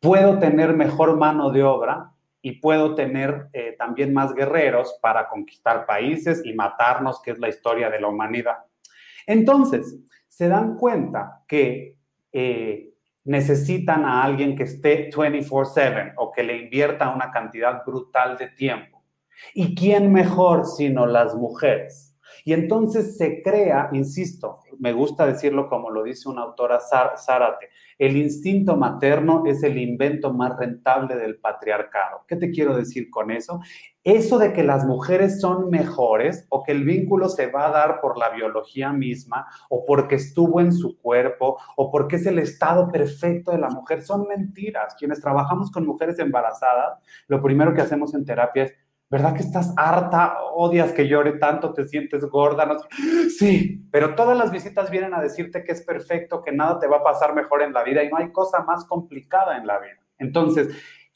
puedo 0.00 0.40
tener 0.40 0.72
mejor 0.72 1.16
mano 1.16 1.50
de 1.50 1.62
obra 1.62 2.10
y 2.42 2.52
puedo 2.60 2.94
tener 2.94 3.48
eh, 3.52 3.74
también 3.78 4.12
más 4.14 4.34
guerreros 4.34 4.98
para 5.02 5.28
conquistar 5.28 5.86
países 5.86 6.42
y 6.44 6.54
matarnos, 6.54 7.20
que 7.22 7.32
es 7.32 7.38
la 7.38 7.48
historia 7.48 7.90
de 7.90 8.00
la 8.00 8.08
humanidad. 8.08 8.58
Entonces, 9.26 9.98
se 10.28 10.48
dan 10.48 10.76
cuenta 10.76 11.42
que 11.46 11.96
eh, 12.32 12.90
necesitan 13.24 14.04
a 14.04 14.22
alguien 14.24 14.56
que 14.56 14.62
esté 14.62 15.10
24/7 15.10 16.14
o 16.16 16.32
que 16.32 16.42
le 16.42 16.56
invierta 16.56 17.14
una 17.14 17.30
cantidad 17.30 17.84
brutal 17.84 18.38
de 18.38 18.48
tiempo. 18.48 19.02
¿Y 19.54 19.74
quién 19.74 20.12
mejor 20.12 20.66
sino 20.66 21.06
las 21.06 21.34
mujeres? 21.34 22.09
Y 22.44 22.52
entonces 22.52 23.16
se 23.16 23.42
crea, 23.42 23.90
insisto, 23.92 24.60
me 24.78 24.92
gusta 24.92 25.26
decirlo 25.26 25.68
como 25.68 25.90
lo 25.90 26.02
dice 26.02 26.28
una 26.28 26.42
autora 26.42 26.78
Zárate, 26.80 27.68
el 27.98 28.16
instinto 28.16 28.76
materno 28.76 29.44
es 29.46 29.62
el 29.62 29.76
invento 29.76 30.32
más 30.32 30.58
rentable 30.58 31.16
del 31.16 31.38
patriarcado. 31.38 32.24
¿Qué 32.26 32.36
te 32.36 32.50
quiero 32.50 32.74
decir 32.76 33.10
con 33.10 33.30
eso? 33.30 33.60
Eso 34.02 34.38
de 34.38 34.54
que 34.54 34.62
las 34.62 34.86
mujeres 34.86 35.40
son 35.40 35.68
mejores 35.68 36.46
o 36.48 36.62
que 36.62 36.72
el 36.72 36.84
vínculo 36.84 37.28
se 37.28 37.48
va 37.48 37.66
a 37.66 37.70
dar 37.70 38.00
por 38.00 38.16
la 38.16 38.30
biología 38.30 38.90
misma 38.92 39.46
o 39.68 39.84
porque 39.84 40.14
estuvo 40.14 40.62
en 40.62 40.72
su 40.72 40.98
cuerpo 40.98 41.58
o 41.76 41.90
porque 41.90 42.16
es 42.16 42.24
el 42.24 42.38
estado 42.38 42.90
perfecto 42.90 43.52
de 43.52 43.58
la 43.58 43.68
mujer 43.68 44.02
son 44.02 44.26
mentiras. 44.26 44.94
Quienes 44.98 45.20
trabajamos 45.20 45.70
con 45.70 45.86
mujeres 45.86 46.18
embarazadas, 46.18 46.98
lo 47.28 47.42
primero 47.42 47.74
que 47.74 47.82
hacemos 47.82 48.14
en 48.14 48.24
terapia 48.24 48.64
es 48.64 48.74
¿Verdad 49.10 49.34
que 49.34 49.42
estás 49.42 49.74
harta? 49.76 50.36
¿Odias 50.54 50.92
que 50.92 51.08
llore 51.08 51.32
tanto? 51.32 51.74
¿Te 51.74 51.84
sientes 51.88 52.24
gorda? 52.26 52.64
No 52.64 52.76
Sí, 53.28 53.84
pero 53.90 54.14
todas 54.14 54.38
las 54.38 54.52
visitas 54.52 54.88
vienen 54.88 55.14
a 55.14 55.20
decirte 55.20 55.64
que 55.64 55.72
es 55.72 55.82
perfecto, 55.82 56.42
que 56.42 56.52
nada 56.52 56.78
te 56.78 56.86
va 56.86 56.98
a 56.98 57.02
pasar 57.02 57.34
mejor 57.34 57.62
en 57.62 57.72
la 57.72 57.82
vida 57.82 58.04
y 58.04 58.08
no 58.08 58.18
hay 58.18 58.30
cosa 58.30 58.62
más 58.62 58.84
complicada 58.84 59.56
en 59.56 59.66
la 59.66 59.80
vida. 59.80 59.98
Entonces, 60.18 60.68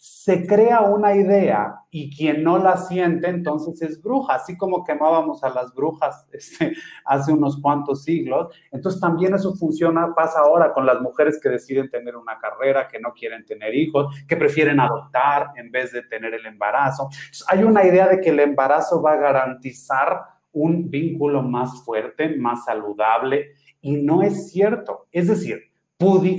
se 0.06 0.46
crea 0.46 0.82
una 0.82 1.14
idea 1.14 1.76
y 1.90 2.14
quien 2.14 2.44
no 2.44 2.58
la 2.58 2.76
siente 2.76 3.26
entonces 3.26 3.80
es 3.80 4.02
bruja, 4.02 4.34
así 4.34 4.54
como 4.54 4.84
quemábamos 4.84 5.42
a 5.42 5.48
las 5.48 5.74
brujas 5.74 6.26
este, 6.32 6.74
hace 7.06 7.32
unos 7.32 7.58
cuantos 7.58 8.04
siglos. 8.04 8.54
Entonces 8.70 9.00
también 9.00 9.32
eso 9.32 9.54
funciona, 9.54 10.14
pasa 10.14 10.40
ahora 10.40 10.74
con 10.74 10.84
las 10.84 11.00
mujeres 11.00 11.40
que 11.42 11.48
deciden 11.48 11.88
tener 11.88 12.16
una 12.16 12.38
carrera, 12.38 12.86
que 12.86 13.00
no 13.00 13.14
quieren 13.14 13.46
tener 13.46 13.74
hijos, 13.74 14.14
que 14.28 14.36
prefieren 14.36 14.78
adoptar 14.78 15.52
en 15.56 15.70
vez 15.70 15.90
de 15.90 16.02
tener 16.02 16.34
el 16.34 16.44
embarazo. 16.44 17.08
hay 17.48 17.64
una 17.64 17.82
idea 17.86 18.06
de 18.06 18.20
que 18.20 18.28
el 18.28 18.40
embarazo 18.40 19.00
va 19.00 19.12
a 19.12 19.16
garantizar 19.16 20.20
un 20.52 20.90
vínculo 20.90 21.42
más 21.42 21.82
fuerte, 21.82 22.36
más 22.36 22.66
saludable, 22.66 23.52
y 23.80 23.96
no 23.96 24.22
es 24.22 24.50
cierto. 24.50 25.06
Es 25.10 25.28
decir, 25.28 25.62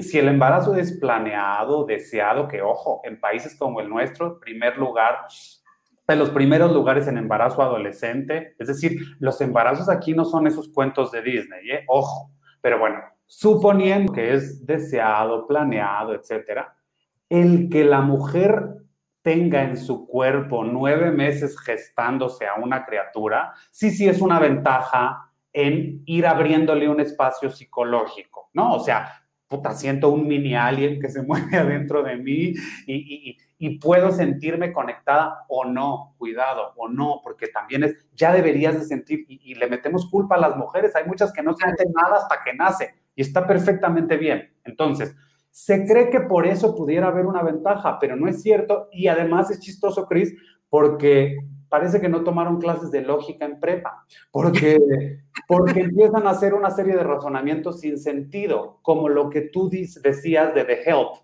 si 0.01 0.19
el 0.19 0.27
embarazo 0.27 0.75
es 0.75 0.97
planeado, 0.99 1.85
deseado, 1.85 2.47
que 2.47 2.61
ojo, 2.61 3.01
en 3.03 3.19
países 3.19 3.55
como 3.55 3.79
el 3.79 3.89
nuestro, 3.89 4.39
primer 4.39 4.77
lugar, 4.77 5.19
en 6.07 6.19
los 6.19 6.29
primeros 6.29 6.71
lugares 6.71 7.07
en 7.07 7.17
embarazo 7.17 7.61
adolescente, 7.61 8.55
es 8.59 8.67
decir, 8.67 8.99
los 9.19 9.39
embarazos 9.41 9.89
aquí 9.89 10.13
no 10.13 10.25
son 10.25 10.45
esos 10.45 10.69
cuentos 10.69 11.11
de 11.11 11.21
Disney, 11.21 11.71
¿eh? 11.71 11.85
ojo, 11.87 12.31
pero 12.61 12.79
bueno, 12.79 12.99
suponiendo 13.25 14.13
que 14.13 14.33
es 14.33 14.65
deseado, 14.65 15.47
planeado, 15.47 16.13
etcétera, 16.13 16.75
el 17.29 17.69
que 17.69 17.85
la 17.85 18.01
mujer 18.01 18.75
tenga 19.23 19.63
en 19.63 19.77
su 19.77 20.05
cuerpo 20.05 20.63
nueve 20.63 21.09
meses 21.09 21.59
gestándose 21.59 22.45
a 22.45 22.55
una 22.55 22.85
criatura, 22.85 23.53
sí, 23.71 23.89
sí 23.89 24.07
es 24.07 24.21
una 24.21 24.39
ventaja 24.39 25.31
en 25.51 26.03
ir 26.05 26.27
abriéndole 26.27 26.87
un 26.87 26.99
espacio 26.99 27.49
psicológico, 27.49 28.49
¿no? 28.53 28.73
O 28.75 28.79
sea, 28.79 29.24
puta, 29.47 29.73
siento 29.73 30.09
un 30.09 30.27
mini 30.27 30.55
alien 30.55 30.99
que 30.99 31.09
se 31.09 31.21
mueve 31.27 31.57
adentro 31.57 32.03
de 32.03 32.17
mí 32.17 32.53
y, 32.87 33.37
puedo 33.81 34.11
sentirme 34.11 34.71
conectada 34.71 35.43
o 35.47 35.65
no, 35.65 36.13
cuidado, 36.17 36.73
o 36.77 36.87
no, 36.87 37.19
porque 37.23 37.47
también 37.47 37.83
es, 37.83 37.95
ya 38.13 38.31
deberías 38.31 38.75
de 38.75 38.85
sentir, 38.85 39.25
y, 39.27 39.55
le 39.55 39.67
metemos 39.67 40.09
culpa 40.09 40.35
a 40.35 40.39
las 40.39 40.55
mujeres, 40.55 40.95
hay 40.95 41.05
muchas 41.05 41.33
que 41.33 41.41
no 41.41 41.53
sienten 41.53 41.91
nada 41.91 42.17
hasta 42.17 42.41
que 42.43 42.53
nace, 42.53 42.93
y 43.15 43.21
está 43.21 43.47
perfectamente 43.47 44.17
bien. 44.17 44.53
Entonces, 44.63 45.15
se 45.49 45.85
cree 45.87 46.09
que 46.09 46.21
por 46.21 46.45
eso 46.45 46.75
pudiera 46.75 47.07
haber 47.07 47.25
una 47.25 47.41
ventaja, 47.41 47.97
pero 47.99 48.15
no 48.15 48.27
es 48.27 48.41
cierto, 48.41 48.87
y 48.91 49.07
además 49.07 49.49
es 49.49 49.59
chistoso, 49.59 50.05
Chris, 50.05 50.33
porque 50.69 51.37
parece 51.69 51.99
que 51.99 52.09
no 52.09 52.23
tomaron 52.23 52.59
clases 52.59 52.91
de 52.91 53.01
lógica 53.01 53.45
en 53.45 53.59
prepa, 53.59 54.05
porque, 54.31 54.77
porque 55.47 55.81
empiezan 55.81 56.27
a 56.27 56.31
hacer 56.31 56.53
una 56.53 56.71
serie 56.71 56.95
de 56.95 57.03
razonamientos 57.03 57.79
sin 57.79 57.97
sentido, 57.97 58.79
como 58.81 59.09
lo 59.09 59.29
que 59.29 59.41
tú 59.41 59.69
decías 59.69 60.53
de 60.53 60.63
The 60.63 60.89
Help. 60.89 61.15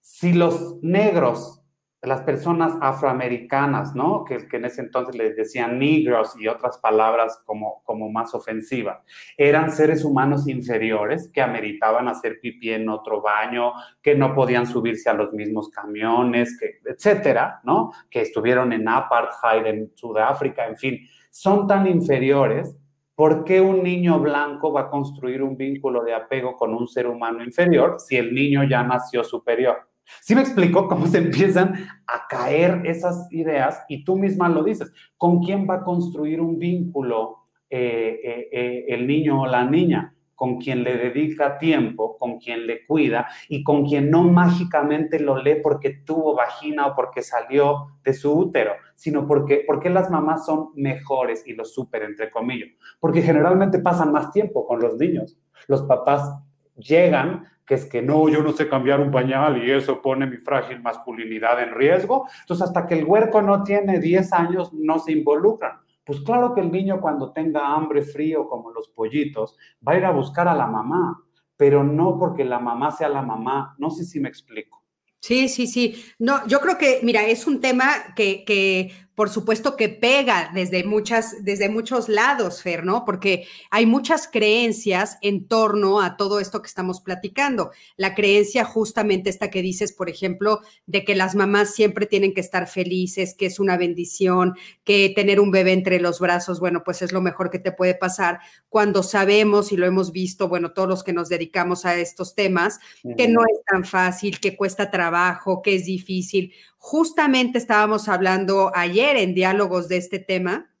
Si 0.00 0.32
los 0.32 0.82
negros 0.82 1.62
las 2.02 2.22
personas 2.22 2.74
afroamericanas, 2.80 3.94
¿no? 3.94 4.24
Que, 4.24 4.48
en 4.50 4.64
ese 4.64 4.80
entonces 4.80 5.14
les 5.14 5.36
decían 5.36 5.78
negros 5.78 6.34
y 6.38 6.48
otras 6.48 6.78
palabras 6.78 7.40
como, 7.46 7.80
como 7.84 8.10
más 8.10 8.34
ofensivas, 8.34 8.98
eran 9.36 9.70
seres 9.70 10.04
humanos 10.04 10.48
inferiores 10.48 11.30
que 11.32 11.40
ameritaban 11.40 12.08
hacer 12.08 12.40
pipí 12.40 12.72
en 12.72 12.88
otro 12.88 13.22
baño, 13.22 13.72
que 14.02 14.16
no 14.16 14.34
podían 14.34 14.66
subirse 14.66 15.10
a 15.10 15.14
los 15.14 15.32
mismos 15.32 15.68
camiones, 15.68 16.58
que, 16.58 16.80
etcétera, 16.84 17.60
¿no? 17.62 17.92
Que 18.10 18.22
estuvieron 18.22 18.72
en 18.72 18.88
apartheid 18.88 19.66
en 19.66 19.92
Sudáfrica, 19.94 20.66
en 20.66 20.76
fin, 20.76 20.98
son 21.30 21.68
tan 21.68 21.86
inferiores. 21.86 22.76
¿Por 23.14 23.44
qué 23.44 23.60
un 23.60 23.82
niño 23.82 24.20
blanco 24.20 24.72
va 24.72 24.82
a 24.82 24.90
construir 24.90 25.42
un 25.42 25.56
vínculo 25.56 26.02
de 26.02 26.14
apego 26.14 26.56
con 26.56 26.74
un 26.74 26.88
ser 26.88 27.06
humano 27.06 27.44
inferior 27.44 27.96
si 27.98 28.16
el 28.16 28.34
niño 28.34 28.64
ya 28.64 28.82
nació 28.82 29.22
superior? 29.22 29.88
¿Sí 30.20 30.34
me 30.34 30.40
explico 30.40 30.88
cómo 30.88 31.06
se 31.06 31.18
empiezan 31.18 31.74
a 32.06 32.26
caer 32.28 32.82
esas 32.84 33.28
ideas? 33.32 33.82
Y 33.88 34.04
tú 34.04 34.16
misma 34.16 34.48
lo 34.48 34.62
dices, 34.62 34.92
¿con 35.16 35.40
quién 35.40 35.68
va 35.68 35.76
a 35.76 35.84
construir 35.84 36.40
un 36.40 36.58
vínculo 36.58 37.48
eh, 37.70 38.20
eh, 38.24 38.48
eh, 38.52 38.84
el 38.88 39.06
niño 39.06 39.42
o 39.42 39.46
la 39.46 39.64
niña? 39.64 40.14
Con 40.42 40.58
quien 40.58 40.82
le 40.82 40.96
dedica 40.96 41.56
tiempo, 41.56 42.18
con 42.18 42.40
quien 42.40 42.66
le 42.66 42.84
cuida 42.84 43.28
y 43.48 43.62
con 43.62 43.86
quien 43.86 44.10
no 44.10 44.24
mágicamente 44.24 45.20
lo 45.20 45.40
lee 45.40 45.60
porque 45.62 45.90
tuvo 46.04 46.34
vagina 46.34 46.88
o 46.88 46.96
porque 46.96 47.22
salió 47.22 47.92
de 48.02 48.12
su 48.12 48.36
útero, 48.36 48.72
sino 48.96 49.24
porque, 49.24 49.62
porque 49.64 49.88
las 49.88 50.10
mamás 50.10 50.44
son 50.44 50.70
mejores 50.74 51.46
y 51.46 51.52
los 51.52 51.72
súper, 51.72 52.02
entre 52.02 52.28
comillas, 52.28 52.70
porque 52.98 53.22
generalmente 53.22 53.78
pasan 53.78 54.10
más 54.10 54.32
tiempo 54.32 54.66
con 54.66 54.80
los 54.80 54.96
niños. 54.96 55.38
Los 55.68 55.82
papás 55.82 56.28
llegan 56.74 57.46
que 57.64 57.74
es 57.74 57.86
que 57.86 58.02
no, 58.02 58.28
yo 58.28 58.42
no 58.42 58.50
sé 58.50 58.68
cambiar 58.68 59.00
un 59.00 59.12
pañal 59.12 59.64
y 59.64 59.70
eso 59.70 60.02
pone 60.02 60.26
mi 60.26 60.38
frágil 60.38 60.82
masculinidad 60.82 61.62
en 61.62 61.72
riesgo. 61.72 62.26
Entonces, 62.40 62.66
hasta 62.66 62.84
que 62.88 62.98
el 62.98 63.04
huerco 63.04 63.42
no 63.42 63.62
tiene 63.62 64.00
10 64.00 64.32
años, 64.32 64.72
no 64.72 64.98
se 64.98 65.12
involucran. 65.12 65.78
Pues 66.12 66.24
claro 66.24 66.54
que 66.54 66.60
el 66.60 66.70
niño 66.70 67.00
cuando 67.00 67.32
tenga 67.32 67.72
hambre, 67.72 68.02
frío, 68.02 68.46
como 68.46 68.70
los 68.70 68.86
pollitos, 68.88 69.56
va 69.86 69.92
a 69.92 69.96
ir 69.96 70.04
a 70.04 70.10
buscar 70.10 70.46
a 70.46 70.54
la 70.54 70.66
mamá, 70.66 71.24
pero 71.56 71.82
no 71.82 72.18
porque 72.18 72.44
la 72.44 72.58
mamá 72.58 72.90
sea 72.90 73.08
la 73.08 73.22
mamá. 73.22 73.74
No 73.78 73.88
sé 73.88 74.04
si 74.04 74.20
me 74.20 74.28
explico. 74.28 74.84
Sí, 75.20 75.48
sí, 75.48 75.66
sí. 75.66 76.04
No, 76.18 76.46
yo 76.46 76.60
creo 76.60 76.76
que, 76.76 77.00
mira, 77.02 77.24
es 77.24 77.46
un 77.46 77.62
tema 77.62 78.12
que, 78.14 78.44
que 78.44 78.92
por 79.14 79.28
supuesto 79.28 79.76
que 79.76 79.90
pega 79.90 80.50
desde 80.54 80.84
muchas, 80.84 81.44
desde 81.44 81.68
muchos 81.68 82.08
lados, 82.08 82.62
Fer, 82.62 82.84
¿no? 82.84 83.04
Porque 83.04 83.46
hay 83.70 83.84
muchas 83.84 84.26
creencias 84.26 85.18
en 85.20 85.46
torno 85.46 86.00
a 86.00 86.16
todo 86.16 86.40
esto 86.40 86.62
que 86.62 86.68
estamos 86.68 87.00
platicando. 87.00 87.72
La 87.96 88.14
creencia 88.14 88.64
justamente 88.64 89.28
esta 89.28 89.50
que 89.50 89.60
dices, 89.60 89.92
por 89.92 90.08
ejemplo, 90.08 90.60
de 90.86 91.04
que 91.04 91.14
las 91.14 91.34
mamás 91.34 91.74
siempre 91.74 92.06
tienen 92.06 92.32
que 92.32 92.40
estar 92.40 92.66
felices, 92.68 93.34
que 93.34 93.46
es 93.46 93.60
una 93.60 93.76
bendición, 93.76 94.54
que 94.84 95.12
tener 95.14 95.40
un 95.40 95.50
bebé 95.50 95.72
entre 95.72 96.00
los 96.00 96.18
brazos, 96.18 96.58
bueno, 96.58 96.82
pues 96.82 97.02
es 97.02 97.12
lo 97.12 97.20
mejor 97.20 97.50
que 97.50 97.58
te 97.58 97.72
puede 97.72 97.94
pasar 97.94 98.40
cuando 98.70 99.02
sabemos 99.02 99.72
y 99.72 99.76
lo 99.76 99.86
hemos 99.86 100.12
visto, 100.12 100.48
bueno, 100.48 100.72
todos 100.72 100.88
los 100.88 101.04
que 101.04 101.12
nos 101.12 101.28
dedicamos 101.28 101.84
a 101.84 101.96
estos 101.96 102.34
temas, 102.34 102.80
que 103.16 103.28
no 103.28 103.42
es 103.42 103.64
tan 103.66 103.84
fácil, 103.84 104.40
que 104.40 104.56
cuesta 104.56 104.90
trabajo, 104.90 105.60
que 105.60 105.74
es 105.74 105.84
difícil 105.84 106.52
Justamente 106.84 107.58
estábamos 107.58 108.08
hablando 108.08 108.72
ayer 108.74 109.16
en 109.16 109.34
diálogos 109.34 109.86
de 109.86 109.98
este 109.98 110.18
tema, 110.18 110.74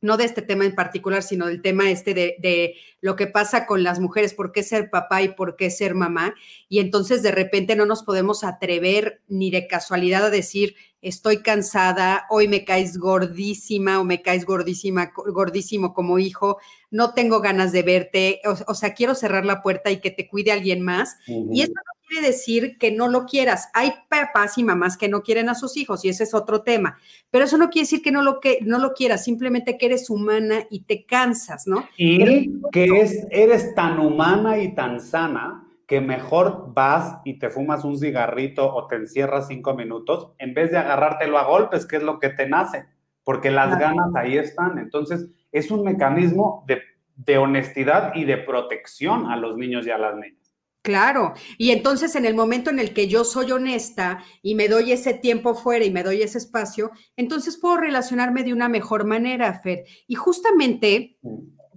no 0.00 0.16
de 0.16 0.24
este 0.24 0.42
tema 0.42 0.64
en 0.64 0.76
particular, 0.76 1.24
sino 1.24 1.46
del 1.46 1.60
tema 1.60 1.90
este 1.90 2.14
de, 2.14 2.76
lo 3.00 3.16
que 3.16 3.26
pasa 3.26 3.66
con 3.66 3.82
las 3.82 3.98
mujeres, 3.98 4.32
por 4.32 4.52
qué 4.52 4.62
ser 4.62 4.90
papá 4.90 5.22
y 5.22 5.34
por 5.34 5.56
qué 5.56 5.68
ser 5.70 5.96
mamá. 5.96 6.34
Y 6.68 6.78
entonces 6.78 7.24
de 7.24 7.32
repente 7.32 7.74
no 7.74 7.84
nos 7.84 8.04
podemos 8.04 8.44
atrever 8.44 9.22
ni 9.26 9.50
de 9.50 9.66
casualidad 9.66 10.26
a 10.26 10.30
decir, 10.30 10.76
estoy 11.02 11.42
cansada, 11.42 12.26
hoy 12.30 12.46
me 12.46 12.64
caes 12.64 12.96
gordísima 12.96 13.98
o 13.98 14.04
me 14.04 14.22
caes 14.22 14.44
gordísima, 14.44 15.10
gordísimo 15.16 15.94
como 15.94 16.20
hijo, 16.20 16.58
no 16.92 17.12
tengo 17.12 17.40
ganas 17.40 17.72
de 17.72 17.82
verte, 17.82 18.40
o, 18.44 18.74
sea, 18.74 18.94
quiero 18.94 19.16
cerrar 19.16 19.44
la 19.44 19.62
puerta 19.62 19.90
y 19.90 20.00
que 20.00 20.12
te 20.12 20.28
cuide 20.28 20.52
alguien 20.52 20.80
más. 20.80 21.16
Y 21.26 21.62
esto 21.62 21.74
no 21.74 21.99
quiere 22.10 22.26
decir 22.26 22.76
que 22.76 22.90
no 22.90 23.08
lo 23.08 23.24
quieras. 23.24 23.70
Hay 23.72 23.92
papás 24.08 24.58
y 24.58 24.64
mamás 24.64 24.96
que 24.96 25.08
no 25.08 25.22
quieren 25.22 25.48
a 25.48 25.54
sus 25.54 25.76
hijos 25.76 26.04
y 26.04 26.08
ese 26.08 26.24
es 26.24 26.34
otro 26.34 26.62
tema. 26.62 26.98
Pero 27.30 27.44
eso 27.44 27.56
no 27.56 27.70
quiere 27.70 27.84
decir 27.84 28.02
que 28.02 28.10
no 28.10 28.22
lo, 28.22 28.40
que, 28.40 28.58
no 28.62 28.78
lo 28.78 28.92
quieras, 28.92 29.24
simplemente 29.24 29.78
que 29.78 29.86
eres 29.86 30.10
humana 30.10 30.64
y 30.70 30.80
te 30.80 31.06
cansas, 31.06 31.66
¿no? 31.66 31.88
Y 31.96 32.50
que 32.72 32.84
es, 33.00 33.26
eres 33.30 33.74
tan 33.74 34.00
humana 34.00 34.58
y 34.58 34.74
tan 34.74 35.00
sana 35.00 35.66
que 35.86 36.00
mejor 36.00 36.72
vas 36.74 37.20
y 37.24 37.38
te 37.38 37.48
fumas 37.48 37.84
un 37.84 37.98
cigarrito 37.98 38.74
o 38.74 38.86
te 38.86 38.96
encierras 38.96 39.48
cinco 39.48 39.74
minutos 39.74 40.32
en 40.38 40.54
vez 40.54 40.70
de 40.70 40.78
agarrártelo 40.78 41.38
a 41.38 41.44
golpes, 41.44 41.86
que 41.86 41.96
es 41.96 42.02
lo 42.02 42.18
que 42.18 42.30
te 42.30 42.48
nace, 42.48 42.86
porque 43.24 43.50
las 43.50 43.78
ganas 43.78 44.14
ahí 44.16 44.36
están. 44.36 44.78
Entonces, 44.78 45.28
es 45.52 45.70
un 45.70 45.84
mecanismo 45.84 46.64
de, 46.66 46.82
de 47.16 47.38
honestidad 47.38 48.14
y 48.14 48.24
de 48.24 48.36
protección 48.36 49.26
a 49.26 49.36
los 49.36 49.56
niños 49.56 49.86
y 49.86 49.90
a 49.90 49.98
las 49.98 50.14
niñas. 50.16 50.39
Claro, 50.82 51.34
y 51.58 51.72
entonces 51.72 52.16
en 52.16 52.24
el 52.24 52.34
momento 52.34 52.70
en 52.70 52.78
el 52.78 52.94
que 52.94 53.06
yo 53.06 53.24
soy 53.24 53.52
honesta 53.52 54.24
y 54.40 54.54
me 54.54 54.66
doy 54.66 54.92
ese 54.92 55.12
tiempo 55.12 55.54
fuera 55.54 55.84
y 55.84 55.90
me 55.90 56.02
doy 56.02 56.22
ese 56.22 56.38
espacio, 56.38 56.90
entonces 57.16 57.58
puedo 57.58 57.76
relacionarme 57.76 58.44
de 58.44 58.54
una 58.54 58.70
mejor 58.70 59.04
manera, 59.04 59.60
Fer. 59.60 59.84
Y 60.06 60.14
justamente 60.14 61.18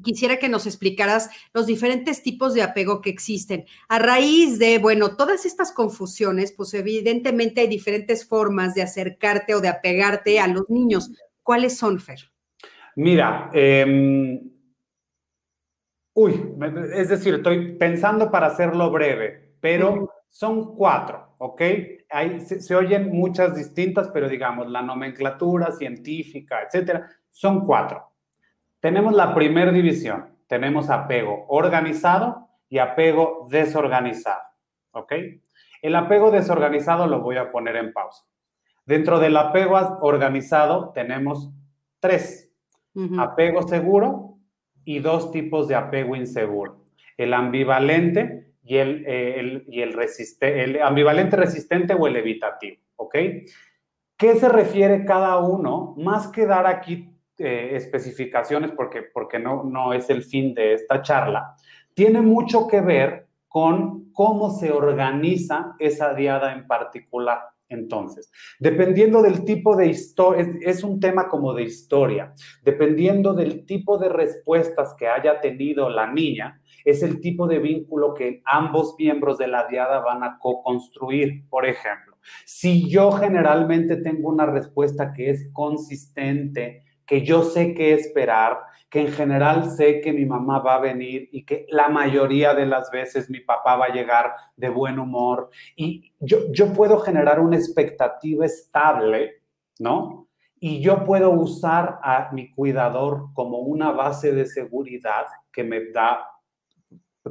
quisiera 0.03 0.37
que 0.37 0.47
nos 0.47 0.65
explicaras 0.67 1.29
los 1.53 1.65
diferentes 1.65 2.23
tipos 2.23 2.53
de 2.53 2.61
apego 2.61 3.01
que 3.01 3.09
existen. 3.09 3.65
A 3.89 3.99
raíz 3.99 4.57
de, 4.57 4.77
bueno, 4.77 5.17
todas 5.17 5.45
estas 5.45 5.73
confusiones, 5.73 6.53
pues 6.55 6.73
evidentemente 6.73 7.59
hay 7.59 7.67
diferentes 7.67 8.25
formas 8.25 8.73
de 8.73 8.83
acercarte 8.83 9.53
o 9.53 9.59
de 9.59 9.67
apegarte 9.67 10.39
a 10.39 10.47
los 10.47 10.69
niños. 10.69 11.11
¿Cuáles 11.41 11.77
son, 11.77 11.99
Fer? 11.99 12.31
Mira, 12.95 13.49
eh, 13.53 14.39
Uy, 16.15 16.55
es 16.93 17.09
decir, 17.09 17.35
estoy 17.35 17.75
pensando 17.75 18.29
para 18.29 18.47
hacerlo 18.47 18.91
breve, 18.91 19.55
pero 19.59 20.11
son 20.29 20.75
cuatro, 20.75 21.35
¿ok? 21.39 21.61
Ahí 22.09 22.39
se, 22.41 22.75
oyen 22.75 23.09
muchas 23.11 23.55
distintas, 23.55 24.09
pero 24.09 24.29
digamos, 24.29 24.69
la 24.69 24.83
nomenclatura 24.83 25.71
científica, 25.71 26.61
etcétera, 26.61 27.09
son 27.31 27.65
cuatro. 27.65 28.11
Tenemos 28.79 29.13
la 29.13 29.33
primera 29.33 29.71
división, 29.71 30.37
tenemos 30.47 30.89
apego 30.89 31.45
organizado 31.47 32.47
y 32.69 32.77
apego 32.77 33.47
desorganizado, 33.49 34.41
¿ok? 34.91 35.13
El 35.81 35.95
apego 35.95 36.29
desorganizado 36.29 37.07
lo 37.07 37.21
voy 37.21 37.37
a 37.37 37.51
poner 37.51 37.75
en 37.75 37.91
pausa. 37.91 38.23
Dentro 38.85 39.19
del 39.19 39.35
apego 39.37 39.77
organizado 40.01 40.91
tenemos 40.93 41.51
tres. 41.99 42.51
Apego 43.17 43.67
seguro, 43.67 44.32
y 44.85 44.99
dos 44.99 45.31
tipos 45.31 45.67
de 45.67 45.75
apego 45.75 46.15
inseguro, 46.15 46.85
el 47.17 47.33
ambivalente 47.33 48.53
y 48.63 48.77
el, 48.77 49.03
eh, 49.07 49.63
y 49.67 49.81
el, 49.81 49.95
el 50.41 50.81
ambivalente 50.81 51.35
resistente 51.35 51.93
o 51.93 52.07
el 52.07 52.15
evitativo, 52.15 52.77
¿ok? 52.95 53.15
¿Qué 54.17 54.35
se 54.35 54.47
refiere 54.47 55.05
cada 55.05 55.37
uno? 55.37 55.95
Más 55.97 56.27
que 56.27 56.45
dar 56.45 56.65
aquí 56.67 57.09
eh, 57.37 57.71
especificaciones, 57.73 58.71
porque, 58.71 59.01
porque 59.01 59.39
no, 59.39 59.63
no 59.63 59.91
es 59.91 60.09
el 60.09 60.23
fin 60.23 60.53
de 60.53 60.73
esta 60.73 61.01
charla, 61.01 61.55
tiene 61.93 62.21
mucho 62.21 62.67
que 62.67 62.81
ver 62.81 63.27
con 63.47 64.11
cómo 64.13 64.51
se 64.51 64.71
organiza 64.71 65.75
esa 65.79 66.13
diada 66.13 66.53
en 66.53 66.67
particular. 66.67 67.39
Entonces, 67.69 68.31
dependiendo 68.59 69.21
del 69.21 69.45
tipo 69.45 69.75
de 69.75 69.87
historia, 69.87 70.45
es, 70.61 70.83
un 70.83 70.99
tema 70.99 71.27
como 71.27 71.53
de 71.53 71.63
historia, 71.63 72.33
dependiendo 72.63 73.33
del 73.33 73.65
tipo 73.65 73.97
de 73.97 74.09
respuestas 74.09 74.95
que 74.97 75.07
haya 75.07 75.41
tenido 75.41 75.89
la 75.89 76.11
niña, 76.11 76.61
es 76.85 77.01
el 77.01 77.19
tipo 77.19 77.47
de 77.47 77.59
vínculo 77.59 78.13
que 78.13 78.41
ambos 78.45 78.95
miembros 78.99 79.37
de 79.37 79.47
la 79.47 79.67
diada 79.67 79.99
van 79.99 80.23
a 80.23 80.37
co-construir. 80.37 81.47
Por 81.49 81.65
ejemplo, 81.65 82.17
si 82.45 82.89
yo 82.89 83.11
generalmente 83.11 83.97
tengo 83.97 84.29
una 84.29 84.45
respuesta 84.45 85.13
que 85.13 85.29
es 85.29 85.49
consistente, 85.53 86.83
que 87.05 87.21
yo 87.21 87.43
sé 87.43 87.73
qué 87.73 87.93
esperar, 87.93 88.59
que 88.89 89.01
en 89.01 89.11
general 89.11 89.71
sé 89.71 90.01
que 90.01 90.13
mi 90.13 90.25
mamá 90.25 90.59
va 90.59 90.75
a 90.75 90.79
venir 90.79 91.27
y 91.31 91.45
que 91.45 91.65
la 91.69 91.89
mayoría 91.89 92.53
de 92.53 92.65
las 92.65 92.91
veces 92.91 93.29
mi 93.29 93.39
papá 93.39 93.75
va 93.75 93.85
a 93.85 93.93
llegar 93.93 94.33
de 94.55 94.69
buen 94.69 94.99
humor 94.99 95.49
y 95.75 96.13
yo, 96.19 96.51
yo 96.51 96.73
puedo 96.73 96.99
generar 96.99 97.39
una 97.39 97.57
expectativa 97.57 98.45
estable, 98.45 99.41
¿no? 99.79 100.27
Y 100.59 100.81
yo 100.81 101.03
puedo 101.03 101.31
usar 101.31 101.99
a 102.03 102.29
mi 102.31 102.51
cuidador 102.51 103.33
como 103.33 103.59
una 103.59 103.91
base 103.91 104.31
de 104.31 104.45
seguridad 104.45 105.25
que 105.51 105.63
me 105.63 105.91
da, 105.91 106.29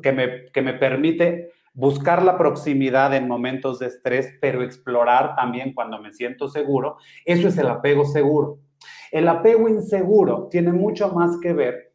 que 0.02 0.12
me, 0.12 0.50
que 0.52 0.62
me 0.62 0.74
permite 0.74 1.52
buscar 1.74 2.22
la 2.22 2.36
proximidad 2.36 3.14
en 3.14 3.28
momentos 3.28 3.78
de 3.78 3.86
estrés, 3.86 4.36
pero 4.40 4.62
explorar 4.62 5.34
también 5.34 5.72
cuando 5.72 5.98
me 5.98 6.12
siento 6.12 6.48
seguro. 6.48 6.98
Eso 7.24 7.48
es 7.48 7.56
el 7.56 7.68
apego 7.68 8.04
seguro. 8.04 8.58
El 9.12 9.28
apego 9.28 9.68
inseguro 9.68 10.48
tiene 10.50 10.72
mucho 10.72 11.10
más 11.10 11.38
que 11.38 11.52
ver 11.52 11.92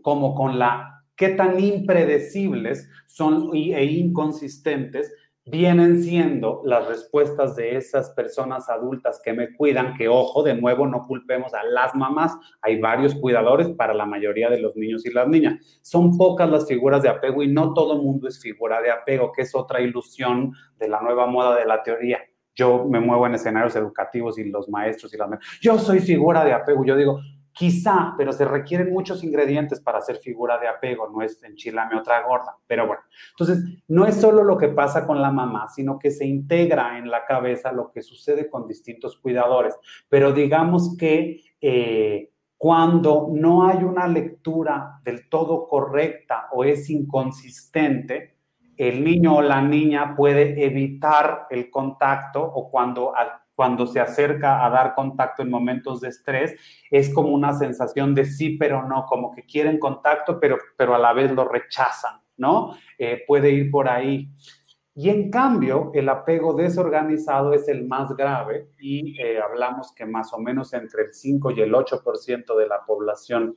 como 0.00 0.32
con 0.36 0.60
la 0.60 1.04
qué 1.16 1.30
tan 1.30 1.58
impredecibles 1.58 2.88
son 3.08 3.50
e 3.52 3.84
inconsistentes 3.84 5.12
vienen 5.44 6.00
siendo 6.04 6.62
las 6.64 6.86
respuestas 6.86 7.56
de 7.56 7.76
esas 7.76 8.10
personas 8.10 8.68
adultas 8.68 9.20
que 9.24 9.32
me 9.32 9.52
cuidan, 9.52 9.94
que 9.94 10.06
ojo, 10.06 10.44
de 10.44 10.54
nuevo 10.54 10.86
no 10.86 11.04
culpemos 11.08 11.52
a 11.52 11.64
las 11.64 11.96
mamás, 11.96 12.32
hay 12.60 12.80
varios 12.80 13.16
cuidadores 13.16 13.68
para 13.70 13.92
la 13.92 14.06
mayoría 14.06 14.48
de 14.48 14.60
los 14.60 14.76
niños 14.76 15.04
y 15.04 15.12
las 15.12 15.26
niñas. 15.26 15.80
Son 15.82 16.16
pocas 16.16 16.48
las 16.48 16.68
figuras 16.68 17.02
de 17.02 17.08
apego 17.08 17.42
y 17.42 17.48
no 17.48 17.74
todo 17.74 17.94
el 17.94 18.02
mundo 18.02 18.28
es 18.28 18.40
figura 18.40 18.80
de 18.80 18.92
apego, 18.92 19.32
que 19.32 19.42
es 19.42 19.52
otra 19.52 19.80
ilusión 19.80 20.52
de 20.78 20.86
la 20.86 21.02
nueva 21.02 21.26
moda 21.26 21.56
de 21.56 21.66
la 21.66 21.82
teoría 21.82 22.20
yo 22.54 22.84
me 22.84 23.00
muevo 23.00 23.26
en 23.26 23.34
escenarios 23.34 23.74
educativos 23.76 24.38
y 24.38 24.44
los 24.44 24.68
maestros 24.68 25.12
y 25.14 25.16
las... 25.16 25.30
Yo 25.60 25.78
soy 25.78 26.00
figura 26.00 26.44
de 26.44 26.52
apego. 26.52 26.84
Yo 26.84 26.96
digo, 26.96 27.20
quizá, 27.52 28.14
pero 28.16 28.32
se 28.32 28.44
requieren 28.44 28.92
muchos 28.92 29.24
ingredientes 29.24 29.80
para 29.80 30.00
ser 30.00 30.16
figura 30.16 30.58
de 30.58 30.68
apego. 30.68 31.08
No 31.08 31.22
es 31.22 31.42
enchilame 31.42 31.96
otra 31.96 32.22
gorda. 32.26 32.56
Pero 32.66 32.86
bueno, 32.86 33.02
entonces, 33.30 33.64
no 33.88 34.06
es 34.06 34.20
solo 34.20 34.44
lo 34.44 34.58
que 34.58 34.68
pasa 34.68 35.06
con 35.06 35.22
la 35.22 35.30
mamá, 35.30 35.68
sino 35.68 35.98
que 35.98 36.10
se 36.10 36.26
integra 36.26 36.98
en 36.98 37.10
la 37.10 37.24
cabeza 37.24 37.72
lo 37.72 37.90
que 37.90 38.02
sucede 38.02 38.50
con 38.50 38.66
distintos 38.66 39.18
cuidadores. 39.18 39.76
Pero 40.08 40.32
digamos 40.32 40.96
que... 40.96 41.40
Eh, 41.60 42.28
cuando 42.62 43.26
no 43.32 43.66
hay 43.66 43.82
una 43.82 44.06
lectura 44.06 45.00
del 45.02 45.28
todo 45.28 45.66
correcta 45.66 46.46
o 46.52 46.62
es 46.62 46.88
inconsistente, 46.90 48.36
el 48.76 49.04
niño 49.04 49.36
o 49.36 49.42
la 49.42 49.60
niña 49.60 50.14
puede 50.16 50.64
evitar 50.64 51.46
el 51.50 51.70
contacto 51.70 52.42
o 52.42 52.70
cuando, 52.70 53.12
cuando 53.54 53.86
se 53.86 54.00
acerca 54.00 54.64
a 54.64 54.70
dar 54.70 54.94
contacto 54.94 55.42
en 55.42 55.50
momentos 55.50 56.00
de 56.00 56.08
estrés, 56.08 56.56
es 56.90 57.12
como 57.12 57.28
una 57.30 57.52
sensación 57.52 58.14
de 58.14 58.24
sí, 58.24 58.56
pero 58.58 58.86
no, 58.86 59.06
como 59.06 59.32
que 59.32 59.44
quieren 59.44 59.78
contacto, 59.78 60.40
pero, 60.40 60.58
pero 60.76 60.94
a 60.94 60.98
la 60.98 61.12
vez 61.12 61.32
lo 61.32 61.46
rechazan, 61.46 62.20
¿no? 62.36 62.74
Eh, 62.98 63.22
puede 63.26 63.50
ir 63.50 63.70
por 63.70 63.88
ahí. 63.88 64.30
Y 64.94 65.08
en 65.08 65.30
cambio, 65.30 65.90
el 65.94 66.08
apego 66.08 66.52
desorganizado 66.52 67.54
es 67.54 67.66
el 67.68 67.86
más 67.86 68.14
grave 68.14 68.68
y 68.78 69.18
eh, 69.18 69.40
hablamos 69.40 69.94
que 69.94 70.04
más 70.04 70.32
o 70.34 70.38
menos 70.38 70.74
entre 70.74 71.04
el 71.04 71.14
5 71.14 71.50
y 71.52 71.60
el 71.62 71.72
8% 71.72 72.56
de 72.56 72.66
la 72.66 72.84
población 72.84 73.56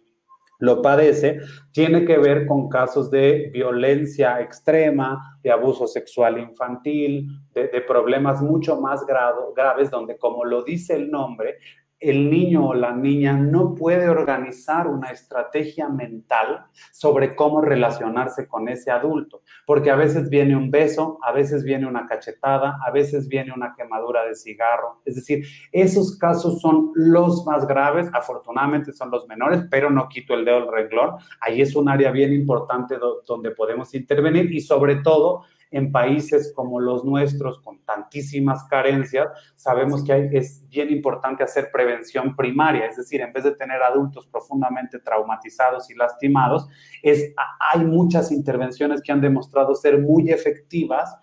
lo 0.59 0.81
padece, 0.81 1.39
tiene 1.71 2.05
que 2.05 2.17
ver 2.17 2.45
con 2.45 2.69
casos 2.69 3.11
de 3.11 3.49
violencia 3.53 4.39
extrema, 4.41 5.39
de 5.43 5.51
abuso 5.51 5.87
sexual 5.87 6.39
infantil, 6.39 7.27
de, 7.53 7.81
problemas 7.81 8.41
mucho 8.41 8.79
más 8.79 9.05
graves, 9.05 9.91
donde 9.91 10.17
como 10.17 10.45
lo 10.45 10.63
dice 10.63 10.95
el 10.95 11.11
nombre, 11.11 11.57
el 11.99 12.29
niño 12.29 12.67
o 12.67 12.73
la 12.73 12.93
niña 12.93 13.33
no 13.33 13.73
puede 13.73 14.09
organizar 14.09 14.87
una 14.87 15.09
estrategia 15.11 15.87
mental 15.87 16.65
sobre 16.91 17.35
cómo 17.35 17.61
relacionarse 17.61 18.47
con 18.47 18.67
ese 18.67 18.91
adulto, 18.91 19.41
porque 19.65 19.91
a 19.91 19.95
veces 19.95 20.29
viene 20.29 20.55
un 20.55 20.69
beso, 20.69 21.17
a 21.23 21.31
veces 21.31 21.63
viene 21.63 21.87
una 21.87 22.05
cachetada, 22.05 22.77
a 22.85 22.91
veces 22.91 23.27
viene 23.27 23.53
una 23.53 23.73
quemadura 23.75 24.25
de 24.25 24.35
cigarro. 24.35 25.01
Es 25.05 25.15
decir, 25.15 25.45
esos 25.71 26.17
casos 26.17 26.59
son 26.59 26.91
los 26.95 27.45
más 27.45 27.65
graves, 27.65 28.09
afortunadamente 28.13 28.93
son 28.93 29.09
los 29.09 29.27
menores, 29.27 29.63
pero 29.71 29.89
no 29.89 30.09
quito 30.09 30.33
el 30.33 30.45
dedo 30.45 30.61
del 30.61 30.71
renglón. 30.71 31.15
Ahí 31.41 31.61
es 31.61 31.75
un 31.75 31.89
área 31.89 32.11
bien 32.11 32.33
importante 32.33 32.97
donde 33.25 33.51
podemos 33.51 33.93
intervenir 33.95 34.51
y 34.51 34.59
sobre 34.59 34.97
todo 34.97 35.43
en 35.75 35.91
países 35.91 36.53
como 36.55 36.79
los 36.79 37.03
nuestros, 37.03 37.59
con 37.59 37.83
tantísimas 37.83 38.63
carencias, 38.63 39.27
sabemos 39.57 40.05
que 40.05 40.29
es 40.31 40.65
bien 40.69 40.89
importante 40.89 41.43
hacer 41.43 41.69
prevención 41.69 42.33
primaria, 42.33 42.85
es 42.85 42.95
decir, 42.95 43.19
en 43.19 43.33
vez 43.33 43.43
de 43.43 43.55
tener 43.55 43.83
adultos 43.83 44.25
profundamente 44.25 44.99
traumatizados 44.99 45.89
y 45.91 45.95
lastimados, 45.95 46.69
es, 47.03 47.33
hay 47.73 47.83
muchas 47.83 48.31
intervenciones 48.31 49.01
que 49.01 49.11
han 49.11 49.19
demostrado 49.19 49.75
ser 49.75 49.99
muy 49.99 50.29
efectivas 50.29 51.13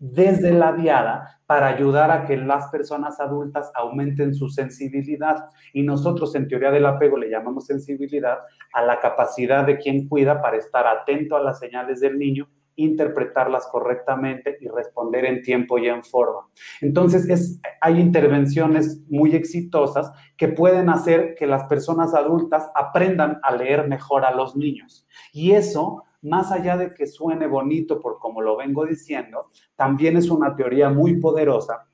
desde 0.00 0.52
la 0.52 0.72
diada 0.72 1.40
para 1.46 1.68
ayudar 1.68 2.10
a 2.10 2.26
que 2.26 2.36
las 2.36 2.66
personas 2.68 3.20
adultas 3.20 3.70
aumenten 3.76 4.34
su 4.34 4.48
sensibilidad. 4.48 5.50
Y 5.72 5.84
nosotros 5.84 6.34
en 6.34 6.48
teoría 6.48 6.72
del 6.72 6.86
apego 6.86 7.16
le 7.16 7.30
llamamos 7.30 7.66
sensibilidad 7.66 8.38
a 8.72 8.82
la 8.82 8.98
capacidad 8.98 9.64
de 9.64 9.78
quien 9.78 10.08
cuida 10.08 10.40
para 10.42 10.56
estar 10.56 10.86
atento 10.88 11.36
a 11.36 11.42
las 11.42 11.60
señales 11.60 12.00
del 12.00 12.18
niño 12.18 12.48
interpretarlas 12.84 13.68
correctamente 13.70 14.56
y 14.60 14.68
responder 14.68 15.24
en 15.24 15.42
tiempo 15.42 15.78
y 15.78 15.88
en 15.88 16.04
forma. 16.04 16.48
Entonces, 16.80 17.28
es, 17.28 17.60
hay 17.80 18.00
intervenciones 18.00 19.00
muy 19.08 19.34
exitosas 19.34 20.12
que 20.36 20.48
pueden 20.48 20.88
hacer 20.88 21.34
que 21.34 21.46
las 21.46 21.64
personas 21.64 22.14
adultas 22.14 22.70
aprendan 22.74 23.40
a 23.42 23.54
leer 23.54 23.88
mejor 23.88 24.24
a 24.24 24.34
los 24.34 24.56
niños. 24.56 25.06
Y 25.32 25.52
eso, 25.52 26.04
más 26.22 26.52
allá 26.52 26.76
de 26.76 26.94
que 26.94 27.06
suene 27.06 27.46
bonito 27.46 28.00
por 28.00 28.18
como 28.18 28.40
lo 28.42 28.56
vengo 28.56 28.86
diciendo, 28.86 29.48
también 29.76 30.16
es 30.16 30.30
una 30.30 30.54
teoría 30.54 30.90
muy 30.90 31.20
poderosa 31.20 31.86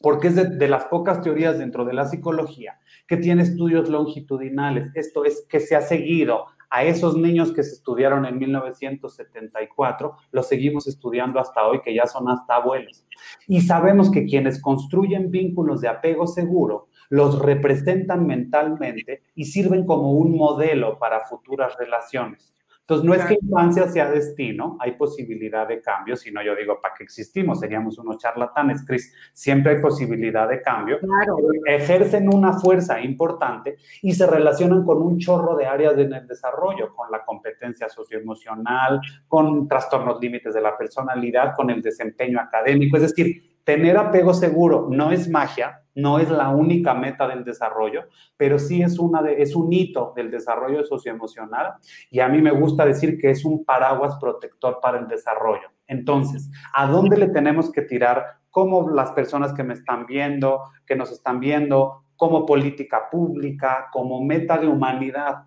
porque 0.00 0.28
es 0.28 0.34
de, 0.34 0.44
de, 0.50 0.68
las 0.68 0.84
pocas 0.84 1.22
teorías 1.22 1.58
dentro 1.58 1.86
de 1.86 1.94
la 1.94 2.04
psicología 2.06 2.78
que 3.06 3.16
tiene 3.16 3.42
estudios 3.42 3.88
longitudinales. 3.88 4.90
Esto 4.94 5.24
es 5.24 5.46
que 5.48 5.60
se 5.60 5.76
ha 5.76 5.80
seguido 5.80 6.44
a 6.74 6.82
esos 6.82 7.16
niños 7.16 7.52
que 7.52 7.62
se 7.62 7.74
estudiaron 7.74 8.26
en 8.26 8.36
1974, 8.36 10.16
los 10.32 10.48
seguimos 10.48 10.88
estudiando 10.88 11.38
hasta 11.38 11.64
hoy, 11.68 11.80
que 11.80 11.94
ya 11.94 12.08
son 12.08 12.28
hasta 12.28 12.56
abuelos. 12.56 13.06
Y 13.46 13.60
sabemos 13.60 14.10
que 14.10 14.24
quienes 14.24 14.60
construyen 14.60 15.30
vínculos 15.30 15.80
de 15.82 15.88
apego 15.88 16.26
seguro 16.26 16.88
los 17.10 17.38
representan 17.38 18.26
mentalmente 18.26 19.22
y 19.36 19.44
sirven 19.44 19.86
como 19.86 20.14
un 20.14 20.36
modelo 20.36 20.98
para 20.98 21.20
futuras 21.20 21.76
relaciones. 21.78 22.53
Entonces, 22.86 23.06
no 23.06 23.14
es 23.14 23.24
que 23.24 23.38
infancia 23.40 23.88
sea 23.88 24.10
destino, 24.10 24.76
hay 24.78 24.92
posibilidad 24.92 25.66
de 25.66 25.80
cambio, 25.80 26.16
sino 26.16 26.42
yo 26.42 26.54
digo, 26.54 26.82
¿para 26.82 26.92
qué 26.94 27.04
existimos? 27.04 27.60
Seríamos 27.60 27.96
unos 27.96 28.18
charlatanes, 28.18 28.84
Cris. 28.86 29.10
Siempre 29.32 29.72
hay 29.72 29.80
posibilidad 29.80 30.46
de 30.46 30.60
cambio. 30.60 30.98
Claro. 31.00 31.38
Ejercen 31.66 32.28
una 32.28 32.52
fuerza 32.52 33.00
importante 33.00 33.78
y 34.02 34.12
se 34.12 34.26
relacionan 34.26 34.84
con 34.84 35.00
un 35.00 35.18
chorro 35.18 35.56
de 35.56 35.64
áreas 35.64 35.96
en 35.96 36.12
el 36.12 36.26
desarrollo, 36.26 36.94
con 36.94 37.10
la 37.10 37.24
competencia 37.24 37.88
socioemocional, 37.88 39.00
con 39.28 39.66
trastornos 39.66 40.20
límites 40.20 40.52
de 40.52 40.60
la 40.60 40.76
personalidad, 40.76 41.54
con 41.56 41.70
el 41.70 41.80
desempeño 41.80 42.38
académico. 42.38 42.98
Es 42.98 43.04
decir, 43.04 43.53
tener 43.64 43.96
apego 43.96 44.34
seguro 44.34 44.88
no 44.90 45.10
es 45.10 45.28
magia, 45.28 45.82
no 45.94 46.18
es 46.18 46.28
la 46.28 46.50
única 46.50 46.94
meta 46.94 47.26
del 47.26 47.44
desarrollo, 47.44 48.04
pero 48.36 48.58
sí 48.58 48.82
es, 48.82 48.98
una 48.98 49.22
de, 49.22 49.42
es 49.42 49.54
un 49.54 49.72
hito 49.72 50.12
del 50.14 50.30
desarrollo 50.30 50.84
socioemocional 50.84 51.74
y 52.10 52.20
a 52.20 52.28
mí 52.28 52.42
me 52.42 52.50
gusta 52.50 52.84
decir 52.84 53.18
que 53.18 53.30
es 53.30 53.44
un 53.44 53.64
paraguas 53.64 54.16
protector 54.20 54.80
para 54.82 54.98
el 54.98 55.08
desarrollo. 55.08 55.68
Entonces, 55.86 56.50
¿a 56.74 56.86
dónde 56.86 57.16
le 57.16 57.28
tenemos 57.28 57.70
que 57.70 57.82
tirar 57.82 58.24
como 58.50 58.90
las 58.90 59.12
personas 59.12 59.52
que 59.52 59.64
me 59.64 59.74
están 59.74 60.06
viendo, 60.06 60.62
que 60.86 60.96
nos 60.96 61.10
están 61.10 61.40
viendo, 61.40 62.04
como 62.16 62.46
política 62.46 63.08
pública, 63.10 63.88
como 63.92 64.22
meta 64.22 64.58
de 64.58 64.68
humanidad? 64.68 65.44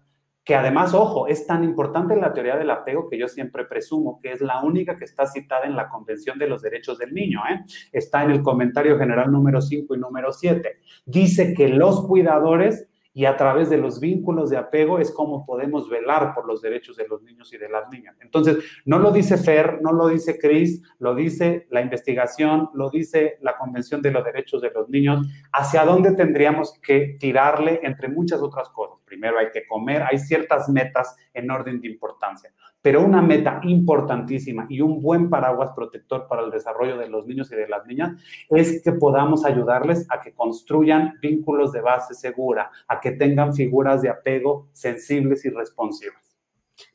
Que 0.48 0.56
además, 0.56 0.94
ojo, 0.94 1.28
es 1.28 1.46
tan 1.46 1.66
importante 1.66 2.16
la 2.16 2.32
teoría 2.32 2.56
del 2.56 2.72
apego 2.72 3.10
que 3.10 3.18
yo 3.18 3.28
siempre 3.28 3.66
presumo 3.66 4.18
que 4.22 4.32
es 4.32 4.40
la 4.40 4.62
única 4.62 4.98
que 4.98 5.04
está 5.04 5.28
citada 5.28 5.66
en 5.66 5.76
la 5.76 5.90
Convención 5.90 6.40
de 6.40 6.48
los 6.48 6.62
Derechos 6.62 6.98
del 6.98 7.14
Niño. 7.14 7.42
¿eh? 7.52 7.66
Está 7.92 8.24
en 8.24 8.32
el 8.32 8.42
comentario 8.42 8.98
general 8.98 9.30
número 9.30 9.62
5 9.62 9.94
y 9.94 10.00
número 10.00 10.32
7. 10.32 10.78
Dice 11.06 11.54
que 11.54 11.68
los 11.68 12.08
cuidadores 12.08 12.88
y 13.18 13.26
a 13.26 13.36
través 13.36 13.72
de 13.72 13.78
los 13.78 14.00
vínculos 14.00 14.52
de 14.52 14.58
apego 14.58 15.00
es 15.00 15.10
como 15.10 15.44
podemos 15.44 15.90
velar 15.90 16.36
por 16.36 16.46
los 16.46 16.62
derechos 16.62 16.96
de 16.98 17.08
los 17.08 17.24
niños 17.24 17.52
y 17.52 17.58
de 17.58 17.68
las 17.68 17.90
niñas. 17.90 18.16
Entonces, 18.22 18.58
no 18.86 19.00
lo 19.00 19.10
dice 19.10 19.40
Fer, 19.40 19.80
no 19.82 19.92
lo 19.92 20.08
dice 20.08 20.38
Chris, 20.38 20.84
lo 21.00 21.16
dice 21.16 21.66
la 21.72 21.82
investigación, 21.82 22.70
lo 22.76 22.92
dice 22.92 23.40
la 23.42 23.58
Convención 23.58 24.04
de 24.04 24.12
los 24.12 24.24
Derechos 24.24 24.62
de 24.62 24.70
los 24.70 24.88
Niños, 24.90 25.26
hacia 25.52 25.84
dónde 25.84 26.12
tendríamos 26.12 26.80
que 26.80 27.18
tirarle 27.20 27.80
entre 27.82 28.08
muchas 28.08 28.40
otras 28.40 28.70
cosas. 28.70 29.00
Primero 29.04 29.40
hay 29.40 29.50
que 29.52 29.66
comer, 29.66 30.04
hay 30.04 30.20
ciertas 30.20 30.70
metas 30.70 31.16
en 31.34 31.50
orden 31.50 31.82
de 31.82 31.88
importancia. 31.88 32.54
Pero 32.82 33.04
una 33.04 33.22
meta 33.22 33.60
importantísima 33.64 34.66
y 34.70 34.82
un 34.82 35.02
buen 35.02 35.30
paraguas 35.30 35.72
protector 35.76 36.28
para 36.28 36.44
el 36.44 36.52
desarrollo 36.52 36.98
de 36.98 37.10
los 37.10 37.26
niños 37.26 37.52
y 37.52 37.56
de 37.56 37.68
las 37.68 37.86
niñas 37.86 38.22
es 38.50 38.82
que 38.82 38.92
podamos 38.94 39.46
ayudarles 39.46 40.06
a 40.10 40.22
que 40.22 40.34
construyan 40.34 41.16
vínculos 41.22 41.72
de 41.72 41.82
base 41.82 42.14
segura, 42.14 42.72
a 42.88 43.00
que 43.00 43.12
tengan 43.12 43.54
figuras 43.54 44.02
de 44.02 44.10
apego 44.10 44.70
sensibles 44.74 45.44
y 45.46 45.50
responsivas. 45.50 46.38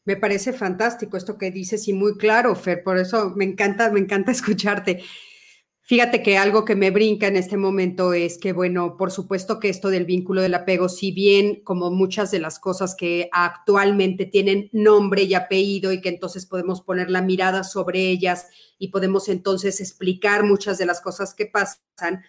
Me 0.04 0.16
parece 0.16 0.52
fantástico 0.52 1.16
esto 1.16 1.38
que 1.38 1.50
dices 1.50 1.88
y 1.88 1.92
muy 1.92 2.16
claro, 2.16 2.54
Fer, 2.54 2.82
por 2.82 2.98
eso 2.98 3.32
me 3.36 3.44
encanta, 3.44 3.90
me 3.90 4.00
encanta 4.00 4.32
escucharte. 4.32 5.02
Fíjate 5.84 6.22
que 6.22 6.38
algo 6.38 6.64
que 6.64 6.76
me 6.76 6.92
brinca 6.92 7.26
en 7.26 7.34
este 7.34 7.56
momento 7.56 8.12
es 8.12 8.38
que, 8.38 8.52
bueno, 8.52 8.96
por 8.96 9.10
supuesto 9.10 9.58
que 9.58 9.68
esto 9.68 9.90
del 9.90 10.04
vínculo 10.04 10.40
del 10.40 10.54
apego, 10.54 10.88
si 10.88 11.10
bien 11.10 11.60
como 11.64 11.90
muchas 11.90 12.30
de 12.30 12.38
las 12.38 12.60
cosas 12.60 12.94
que 12.94 13.28
actualmente 13.32 14.24
tienen 14.24 14.70
nombre 14.72 15.24
y 15.24 15.34
apellido 15.34 15.92
y 15.92 16.00
que 16.00 16.08
entonces 16.08 16.46
podemos 16.46 16.82
poner 16.82 17.10
la 17.10 17.20
mirada 17.20 17.64
sobre 17.64 17.98
ellas 18.10 18.46
y 18.78 18.88
podemos 18.88 19.28
entonces 19.28 19.80
explicar 19.80 20.44
muchas 20.44 20.78
de 20.78 20.86
las 20.86 21.00
cosas 21.00 21.34
que 21.34 21.46
pasan, 21.46 22.22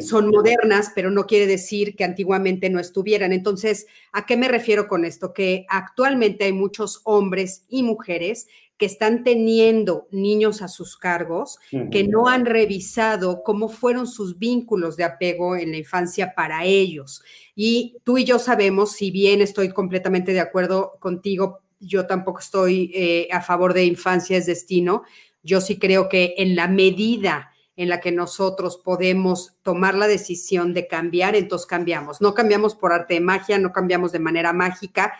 son 0.00 0.30
modernas, 0.30 0.92
pero 0.94 1.10
no 1.10 1.26
quiere 1.26 1.46
decir 1.46 1.96
que 1.96 2.04
antiguamente 2.04 2.70
no 2.70 2.78
estuvieran. 2.78 3.32
Entonces, 3.32 3.86
¿a 4.12 4.24
qué 4.24 4.36
me 4.36 4.48
refiero 4.48 4.86
con 4.86 5.04
esto? 5.04 5.32
Que 5.32 5.66
actualmente 5.68 6.44
hay 6.44 6.52
muchos 6.52 7.00
hombres 7.04 7.64
y 7.68 7.82
mujeres 7.82 8.46
que 8.76 8.86
están 8.86 9.22
teniendo 9.22 10.08
niños 10.10 10.60
a 10.60 10.68
sus 10.68 10.96
cargos, 10.96 11.58
que 11.92 12.04
no 12.08 12.26
han 12.26 12.44
revisado 12.44 13.42
cómo 13.44 13.68
fueron 13.68 14.06
sus 14.06 14.38
vínculos 14.38 14.96
de 14.96 15.04
apego 15.04 15.56
en 15.56 15.70
la 15.70 15.76
infancia 15.76 16.34
para 16.34 16.64
ellos. 16.64 17.22
Y 17.54 17.98
tú 18.02 18.18
y 18.18 18.24
yo 18.24 18.38
sabemos, 18.38 18.92
si 18.92 19.12
bien 19.12 19.40
estoy 19.40 19.68
completamente 19.68 20.32
de 20.32 20.40
acuerdo 20.40 20.96
contigo, 20.98 21.60
yo 21.78 22.06
tampoco 22.06 22.40
estoy 22.40 22.90
eh, 22.94 23.28
a 23.30 23.40
favor 23.40 23.74
de 23.74 23.84
infancia 23.84 24.36
es 24.36 24.46
destino, 24.46 25.02
yo 25.42 25.60
sí 25.60 25.78
creo 25.78 26.08
que 26.08 26.34
en 26.38 26.56
la 26.56 26.66
medida 26.66 27.53
en 27.76 27.88
la 27.88 28.00
que 28.00 28.12
nosotros 28.12 28.76
podemos 28.76 29.56
tomar 29.62 29.94
la 29.94 30.06
decisión 30.06 30.74
de 30.74 30.86
cambiar, 30.86 31.34
entonces 31.34 31.66
cambiamos. 31.66 32.20
No 32.20 32.34
cambiamos 32.34 32.74
por 32.74 32.92
arte 32.92 33.14
de 33.14 33.20
magia, 33.20 33.58
no 33.58 33.72
cambiamos 33.72 34.12
de 34.12 34.20
manera 34.20 34.52
mágica, 34.52 35.14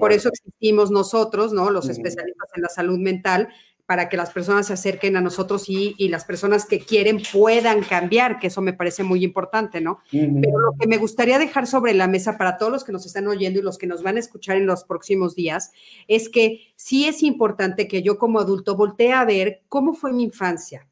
por 0.00 0.12
eso 0.12 0.30
existimos 0.30 0.90
nosotros, 0.90 1.52
¿no? 1.52 1.70
Los 1.70 1.88
especialistas 1.88 2.50
en 2.54 2.62
la 2.62 2.68
salud 2.68 2.98
mental, 2.98 3.48
para 3.84 4.10
que 4.10 4.18
las 4.18 4.30
personas 4.30 4.66
se 4.66 4.74
acerquen 4.74 5.16
a 5.16 5.22
nosotros 5.22 5.64
y, 5.68 5.94
las 6.08 6.26
personas 6.26 6.66
que 6.66 6.78
quieren 6.78 7.22
puedan 7.32 7.82
cambiar, 7.82 8.38
que 8.38 8.48
eso 8.48 8.60
me 8.60 8.74
parece 8.74 9.02
muy 9.02 9.24
importante, 9.24 9.80
¿no? 9.80 10.00
Pero 10.10 10.58
lo 10.58 10.72
que 10.78 10.86
me 10.86 10.98
gustaría 10.98 11.38
dejar 11.38 11.66
sobre 11.66 11.94
la 11.94 12.06
mesa 12.06 12.36
para 12.36 12.58
todos 12.58 12.70
los 12.70 12.84
que 12.84 12.92
nos 12.92 13.06
están 13.06 13.26
oyendo 13.28 13.60
y 13.60 13.62
los 13.62 13.78
que 13.78 13.86
nos 13.86 14.02
van 14.02 14.16
a 14.16 14.20
escuchar 14.20 14.58
en 14.58 14.66
los 14.66 14.84
próximos 14.84 15.34
días, 15.34 15.72
es 16.06 16.28
que 16.28 16.72
sí 16.76 17.08
es 17.08 17.22
importante 17.22 17.88
que 17.88 18.02
yo 18.02 18.18
como 18.18 18.40
adulto 18.40 18.76
voltee 18.76 19.12
a 19.12 19.24
ver 19.24 19.62
cómo 19.70 19.94
fue 19.94 20.12
mi 20.12 20.24
infancia, 20.24 20.86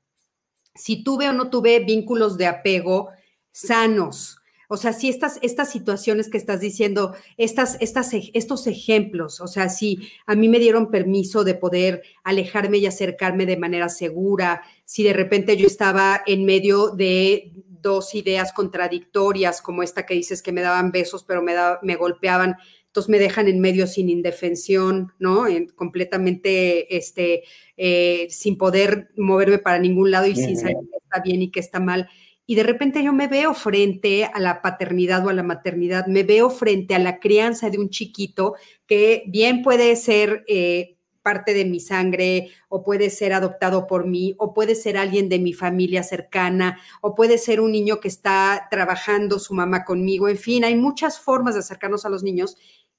si 0.76 1.02
tuve 1.02 1.28
o 1.28 1.32
no 1.32 1.50
tuve 1.50 1.80
vínculos 1.80 2.36
de 2.36 2.46
apego 2.46 3.10
sanos, 3.52 4.38
O 4.68 4.76
sea, 4.76 4.92
si 4.92 5.08
estas, 5.08 5.38
estas 5.42 5.70
situaciones 5.70 6.28
que 6.28 6.38
estás 6.38 6.60
diciendo, 6.60 7.14
estas, 7.36 7.76
estas, 7.80 8.10
estos 8.12 8.66
ejemplos, 8.66 9.40
o 9.40 9.46
sea, 9.46 9.68
si 9.68 10.10
a 10.26 10.34
mí 10.34 10.48
me 10.48 10.58
dieron 10.58 10.90
permiso 10.90 11.44
de 11.44 11.54
poder 11.54 12.02
alejarme 12.24 12.78
y 12.78 12.86
acercarme 12.86 13.46
de 13.46 13.56
manera 13.56 13.88
segura, 13.88 14.62
si 14.84 15.04
de 15.04 15.12
repente 15.12 15.56
yo 15.56 15.68
estaba 15.68 16.20
en 16.26 16.44
medio 16.44 16.88
de 16.88 17.52
dos 17.80 18.16
ideas 18.16 18.52
contradictorias, 18.52 19.62
como 19.62 19.84
esta 19.84 20.04
que 20.04 20.14
dices 20.14 20.42
que 20.42 20.50
me 20.50 20.62
daban 20.62 20.90
besos, 20.90 21.22
pero 21.22 21.42
me, 21.42 21.54
me 21.82 21.94
golpeaban, 21.94 22.56
entonces 22.96 23.10
me 23.10 23.18
dejan 23.18 23.46
en 23.46 23.60
medio 23.60 23.86
sin 23.86 24.08
indefensión, 24.08 25.12
¿no? 25.18 25.44
completamente, 25.74 26.96
este, 26.96 27.42
eh, 27.76 28.26
sin 28.30 28.56
poder 28.56 29.10
moverme 29.18 29.58
para 29.58 29.78
ningún 29.78 30.10
lado 30.10 30.26
y 30.26 30.34
sin 30.34 30.56
saber 30.56 30.76
qué 30.90 30.96
está 30.96 31.20
bien 31.22 31.42
y 31.42 31.50
qué 31.50 31.60
está 31.60 31.78
mal. 31.78 32.08
Y 32.46 32.54
de 32.54 32.62
repente 32.62 33.04
yo 33.04 33.12
me 33.12 33.28
veo 33.28 33.52
frente 33.52 34.24
a 34.24 34.40
la 34.40 34.62
paternidad 34.62 35.26
o 35.26 35.28
a 35.28 35.34
la 35.34 35.42
maternidad, 35.42 36.06
me 36.06 36.22
veo 36.22 36.48
frente 36.48 36.94
a 36.94 36.98
la 36.98 37.20
crianza 37.20 37.68
de 37.68 37.78
un 37.78 37.90
chiquito 37.90 38.54
que 38.86 39.24
bien 39.26 39.60
puede 39.60 39.94
ser 39.94 40.42
eh, 40.48 40.96
parte 41.26 41.54
de 41.54 41.64
mi 41.64 41.80
sangre 41.80 42.52
o 42.68 42.84
puede 42.84 43.10
ser 43.10 43.32
adoptado 43.32 43.88
por 43.88 44.06
mí 44.06 44.36
o 44.38 44.54
puede 44.54 44.76
ser 44.76 44.96
alguien 44.96 45.28
de 45.28 45.40
mi 45.40 45.52
familia 45.54 46.04
cercana 46.04 46.78
o 47.00 47.16
puede 47.16 47.36
ser 47.36 47.60
un 47.60 47.72
niño 47.72 47.98
que 47.98 48.06
está 48.06 48.68
trabajando 48.70 49.40
su 49.40 49.52
mamá 49.52 49.84
conmigo, 49.84 50.28
en 50.28 50.38
fin, 50.38 50.62
hay 50.62 50.76
muchas 50.76 51.18
formas 51.18 51.54
de 51.54 51.60
acercarnos 51.60 52.06
a 52.06 52.10
los 52.10 52.22
niños 52.22 52.56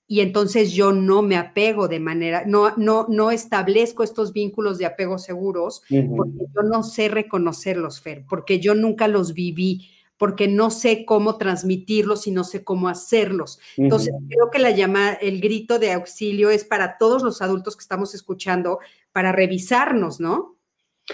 y 0.07 0.21
entonces 0.21 0.71
yo 0.71 0.93
no 0.93 1.21
me 1.21 1.35
apego 1.35 1.89
de 1.89 1.99
manera, 1.99 2.43
no, 2.45 2.73
no, 2.77 3.05
no 3.09 3.29
establezco 3.29 4.03
estos 4.03 4.31
vínculos 4.31 4.77
de 4.77 4.85
apego 4.85 5.17
seguros 5.17 5.83
porque 5.89 6.45
yo 6.55 6.63
no 6.63 6.83
sé 6.83 7.09
reconocerlos, 7.09 7.99
Fer, 8.01 8.25
porque 8.27 8.59
yo 8.59 8.73
nunca 8.73 9.09
los 9.09 9.33
viví, 9.33 9.89
porque 10.17 10.47
no 10.47 10.71
sé 10.71 11.05
cómo 11.05 11.37
transmitirlos 11.37 12.25
y 12.25 12.31
no 12.31 12.43
sé 12.43 12.63
cómo 12.63 12.87
hacerlos. 12.87 13.59
Entonces, 13.75 14.13
creo 14.29 14.49
que 14.49 14.59
la 14.59 14.71
llama, 14.71 15.11
el 15.13 15.41
grito 15.41 15.77
de 15.77 15.91
auxilio 15.91 16.49
es 16.49 16.63
para 16.63 16.97
todos 16.97 17.21
los 17.21 17.41
adultos 17.41 17.75
que 17.75 17.81
estamos 17.81 18.15
escuchando, 18.15 18.79
para 19.11 19.31
revisarnos, 19.31 20.19
¿no? 20.19 20.56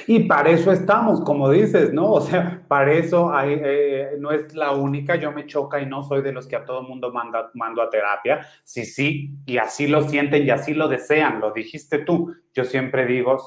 Y 0.08 0.22
para 0.22 0.50
eso 0.50 0.72
estamos, 0.72 1.22
como 1.22 1.50
dices, 1.52 1.94
¿no? 1.94 2.14
O 2.14 2.22
sea, 2.22 2.64
para 2.68 2.94
eso 2.94 3.34
hay, 3.34 3.60
eh, 3.64 4.12
no 4.20 4.32
es 4.32 4.54
la 4.56 4.72
única, 4.72 5.16
yo 5.16 5.32
me 5.32 5.46
choca 5.46 5.80
y 5.80 5.86
no 5.86 6.04
soy 6.04 6.22
de 6.22 6.32
los 6.32 6.48
que 6.48 6.56
a 6.56 6.66
todo 6.66 6.82
mundo 6.82 7.12
manda, 7.14 7.52
mando 7.54 7.82
a 7.82 7.89
terapia. 7.89 8.46
Sí, 8.64 8.86
sí, 8.86 9.38
y 9.46 9.58
así 9.58 9.88
lo 9.88 10.02
sienten 10.02 10.46
y 10.46 10.50
así 10.50 10.74
lo 10.74 10.88
desean, 10.88 11.39
lo 11.39 11.52
dijiste 11.52 12.00
tú. 12.00 12.34
Yo 12.54 12.64
siempre 12.64 13.06
digo, 13.06 13.38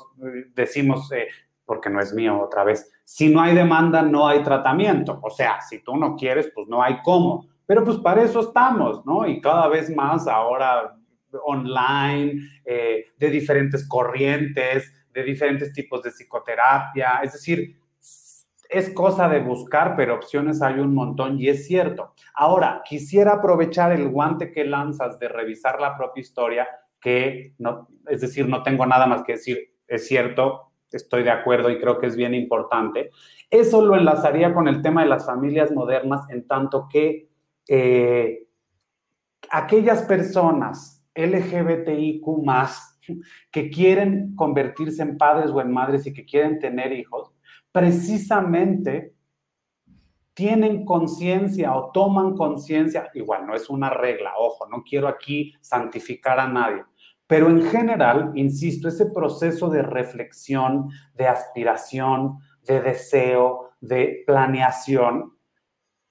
decimos, 0.54 1.10
eh, 1.12 1.26
porque 1.64 1.90
no 1.90 2.00
es 2.00 2.14
mío 2.14 2.40
otra 2.40 2.62
vez, 2.62 2.92
si 3.04 3.28
no 3.28 3.40
hay 3.40 3.54
demanda, 3.54 4.02
no 4.02 4.28
hay 4.28 4.42
tratamiento. 4.42 5.18
O 5.22 5.30
sea, 5.30 5.60
si 5.60 5.82
tú 5.82 5.96
no 5.96 6.16
quieres, 6.16 6.50
pues 6.54 6.68
no 6.68 6.82
hay 6.82 6.98
cómo. 7.02 7.48
Pero 7.66 7.82
pues 7.84 7.98
para 7.98 8.22
eso 8.22 8.40
estamos, 8.40 9.04
¿no? 9.04 9.26
Y 9.26 9.40
cada 9.40 9.66
vez 9.68 9.94
más 9.94 10.28
ahora 10.28 10.96
online, 11.44 12.40
eh, 12.64 13.06
de 13.18 13.30
diferentes 13.30 13.86
corrientes, 13.86 14.92
de 15.16 15.22
diferentes 15.22 15.72
tipos 15.72 16.02
de 16.02 16.10
psicoterapia, 16.10 17.20
es 17.22 17.32
decir, 17.32 17.80
es 18.68 18.90
cosa 18.90 19.30
de 19.30 19.40
buscar, 19.40 19.96
pero 19.96 20.16
opciones 20.16 20.60
hay 20.60 20.78
un 20.78 20.92
montón 20.92 21.40
y 21.40 21.48
es 21.48 21.66
cierto. 21.66 22.12
Ahora, 22.34 22.82
quisiera 22.84 23.32
aprovechar 23.32 23.92
el 23.92 24.10
guante 24.10 24.52
que 24.52 24.66
lanzas 24.66 25.18
de 25.18 25.28
revisar 25.28 25.80
la 25.80 25.96
propia 25.96 26.20
historia, 26.20 26.68
que 27.00 27.54
no, 27.56 27.88
es 28.08 28.20
decir, 28.20 28.46
no 28.46 28.62
tengo 28.62 28.84
nada 28.84 29.06
más 29.06 29.22
que 29.22 29.32
decir, 29.32 29.58
es 29.88 30.06
cierto, 30.06 30.72
estoy 30.92 31.22
de 31.22 31.30
acuerdo 31.30 31.70
y 31.70 31.80
creo 31.80 31.98
que 31.98 32.08
es 32.08 32.16
bien 32.16 32.34
importante. 32.34 33.10
Eso 33.48 33.82
lo 33.82 33.96
enlazaría 33.96 34.52
con 34.52 34.68
el 34.68 34.82
tema 34.82 35.02
de 35.02 35.08
las 35.08 35.24
familias 35.24 35.72
modernas, 35.72 36.28
en 36.28 36.46
tanto 36.46 36.88
que 36.92 37.30
eh, 37.66 38.46
aquellas 39.48 40.02
personas 40.02 41.06
LGBTIQ 41.14 42.44
más 42.44 42.95
que 43.50 43.70
quieren 43.70 44.34
convertirse 44.34 45.02
en 45.02 45.16
padres 45.16 45.50
o 45.50 45.60
en 45.60 45.72
madres 45.72 46.06
y 46.06 46.12
que 46.12 46.24
quieren 46.24 46.58
tener 46.58 46.92
hijos, 46.92 47.32
precisamente 47.72 49.14
tienen 50.34 50.84
conciencia 50.84 51.74
o 51.74 51.90
toman 51.92 52.36
conciencia, 52.36 53.10
igual 53.14 53.46
no 53.46 53.54
es 53.54 53.70
una 53.70 53.88
regla, 53.88 54.32
ojo, 54.38 54.66
no 54.68 54.82
quiero 54.82 55.08
aquí 55.08 55.54
santificar 55.60 56.38
a 56.38 56.46
nadie, 56.46 56.84
pero 57.26 57.48
en 57.48 57.62
general, 57.62 58.32
insisto, 58.34 58.88
ese 58.88 59.06
proceso 59.06 59.68
de 59.68 59.82
reflexión, 59.82 60.90
de 61.14 61.26
aspiración, 61.26 62.38
de 62.64 62.80
deseo, 62.80 63.70
de 63.80 64.24
planeación, 64.26 65.35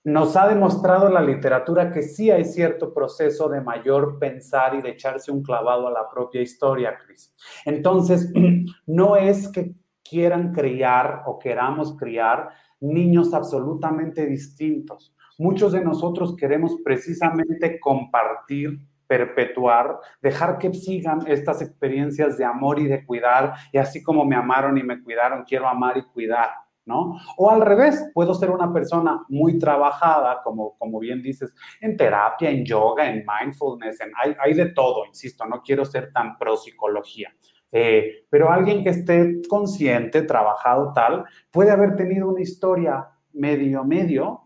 nos 0.05 0.37
ha 0.37 0.47
demostrado 0.47 1.09
la 1.09 1.21
literatura 1.21 1.91
que 1.91 2.03
sí 2.03 2.29
hay 2.29 2.45
cierto 2.45 2.93
proceso 2.93 3.49
de 3.49 3.59
mayor 3.59 4.19
pensar 4.19 4.75
y 4.75 4.81
de 4.81 4.91
echarse 4.91 5.31
un 5.31 5.41
clavado 5.41 5.87
a 5.87 5.91
la 5.91 6.07
propia 6.07 6.41
historia, 6.41 6.95
Cris. 6.97 7.33
Entonces, 7.65 8.31
no 8.85 9.15
es 9.15 9.47
que 9.49 9.73
quieran 10.07 10.53
criar 10.53 11.23
o 11.25 11.39
queramos 11.39 11.97
criar 11.97 12.49
niños 12.79 13.33
absolutamente 13.33 14.27
distintos. 14.27 15.15
Muchos 15.39 15.71
de 15.71 15.83
nosotros 15.83 16.35
queremos 16.35 16.77
precisamente 16.83 17.79
compartir 17.79 18.79
perpetuar, 19.07 19.99
dejar 20.21 20.57
que 20.57 20.73
sigan 20.73 21.19
estas 21.27 21.61
experiencias 21.61 22.37
de 22.37 22.45
amor 22.45 22.79
y 22.79 22.85
de 22.85 23.05
cuidar, 23.05 23.53
y 23.71 23.77
así 23.77 24.01
como 24.03 24.25
me 24.25 24.35
amaron 24.35 24.77
y 24.77 24.83
me 24.83 25.01
cuidaron, 25.03 25.43
quiero 25.43 25.67
amar 25.67 25.97
y 25.97 26.03
cuidar. 26.03 26.49
¿No? 26.85 27.19
O 27.37 27.49
al 27.49 27.61
revés, 27.61 28.11
puedo 28.13 28.33
ser 28.33 28.51
una 28.51 28.71
persona 28.71 29.25
muy 29.29 29.57
trabajada, 29.57 30.41
como, 30.43 30.77
como 30.77 30.99
bien 30.99 31.21
dices, 31.21 31.53
en 31.81 31.97
terapia, 31.97 32.49
en 32.49 32.63
yoga, 32.63 33.09
en 33.09 33.25
mindfulness, 33.25 34.01
en, 34.01 34.11
hay, 34.41 34.53
de 34.53 34.67
todo, 34.67 35.05
insisto, 35.05 35.45
no 35.45 35.61
quiero 35.61 35.83
ser 35.85 36.11
tan 36.11 36.37
pro 36.37 36.55
psicología. 36.55 37.33
Eh, 37.71 38.25
pero 38.29 38.51
alguien 38.51 38.83
que 38.83 38.91
esté 38.91 39.41
consciente, 39.49 40.21
trabajado 40.21 40.93
tal, 40.93 41.25
puede 41.51 41.71
haber 41.71 41.95
tenido 41.95 42.29
una 42.29 42.41
historia 42.41 43.09
medio, 43.33 43.83
medio, 43.83 44.41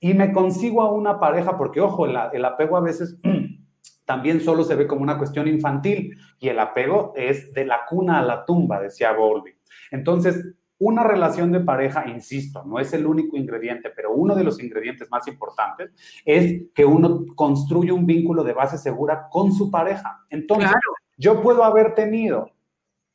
y 0.00 0.14
me 0.14 0.32
consigo 0.32 0.82
a 0.82 0.92
una 0.92 1.18
pareja, 1.18 1.56
porque 1.56 1.80
ojo, 1.80 2.06
el, 2.06 2.16
el 2.32 2.44
apego 2.44 2.76
a 2.76 2.80
veces 2.80 3.18
también 4.04 4.40
solo 4.40 4.64
se 4.64 4.74
ve 4.74 4.86
como 4.86 5.02
una 5.02 5.16
cuestión 5.16 5.46
infantil, 5.46 6.18
y 6.40 6.48
el 6.48 6.58
apego 6.58 7.12
es 7.16 7.52
de 7.54 7.64
la 7.64 7.86
cuna 7.88 8.18
a 8.18 8.22
la 8.22 8.44
tumba, 8.44 8.80
decía 8.80 9.12
Bowlby. 9.12 9.52
Entonces, 9.90 10.54
una 10.78 11.04
relación 11.04 11.52
de 11.52 11.60
pareja, 11.60 12.08
insisto, 12.08 12.64
no 12.64 12.78
es 12.78 12.92
el 12.92 13.06
único 13.06 13.36
ingrediente, 13.36 13.90
pero 13.94 14.12
uno 14.12 14.34
de 14.34 14.44
los 14.44 14.60
ingredientes 14.62 15.10
más 15.10 15.26
importantes 15.28 15.92
es 16.24 16.64
que 16.74 16.84
uno 16.84 17.24
construye 17.34 17.92
un 17.92 18.06
vínculo 18.06 18.42
de 18.42 18.52
base 18.52 18.76
segura 18.76 19.28
con 19.30 19.52
su 19.52 19.70
pareja. 19.70 20.24
Entonces, 20.30 20.72
yo 21.16 21.40
puedo 21.40 21.64
haber 21.64 21.94
tenido 21.94 22.50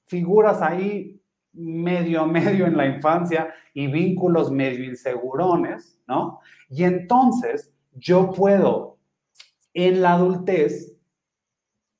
figuras 0.05 0.61
ahí 0.61 1.21
medio, 1.53 2.25
medio 2.25 2.65
en 2.65 2.77
la 2.77 2.87
infancia 2.87 3.53
y 3.73 3.87
vínculos 3.87 4.51
medio 4.51 4.85
insegurones, 4.85 5.99
¿no? 6.07 6.39
Y 6.69 6.83
entonces 6.83 7.73
yo 7.93 8.31
puedo 8.31 8.97
en 9.73 10.01
la 10.01 10.13
adultez 10.13 10.95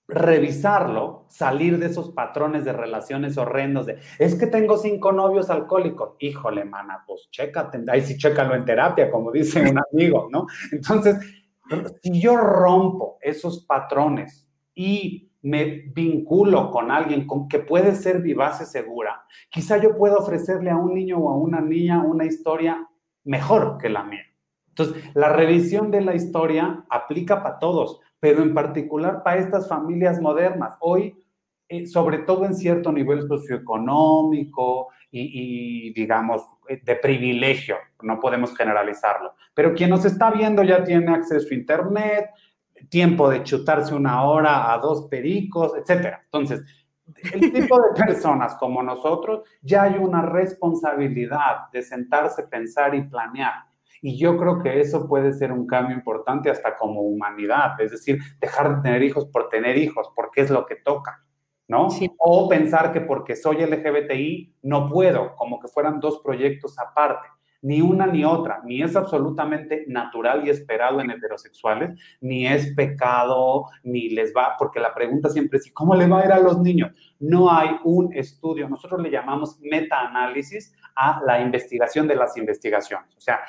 revisarlo, 0.09 1.25
salir 1.29 1.77
de 1.77 1.85
esos 1.85 2.09
patrones 2.09 2.65
de 2.65 2.73
relaciones 2.73 3.37
horrendos 3.37 3.85
de, 3.85 3.99
es 4.17 4.35
que 4.35 4.47
tengo 4.47 4.77
cinco 4.77 5.11
novios 5.11 5.49
alcohólicos. 5.49 6.15
Híjole, 6.19 6.65
mana, 6.65 7.03
pues 7.05 7.29
chécate, 7.31 7.85
ahí 7.87 8.01
sí 8.01 8.17
chécalo 8.17 8.55
en 8.55 8.65
terapia, 8.65 9.11
como 9.11 9.31
dice 9.31 9.61
un 9.61 9.79
amigo, 9.93 10.27
¿no? 10.31 10.47
Entonces, 10.71 11.17
si 12.01 12.19
yo 12.19 12.35
rompo 12.35 13.19
esos 13.21 13.65
patrones 13.65 14.49
y 14.73 15.31
me 15.43 15.65
vinculo 15.93 16.71
con 16.71 16.91
alguien 16.91 17.25
con 17.25 17.47
que 17.47 17.59
puede 17.59 17.95
ser 17.95 18.21
vivaz 18.21 18.61
y 18.61 18.65
segura, 18.65 19.23
quizá 19.49 19.77
yo 19.77 19.95
pueda 19.95 20.15
ofrecerle 20.15 20.71
a 20.71 20.75
un 20.75 20.95
niño 20.95 21.19
o 21.19 21.29
a 21.29 21.37
una 21.37 21.61
niña 21.61 22.03
una 22.03 22.25
historia 22.25 22.89
mejor 23.23 23.77
que 23.77 23.89
la 23.89 24.03
mía. 24.03 24.23
Entonces, 24.69 25.03
la 25.13 25.29
revisión 25.29 25.91
de 25.91 26.01
la 26.01 26.15
historia 26.15 26.85
aplica 26.89 27.43
para 27.43 27.59
todos 27.59 27.99
pero 28.19 28.41
en 28.41 28.53
particular 28.53 29.23
para 29.23 29.39
estas 29.39 29.67
familias 29.67 30.19
modernas. 30.21 30.75
Hoy, 30.81 31.15
eh, 31.67 31.85
sobre 31.87 32.19
todo 32.19 32.45
en 32.45 32.55
cierto 32.55 32.91
nivel 32.91 33.27
socioeconómico 33.27 34.89
y, 35.11 35.93
digamos, 35.93 36.43
eh, 36.67 36.81
de 36.83 36.95
privilegio, 36.95 37.77
no 38.01 38.19
podemos 38.19 38.55
generalizarlo, 38.55 39.33
pero 39.53 39.73
quien 39.73 39.89
nos 39.89 40.05
está 40.05 40.31
viendo 40.31 40.63
ya 40.63 40.83
tiene 40.83 41.11
acceso 41.11 41.47
a 41.49 41.53
Internet, 41.55 42.29
tiempo 42.89 43.29
de 43.29 43.43
chutarse 43.43 43.93
una 43.93 44.23
hora 44.23 44.71
a 44.71 44.77
dos 44.77 45.07
pericos, 45.09 45.73
etc. 45.75 46.17
Entonces, 46.25 46.63
el 47.33 47.51
tipo 47.51 47.77
de 47.81 47.89
personas 48.05 48.55
como 48.55 48.83
nosotros, 48.83 49.43
ya 49.61 49.83
hay 49.83 49.95
una 49.95 50.21
responsabilidad 50.21 51.69
de 51.71 51.81
sentarse, 51.81 52.43
pensar 52.43 52.95
y 52.95 53.01
planear. 53.03 53.68
Y 54.01 54.17
yo 54.17 54.37
creo 54.37 54.61
que 54.61 54.79
eso 54.79 55.07
puede 55.07 55.33
ser 55.33 55.51
un 55.51 55.67
cambio 55.67 55.95
importante 55.95 56.49
hasta 56.49 56.77
como 56.77 57.01
humanidad, 57.01 57.79
es 57.79 57.91
decir, 57.91 58.19
dejar 58.39 58.77
de 58.77 58.81
tener 58.81 59.03
hijos 59.03 59.25
por 59.25 59.49
tener 59.49 59.77
hijos, 59.77 60.11
porque 60.15 60.41
es 60.41 60.49
lo 60.49 60.65
que 60.65 60.75
toca, 60.75 61.25
¿no? 61.67 61.87
O 62.17 62.47
pensar 62.47 62.91
que 62.91 63.01
porque 63.01 63.35
soy 63.35 63.57
LGBTI 63.57 64.55
no 64.63 64.89
puedo, 64.89 65.35
como 65.35 65.59
que 65.59 65.67
fueran 65.67 65.99
dos 65.99 66.21
proyectos 66.23 66.79
aparte. 66.79 67.27
ni 67.61 67.81
una 67.81 68.07
ni 68.07 68.23
otra, 68.23 68.61
ni 68.63 68.81
es 68.81 68.95
absolutamente 68.95 69.83
natural 69.87 70.45
y 70.45 70.49
esperado 70.49 71.01
en 71.01 71.11
heterosexuales, 71.11 71.91
ni 72.21 72.47
es 72.47 72.73
pecado, 72.73 73.65
ni 73.83 74.09
les 74.09 74.33
va, 74.35 74.55
porque 74.57 74.79
la 74.79 74.93
pregunta 74.93 75.29
siempre 75.29 75.57
es, 75.59 75.67
¿y 75.67 75.71
cómo 75.71 75.95
le 75.95 76.07
va 76.07 76.21
a 76.21 76.25
ir 76.25 76.31
a 76.31 76.39
los 76.39 76.59
niños? 76.59 76.91
No 77.19 77.51
hay 77.51 77.71
un 77.83 78.13
estudio, 78.13 78.69
nosotros 78.69 79.01
le 79.01 79.11
llamamos 79.11 79.59
metaanálisis 79.59 80.73
a 80.95 81.21
la 81.25 81.41
investigación 81.41 82.07
de 82.07 82.15
las 82.15 82.37
investigaciones. 82.37 83.15
O 83.17 83.21
sea, 83.21 83.39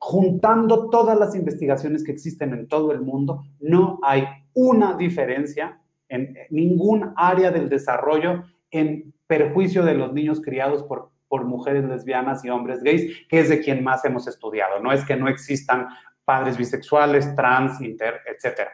juntando 0.00 0.88
todas 0.88 1.18
las 1.18 1.36
investigaciones 1.36 2.02
que 2.02 2.10
existen 2.10 2.54
en 2.54 2.66
todo 2.66 2.90
el 2.90 3.02
mundo, 3.02 3.44
no 3.60 4.00
hay 4.02 4.24
una 4.54 4.94
diferencia 4.96 5.78
en 6.08 6.36
ningún 6.48 7.12
área 7.16 7.50
del 7.50 7.68
desarrollo 7.68 8.44
en 8.70 9.12
perjuicio 9.26 9.84
de 9.84 9.94
los 9.94 10.12
niños 10.12 10.40
criados 10.40 10.82
por, 10.82 11.10
por 11.28 11.44
mujeres 11.44 11.84
lesbianas 11.84 12.44
y 12.44 12.50
hombres 12.50 12.82
gays, 12.82 13.26
que 13.28 13.40
es 13.40 13.50
de 13.50 13.60
quien 13.60 13.84
más 13.84 14.04
hemos 14.04 14.26
estudiado. 14.26 14.80
No 14.80 14.90
es 14.90 15.04
que 15.04 15.16
no 15.16 15.28
existan 15.28 15.88
padres 16.24 16.56
bisexuales, 16.56 17.36
trans, 17.36 17.80
inter, 17.82 18.20
etcétera 18.26 18.70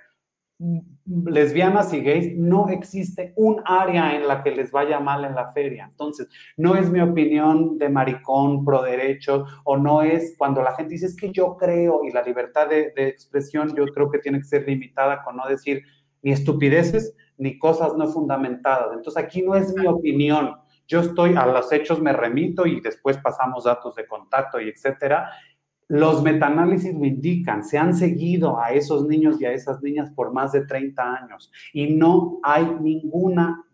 lesbianas 1.05 1.93
y 1.93 2.01
gays, 2.01 2.37
no 2.37 2.69
existe 2.69 3.33
un 3.37 3.63
área 3.65 4.17
en 4.17 4.27
la 4.27 4.43
que 4.43 4.51
les 4.51 4.71
vaya 4.71 4.99
mal 5.01 5.25
en 5.25 5.35
la 5.35 5.53
feria. 5.53 5.87
Entonces, 5.91 6.29
no 6.57 6.77
es 6.77 6.91
mi 6.91 7.01
opinión 7.01 7.79
de 7.79 7.89
maricón 7.89 8.65
pro 8.65 8.83
derecho 8.83 9.45
o 9.65 9.77
no 9.77 10.03
es 10.03 10.35
cuando 10.39 10.63
la 10.63 10.75
gente 10.75 10.95
dice 10.95 11.07
es 11.07 11.17
que 11.17 11.31
yo 11.31 11.57
creo 11.57 12.05
y 12.05 12.11
la 12.11 12.23
libertad 12.23 12.69
de, 12.69 12.93
de 12.97 13.09
expresión 13.09 13.75
yo 13.77 13.85
creo 13.87 14.11
que 14.11 14.19
tiene 14.19 14.39
que 14.39 14.45
ser 14.45 14.67
limitada 14.67 15.23
con 15.23 15.37
no 15.37 15.47
decir 15.47 15.83
ni 16.23 16.33
estupideces 16.33 17.15
ni 17.39 17.59
cosas 17.59 17.95
no 17.95 18.09
fundamentadas. 18.09 18.95
Entonces, 18.95 19.23
aquí 19.23 19.43
no 19.43 19.55
es 19.55 19.75
mi 19.75 19.87
opinión. 19.87 20.57
Yo 20.89 21.01
estoy 21.01 21.35
a 21.37 21.47
los 21.47 21.71
hechos, 21.73 22.01
me 22.01 22.13
remito 22.13 22.65
y 22.65 22.81
después 22.81 23.19
pasamos 23.19 23.65
datos 23.65 23.95
de 23.97 24.07
contacto 24.07 24.61
y 24.61 24.69
etcétera. 24.69 25.31
Los 25.89 26.23
metaanálisis 26.23 26.93
lo 26.95 27.05
indican, 27.05 27.63
se 27.63 27.79
han 27.79 27.95
seguido 27.95 28.61
a 28.61 28.73
esos 28.73 29.07
niños 29.07 29.41
y 29.41 29.45
a 29.45 29.53
esas 29.53 29.83
niñas 29.83 30.11
por 30.11 30.33
más 30.33 30.53
de 30.53 30.67
30 30.67 31.15
años 31.15 31.53
y 31.73 31.95
no 31.95 32.41
hay 32.43 32.67
ninguna 32.81 33.65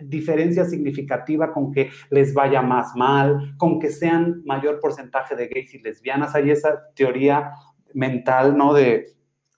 diferencia 0.00 0.64
significativa 0.64 1.52
con 1.52 1.70
que 1.72 1.90
les 2.10 2.32
vaya 2.32 2.62
más 2.62 2.96
mal, 2.96 3.54
con 3.58 3.78
que 3.78 3.90
sean 3.90 4.42
mayor 4.44 4.80
porcentaje 4.80 5.36
de 5.36 5.48
gays 5.48 5.74
y 5.74 5.80
lesbianas. 5.80 6.34
Hay 6.34 6.50
esa 6.50 6.80
teoría 6.94 7.52
mental, 7.92 8.56
¿no? 8.56 8.72
De, 8.72 9.08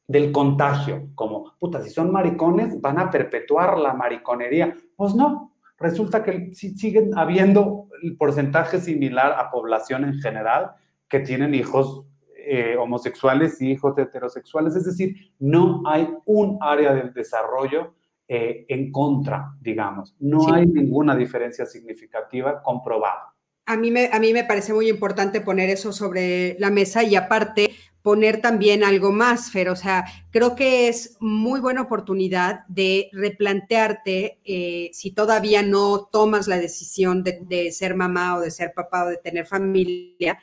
del 0.09 0.32
contagio, 0.32 1.09
como, 1.14 1.53
puta, 1.59 1.80
si 1.82 1.90
son 1.90 2.11
maricones, 2.11 2.80
van 2.80 2.98
a 2.98 3.11
perpetuar 3.11 3.78
la 3.78 3.94
mariconería. 3.94 4.74
Pues 4.96 5.14
no, 5.14 5.55
resulta 5.78 6.22
que 6.22 6.53
siguen 6.55 7.16
habiendo 7.16 7.86
el 8.03 8.16
porcentaje 8.16 8.80
similar 8.80 9.32
a 9.38 9.50
población 9.50 10.05
en 10.05 10.14
general 10.14 10.72
que 11.13 11.21
tienen 11.21 11.55
hijos 11.55 12.07
eh, 12.35 12.75
homosexuales 12.79 13.61
y 13.61 13.73
hijos 13.73 13.99
heterosexuales. 13.99 14.75
Es 14.75 14.87
decir, 14.87 15.15
no 15.39 15.83
hay 15.85 16.09
un 16.25 16.57
área 16.63 16.95
del 16.95 17.13
desarrollo 17.13 17.93
eh, 18.27 18.65
en 18.67 18.91
contra, 18.91 19.55
digamos. 19.61 20.17
No 20.21 20.51
hay 20.51 20.65
ninguna 20.65 21.15
diferencia 21.15 21.67
significativa 21.67 22.63
comprobada. 22.63 23.35
A 23.67 23.77
mí, 23.77 23.91
me, 23.91 24.09
a 24.11 24.19
mí 24.19 24.33
me 24.33 24.45
parece 24.45 24.73
muy 24.73 24.89
importante 24.89 25.43
poner 25.43 25.69
eso 25.69 25.93
sobre 25.93 26.57
la 26.59 26.71
mesa 26.71 27.03
y 27.03 27.15
aparte 27.15 27.73
poner 28.01 28.41
también 28.41 28.83
algo 28.83 29.13
más, 29.13 29.51
Fer. 29.51 29.69
O 29.69 29.77
sea, 29.77 30.07
creo 30.31 30.57
que 30.57 30.89
es 30.89 31.19
muy 31.21 31.61
buena 31.61 31.83
oportunidad 31.83 32.67
de 32.69 33.11
replantearte 33.13 34.41
eh, 34.45 34.89
si 34.95 35.11
todavía 35.11 35.63
no 35.63 36.09
tomas 36.11 36.49
la 36.49 36.57
decisión 36.57 37.23
de, 37.23 37.41
de, 37.43 37.71
ser 37.71 37.95
mamá 37.95 38.37
o 38.37 38.41
de 38.41 38.51
ser 38.51 38.73
papá 38.75 39.05
o 39.05 39.09
de 39.11 39.19
tener 39.19 39.45
familia, 39.45 40.39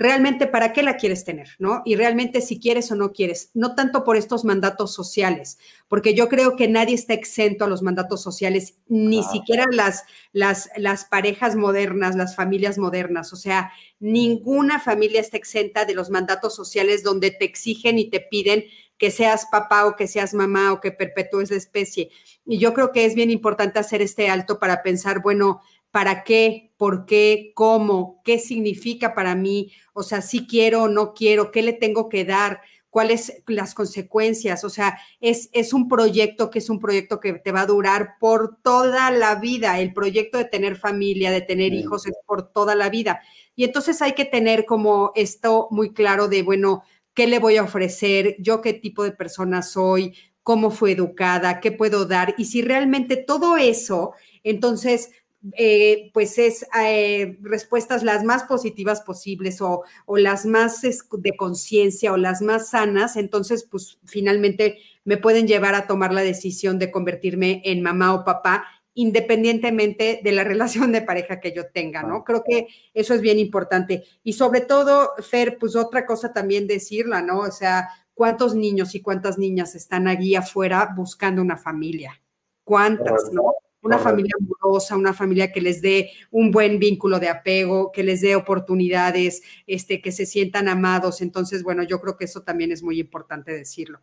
realmente 0.00 0.46
para 0.46 0.72
qué 0.72 0.82
la 0.82 0.96
quieres 0.96 1.26
tener, 1.26 1.50
¿no? 1.58 1.82
Y 1.84 1.94
realmente 1.94 2.40
si 2.40 2.58
quieres 2.58 2.90
o 2.90 2.94
no 2.94 3.12
quieres, 3.12 3.50
no 3.52 3.74
tanto 3.74 4.02
por 4.02 4.16
estos 4.16 4.46
mandatos 4.46 4.94
sociales, 4.94 5.58
porque 5.88 6.14
yo 6.14 6.30
creo 6.30 6.56
que 6.56 6.68
nadie 6.68 6.94
está 6.94 7.12
exento 7.12 7.66
a 7.66 7.68
los 7.68 7.82
mandatos 7.82 8.22
sociales, 8.22 8.78
ni 8.88 9.22
siquiera 9.22 9.66
las, 9.70 10.04
las, 10.32 10.70
las 10.78 11.04
parejas 11.04 11.54
modernas, 11.54 12.16
las 12.16 12.34
familias 12.34 12.78
modernas, 12.78 13.34
o 13.34 13.36
sea, 13.36 13.72
ninguna 13.98 14.80
familia 14.80 15.20
está 15.20 15.36
exenta 15.36 15.84
de 15.84 15.92
los 15.92 16.08
mandatos 16.08 16.56
sociales 16.56 17.02
donde 17.02 17.30
te 17.30 17.44
exigen 17.44 17.98
y 17.98 18.08
te 18.08 18.20
piden 18.20 18.64
que 18.96 19.10
seas 19.10 19.48
papá 19.52 19.84
o 19.84 19.96
que 19.96 20.08
seas 20.08 20.32
mamá 20.32 20.72
o 20.72 20.80
que 20.80 20.92
perpetúes 20.92 21.50
la 21.50 21.58
especie. 21.58 22.10
Y 22.46 22.56
yo 22.56 22.72
creo 22.72 22.90
que 22.90 23.04
es 23.04 23.14
bien 23.14 23.30
importante 23.30 23.78
hacer 23.78 24.00
este 24.00 24.30
alto 24.30 24.58
para 24.58 24.82
pensar, 24.82 25.20
bueno, 25.20 25.60
¿para 25.90 26.24
qué? 26.24 26.69
¿Por 26.80 27.04
qué? 27.04 27.52
¿Cómo? 27.54 28.22
¿Qué 28.24 28.38
significa 28.38 29.14
para 29.14 29.34
mí? 29.34 29.70
O 29.92 30.02
sea, 30.02 30.22
si 30.22 30.46
quiero 30.46 30.84
o 30.84 30.88
no 30.88 31.12
quiero, 31.12 31.50
¿qué 31.50 31.60
le 31.60 31.74
tengo 31.74 32.08
que 32.08 32.24
dar? 32.24 32.62
¿Cuáles 32.88 33.42
las 33.48 33.74
consecuencias? 33.74 34.64
O 34.64 34.70
sea, 34.70 34.98
es, 35.20 35.50
es 35.52 35.74
un 35.74 35.88
proyecto 35.88 36.48
que 36.48 36.58
es 36.58 36.70
un 36.70 36.80
proyecto 36.80 37.20
que 37.20 37.34
te 37.34 37.52
va 37.52 37.60
a 37.60 37.66
durar 37.66 38.12
por 38.18 38.62
toda 38.62 39.10
la 39.10 39.34
vida. 39.34 39.78
El 39.78 39.92
proyecto 39.92 40.38
de 40.38 40.46
tener 40.46 40.74
familia, 40.74 41.30
de 41.30 41.42
tener 41.42 41.74
hijos, 41.74 42.06
es 42.06 42.14
por 42.26 42.50
toda 42.50 42.74
la 42.74 42.88
vida. 42.88 43.20
Y 43.54 43.64
entonces 43.64 44.00
hay 44.00 44.14
que 44.14 44.24
tener 44.24 44.64
como 44.64 45.12
esto 45.14 45.68
muy 45.70 45.92
claro 45.92 46.28
de, 46.28 46.42
bueno, 46.42 46.82
¿qué 47.12 47.26
le 47.26 47.40
voy 47.40 47.58
a 47.58 47.64
ofrecer? 47.64 48.36
¿Yo 48.38 48.62
qué 48.62 48.72
tipo 48.72 49.04
de 49.04 49.12
persona 49.12 49.60
soy? 49.60 50.14
¿Cómo 50.42 50.70
fue 50.70 50.92
educada? 50.92 51.60
¿Qué 51.60 51.72
puedo 51.72 52.06
dar? 52.06 52.34
Y 52.38 52.46
si 52.46 52.62
realmente 52.62 53.18
todo 53.18 53.58
eso, 53.58 54.14
entonces 54.42 55.10
eh, 55.52 56.10
pues 56.12 56.38
es 56.38 56.66
eh, 56.78 57.38
respuestas 57.42 58.02
las 58.02 58.24
más 58.24 58.44
positivas 58.44 59.00
posibles 59.00 59.60
o, 59.60 59.84
o 60.04 60.16
las 60.18 60.44
más 60.44 60.82
de 60.82 61.36
conciencia 61.36 62.12
o 62.12 62.16
las 62.16 62.42
más 62.42 62.70
sanas, 62.70 63.16
entonces 63.16 63.64
pues 63.64 63.98
finalmente 64.04 64.78
me 65.04 65.16
pueden 65.16 65.46
llevar 65.46 65.74
a 65.74 65.86
tomar 65.86 66.12
la 66.12 66.20
decisión 66.20 66.78
de 66.78 66.90
convertirme 66.90 67.62
en 67.64 67.82
mamá 67.82 68.14
o 68.14 68.24
papá 68.24 68.64
independientemente 68.94 70.20
de 70.22 70.32
la 70.32 70.44
relación 70.44 70.92
de 70.92 71.02
pareja 71.02 71.40
que 71.40 71.52
yo 71.52 71.68
tenga, 71.68 72.02
¿no? 72.02 72.24
Creo 72.24 72.42
que 72.46 72.68
eso 72.92 73.14
es 73.14 73.20
bien 73.20 73.38
importante. 73.38 74.04
Y 74.22 74.34
sobre 74.34 74.60
todo, 74.60 75.10
Fer, 75.18 75.58
pues 75.58 75.76
otra 75.76 76.04
cosa 76.06 76.32
también 76.32 76.66
decirla, 76.66 77.22
¿no? 77.22 77.40
O 77.40 77.50
sea, 77.50 77.88
¿cuántos 78.14 78.54
niños 78.54 78.94
y 78.94 79.00
cuántas 79.00 79.38
niñas 79.38 79.74
están 79.74 80.06
allí 80.08 80.34
afuera 80.34 80.92
buscando 80.94 81.40
una 81.40 81.56
familia? 81.56 82.20
¿Cuántas, 82.64 83.32
no? 83.32 83.54
Una 83.82 83.98
familia 83.98 84.34
amorosa, 84.38 84.96
una 84.96 85.12
familia 85.12 85.52
que 85.52 85.60
les 85.60 85.80
dé 85.80 86.10
un 86.30 86.50
buen 86.50 86.78
vínculo 86.78 87.18
de 87.18 87.28
apego, 87.28 87.90
que 87.92 88.02
les 88.02 88.20
dé 88.20 88.36
oportunidades, 88.36 89.42
este, 89.66 90.00
que 90.00 90.12
se 90.12 90.26
sientan 90.26 90.68
amados. 90.68 91.22
Entonces, 91.22 91.62
bueno, 91.62 91.82
yo 91.82 92.00
creo 92.00 92.16
que 92.16 92.24
eso 92.24 92.42
también 92.42 92.72
es 92.72 92.82
muy 92.82 93.00
importante 93.00 93.52
decirlo. 93.52 94.00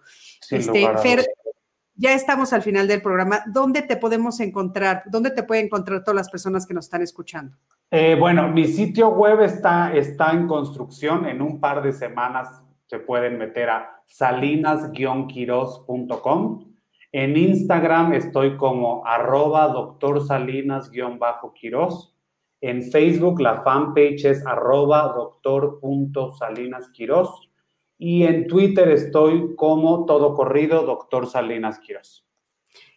este, 0.49 0.97
Fer, 0.97 1.25
ya 1.95 2.13
estamos 2.13 2.53
al 2.53 2.61
final 2.61 2.87
del 2.87 3.01
programa. 3.01 3.43
¿Dónde 3.47 3.81
te 3.81 3.97
podemos 3.97 4.39
encontrar? 4.39 5.03
¿Dónde 5.07 5.31
te 5.31 5.43
pueden 5.43 5.65
encontrar 5.65 6.03
todas 6.03 6.15
las 6.15 6.29
personas 6.29 6.65
que 6.65 6.73
nos 6.73 6.85
están 6.85 7.01
escuchando? 7.01 7.57
Eh, 7.89 8.15
bueno, 8.19 8.49
mi 8.49 8.67
sitio 8.67 9.09
web 9.09 9.41
está, 9.41 9.95
está 9.95 10.31
en 10.31 10.47
construcción. 10.47 11.25
En 11.25 11.41
un 11.41 11.59
par 11.59 11.81
de 11.81 11.93
semanas 11.93 12.61
se 12.85 12.99
pueden 12.99 13.37
meter 13.37 13.69
a 13.69 14.03
salinas-quiros.com 14.05 16.76
en 17.11 17.37
Instagram 17.37 18.13
estoy 18.13 18.57
como 18.57 19.05
arroba 19.05 19.67
doctor 19.69 20.25
Salinas-Quiroz. 20.25 22.15
En 22.59 22.81
Facebook 22.83 23.39
la 23.39 23.61
fanpage 23.61 24.25
es 24.25 24.43
arroba 24.45 25.13
doctor.salinas-quiroz. 25.15 27.49
Y 27.99 28.23
en 28.23 28.47
Twitter 28.47 28.89
estoy 28.89 29.55
como 29.55 30.05
todo 30.05 30.33
corrido 30.33 30.83
doctor 30.83 31.27
Salinas 31.27 31.79
Quiroz. 31.79 32.25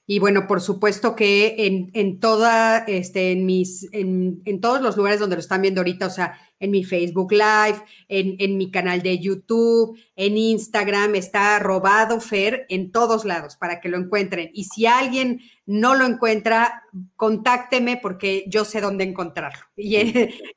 Y 0.06 0.18
bueno, 0.18 0.48
por 0.48 0.60
supuesto 0.60 1.14
que 1.14 1.66
en, 1.66 1.92
en 1.94 2.18
toda, 2.18 2.78
este, 2.78 3.30
en 3.30 3.46
mis, 3.46 3.88
en, 3.92 4.42
en, 4.44 4.60
todos 4.60 4.82
los 4.82 4.96
lugares 4.96 5.20
donde 5.20 5.36
lo 5.36 5.40
están 5.40 5.62
viendo 5.62 5.82
ahorita, 5.82 6.08
o 6.08 6.10
sea, 6.10 6.36
en 6.58 6.72
mi 6.72 6.82
Facebook 6.82 7.30
Live, 7.30 7.80
en, 8.08 8.34
en 8.40 8.56
mi 8.56 8.72
canal 8.72 9.02
de 9.02 9.20
YouTube, 9.20 9.96
en 10.20 10.36
Instagram, 10.36 11.14
está 11.14 11.58
robado 11.60 12.20
Fer 12.20 12.66
en 12.68 12.92
todos 12.92 13.24
lados 13.24 13.56
para 13.56 13.80
que 13.80 13.88
lo 13.88 13.96
encuentren. 13.96 14.50
Y 14.52 14.64
si 14.64 14.84
alguien 14.84 15.40
no 15.64 15.94
lo 15.94 16.04
encuentra, 16.04 16.82
contácteme 17.16 17.96
porque 17.96 18.44
yo 18.48 18.66
sé 18.66 18.82
dónde 18.82 19.04
encontrarlo. 19.04 19.60
Y 19.80 19.96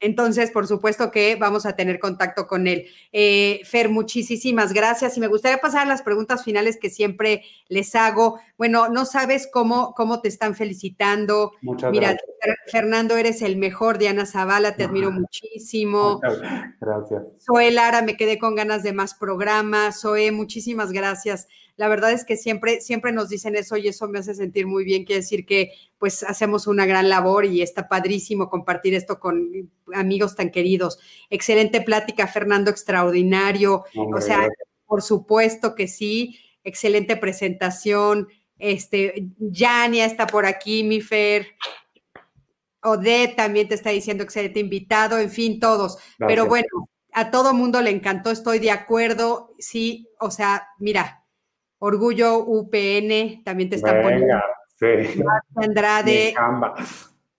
entonces, 0.02 0.52
por 0.52 0.68
supuesto 0.68 1.10
que 1.10 1.38
vamos 1.38 1.66
a 1.66 1.78
tener 1.78 1.98
contacto 1.98 2.46
con 2.46 2.68
él. 2.68 2.88
Eh, 3.14 3.62
Fer, 3.64 3.88
muchísimas 3.88 4.74
gracias. 4.74 5.16
Y 5.16 5.22
me 5.22 5.28
gustaría 5.28 5.60
pasar 5.60 5.84
a 5.84 5.90
las 5.90 6.02
preguntas 6.02 6.44
finales 6.44 6.78
que 6.78 6.90
siempre 6.90 7.44
les 7.70 7.96
hago. 7.96 8.42
Bueno, 8.58 8.90
no 8.90 9.06
sabes 9.06 9.48
cómo, 9.50 9.94
cómo 9.96 10.20
te 10.20 10.28
están 10.28 10.56
felicitando. 10.56 11.54
Muchas 11.62 11.92
Mira, 11.92 12.10
gracias. 12.10 12.30
Fernando, 12.70 13.16
eres 13.16 13.42
el 13.42 13.56
mejor. 13.56 13.98
Diana 13.98 14.26
Zavala, 14.26 14.76
te 14.76 14.84
admiro 14.84 15.10
muchísimo. 15.10 16.20
Muchas 16.22 16.42
gracias. 16.82 17.24
Zoe 17.40 17.72
Lara, 17.72 18.02
me 18.02 18.18
quedé 18.18 18.38
con 18.38 18.56
ganas 18.56 18.84
de 18.84 18.92
más 18.92 19.14
programas. 19.14 19.53
Zoe, 19.92 20.32
muchísimas 20.32 20.92
gracias 20.92 21.48
La 21.76 21.88
verdad 21.88 22.12
es 22.12 22.26
que 22.26 22.38
siempre, 22.38 22.82
siempre 22.82 23.12
nos 23.12 23.30
dicen 23.30 23.56
eso 23.56 23.78
y 23.78 23.88
eso 23.88 24.08
me 24.08 24.20
hace 24.20 24.36
sentir 24.36 24.68
muy 24.68 24.84
bien. 24.84 25.06
Quiere 25.06 25.22
decir 25.22 25.46
que 25.46 25.72
pues 25.98 26.24
hacemos 26.24 26.68
una 26.68 26.86
gran 26.86 27.10
labor 27.10 27.46
y 27.46 27.62
está 27.62 27.88
padrísimo 27.88 28.50
compartir 28.50 28.94
esto 28.94 29.20
con 29.20 29.72
amigos 29.94 30.36
tan 30.36 30.52
queridos. 30.52 31.00
Excelente 31.30 31.82
plática, 31.82 32.28
Fernando, 32.28 32.72
extraordinario. 32.72 33.84
o 33.96 34.22
sea, 34.22 34.48
por 34.86 35.02
supuesto 35.02 35.76
que 35.76 35.88
sí. 35.88 36.40
Excelente 36.64 37.18
presentación. 37.18 38.28
Este, 38.60 39.28
Yania 39.40 40.06
está 40.06 40.28
por 40.28 40.46
aquí, 40.46 40.84
mi 40.84 41.02
Fer. 41.02 41.48
Odette 42.84 43.36
también 43.36 43.68
te 43.68 43.76
está 43.76 43.90
diciendo 43.90 44.24
excelente 44.24 44.60
invitado, 44.60 45.18
en 45.18 45.30
fin, 45.30 45.60
todos. 45.60 45.98
Pero 46.18 46.46
bueno, 46.46 46.68
a 47.14 47.32
todo 47.32 47.54
mundo 47.54 47.82
le 47.82 47.90
encantó, 47.90 48.32
estoy 48.32 48.60
de 48.60 48.72
acuerdo. 48.72 49.54
Sí, 49.60 50.10
o 50.20 50.32
sea, 50.32 50.68
mira, 50.80 51.24
Orgullo 51.80 52.40
UPN 52.40 53.44
también 53.44 53.70
te 53.70 53.76
está 53.76 54.02
poniendo. 54.02 54.36
Sí. 54.80 55.22
Andrade. 55.56 56.34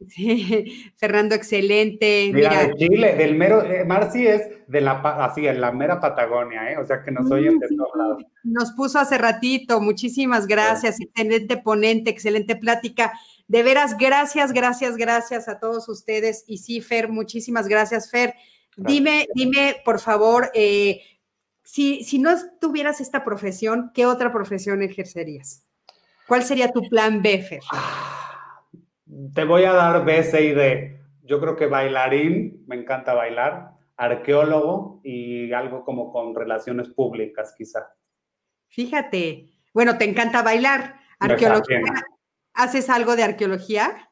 Sí, 0.09 0.93
Fernando, 0.97 1.35
excelente. 1.35 2.31
Mira, 2.33 2.67
de 2.67 2.75
Chile, 2.75 3.15
del 3.15 3.37
mero, 3.37 3.65
eh, 3.65 3.85
Marci 3.85 4.27
es 4.27 4.43
de 4.67 4.81
la, 4.81 4.93
así, 5.25 5.47
en 5.47 5.61
la 5.61 5.73
mera 5.73 6.01
Patagonia, 6.01 6.73
¿eh? 6.73 6.79
o 6.79 6.85
sea 6.85 7.03
que 7.03 7.11
nos 7.11 7.31
oyen 7.31 7.59
de 7.59 7.69
todos 7.69 7.91
lados. 7.97 8.25
Nos 8.43 8.73
puso 8.73 8.99
hace 8.99 9.19
ratito, 9.19 9.81
muchísimas 9.81 10.47
gracias, 10.47 11.01
excelente 11.01 11.57
ponente, 11.57 12.11
excelente 12.11 12.57
plática. 12.57 13.13
De 13.47 13.63
veras, 13.63 13.97
gracias, 13.99 14.53
gracias, 14.53 14.97
gracias 14.97 15.49
a 15.49 15.59
todos 15.59 15.89
ustedes. 15.89 16.45
Y 16.47 16.59
sí, 16.59 16.81
Fer, 16.81 17.09
muchísimas 17.09 17.69
gracias, 17.69 18.11
Fer. 18.11 18.35
Dime, 18.77 19.27
dime, 19.35 19.77
por 19.85 20.01
favor, 20.01 20.51
eh, 20.55 21.01
si, 21.63 22.05
si 22.05 22.19
no 22.19 22.35
tuvieras 22.61 23.01
esta 23.01 23.25
profesión, 23.25 23.91
¿qué 23.95 24.07
otra 24.07 24.33
profesión 24.33 24.83
ejercerías? 24.83 25.67
¿Cuál 26.27 26.43
sería 26.43 26.73
tu 26.73 26.83
plan 26.89 27.23
B, 27.23 27.43
Fer? 27.43 27.61
Te 29.35 29.45
voy 29.45 29.65
a 29.65 29.73
dar 29.73 30.05
B, 30.05 30.23
C 30.23 30.45
y 30.45 30.55
D. 30.55 31.01
Yo 31.23 31.41
creo 31.41 31.57
que 31.57 31.67
bailarín, 31.67 32.65
me 32.67 32.77
encanta 32.77 33.15
bailar, 33.15 33.73
arqueólogo 33.97 35.01
y 35.05 35.53
algo 35.53 35.85
como 35.85 36.13
con 36.13 36.35
relaciones 36.35 36.89
públicas, 36.89 37.55
quizá. 37.57 37.95
Fíjate, 38.69 39.51
bueno, 39.73 39.97
te 39.99 40.05
encanta 40.05 40.43
bailar, 40.43 41.01
arqueología. 41.19 41.81
¿Haces 42.55 42.91
algo 42.91 43.17
de 43.17 43.25
arqueología? 43.25 44.11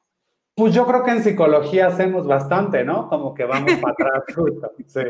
Pues 0.54 0.74
yo 0.74 0.86
creo 0.86 1.02
que 1.02 1.10
en 1.12 1.22
psicología 1.22 1.86
hacemos 1.86 2.26
bastante, 2.26 2.84
¿no? 2.84 3.08
Como 3.08 3.34
que 3.34 3.44
vamos 3.44 3.72
para 3.74 3.94
atrás, 4.18 4.72
Sí. 4.86 5.00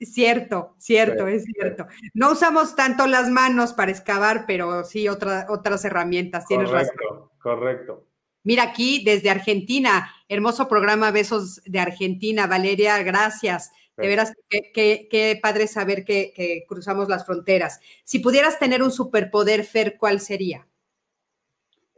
Cierto, 0.00 0.74
cierto, 0.78 1.26
es 1.28 1.44
cierto. 1.44 1.86
No 2.14 2.32
usamos 2.32 2.74
tanto 2.74 3.06
las 3.06 3.28
manos 3.28 3.72
para 3.72 3.90
excavar, 3.90 4.44
pero 4.46 4.84
sí 4.84 5.06
otras 5.08 5.84
herramientas, 5.84 6.46
tienes 6.46 6.70
razón. 6.70 6.94
Correcto. 7.38 8.06
Mira 8.42 8.62
aquí 8.62 9.04
desde 9.04 9.28
Argentina, 9.28 10.10
hermoso 10.28 10.66
programa 10.66 11.10
Besos 11.10 11.62
de 11.66 11.78
Argentina. 11.78 12.46
Valeria, 12.46 13.02
gracias. 13.02 13.70
De 13.96 14.08
veras, 14.08 14.32
qué, 14.48 15.38
padre 15.42 15.66
saber 15.66 16.06
que, 16.06 16.32
que, 16.34 16.64
cruzamos 16.66 17.10
las 17.10 17.26
fronteras. 17.26 17.80
Si 18.02 18.18
pudieras 18.20 18.58
tener 18.58 18.82
un 18.82 18.90
superpoder, 18.90 19.62
Fer, 19.64 19.98
¿cuál 19.98 20.20
sería? 20.20 20.66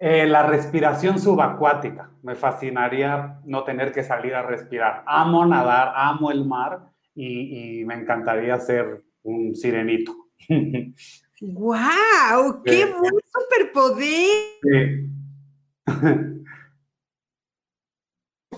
Eh, 0.04 0.26
la 0.26 0.42
respiración 0.42 1.20
subacuática. 1.20 2.10
Me 2.24 2.34
fascinaría 2.34 3.38
no 3.44 3.62
tener 3.62 3.92
que 3.92 4.02
salir 4.02 4.34
a 4.34 4.42
respirar. 4.42 5.04
Amo 5.06 5.46
nadar, 5.46 5.92
amo 5.94 6.32
el 6.32 6.44
mar 6.44 6.90
y, 7.14 7.84
me 7.84 7.94
encantaría 7.94 8.58
ser 8.58 9.04
un 9.22 9.54
sirenito. 9.54 10.12
¡Guau! 11.40 12.64
¡Qué 12.64 12.86
buen 12.86 13.12
superpoder! 13.32 15.04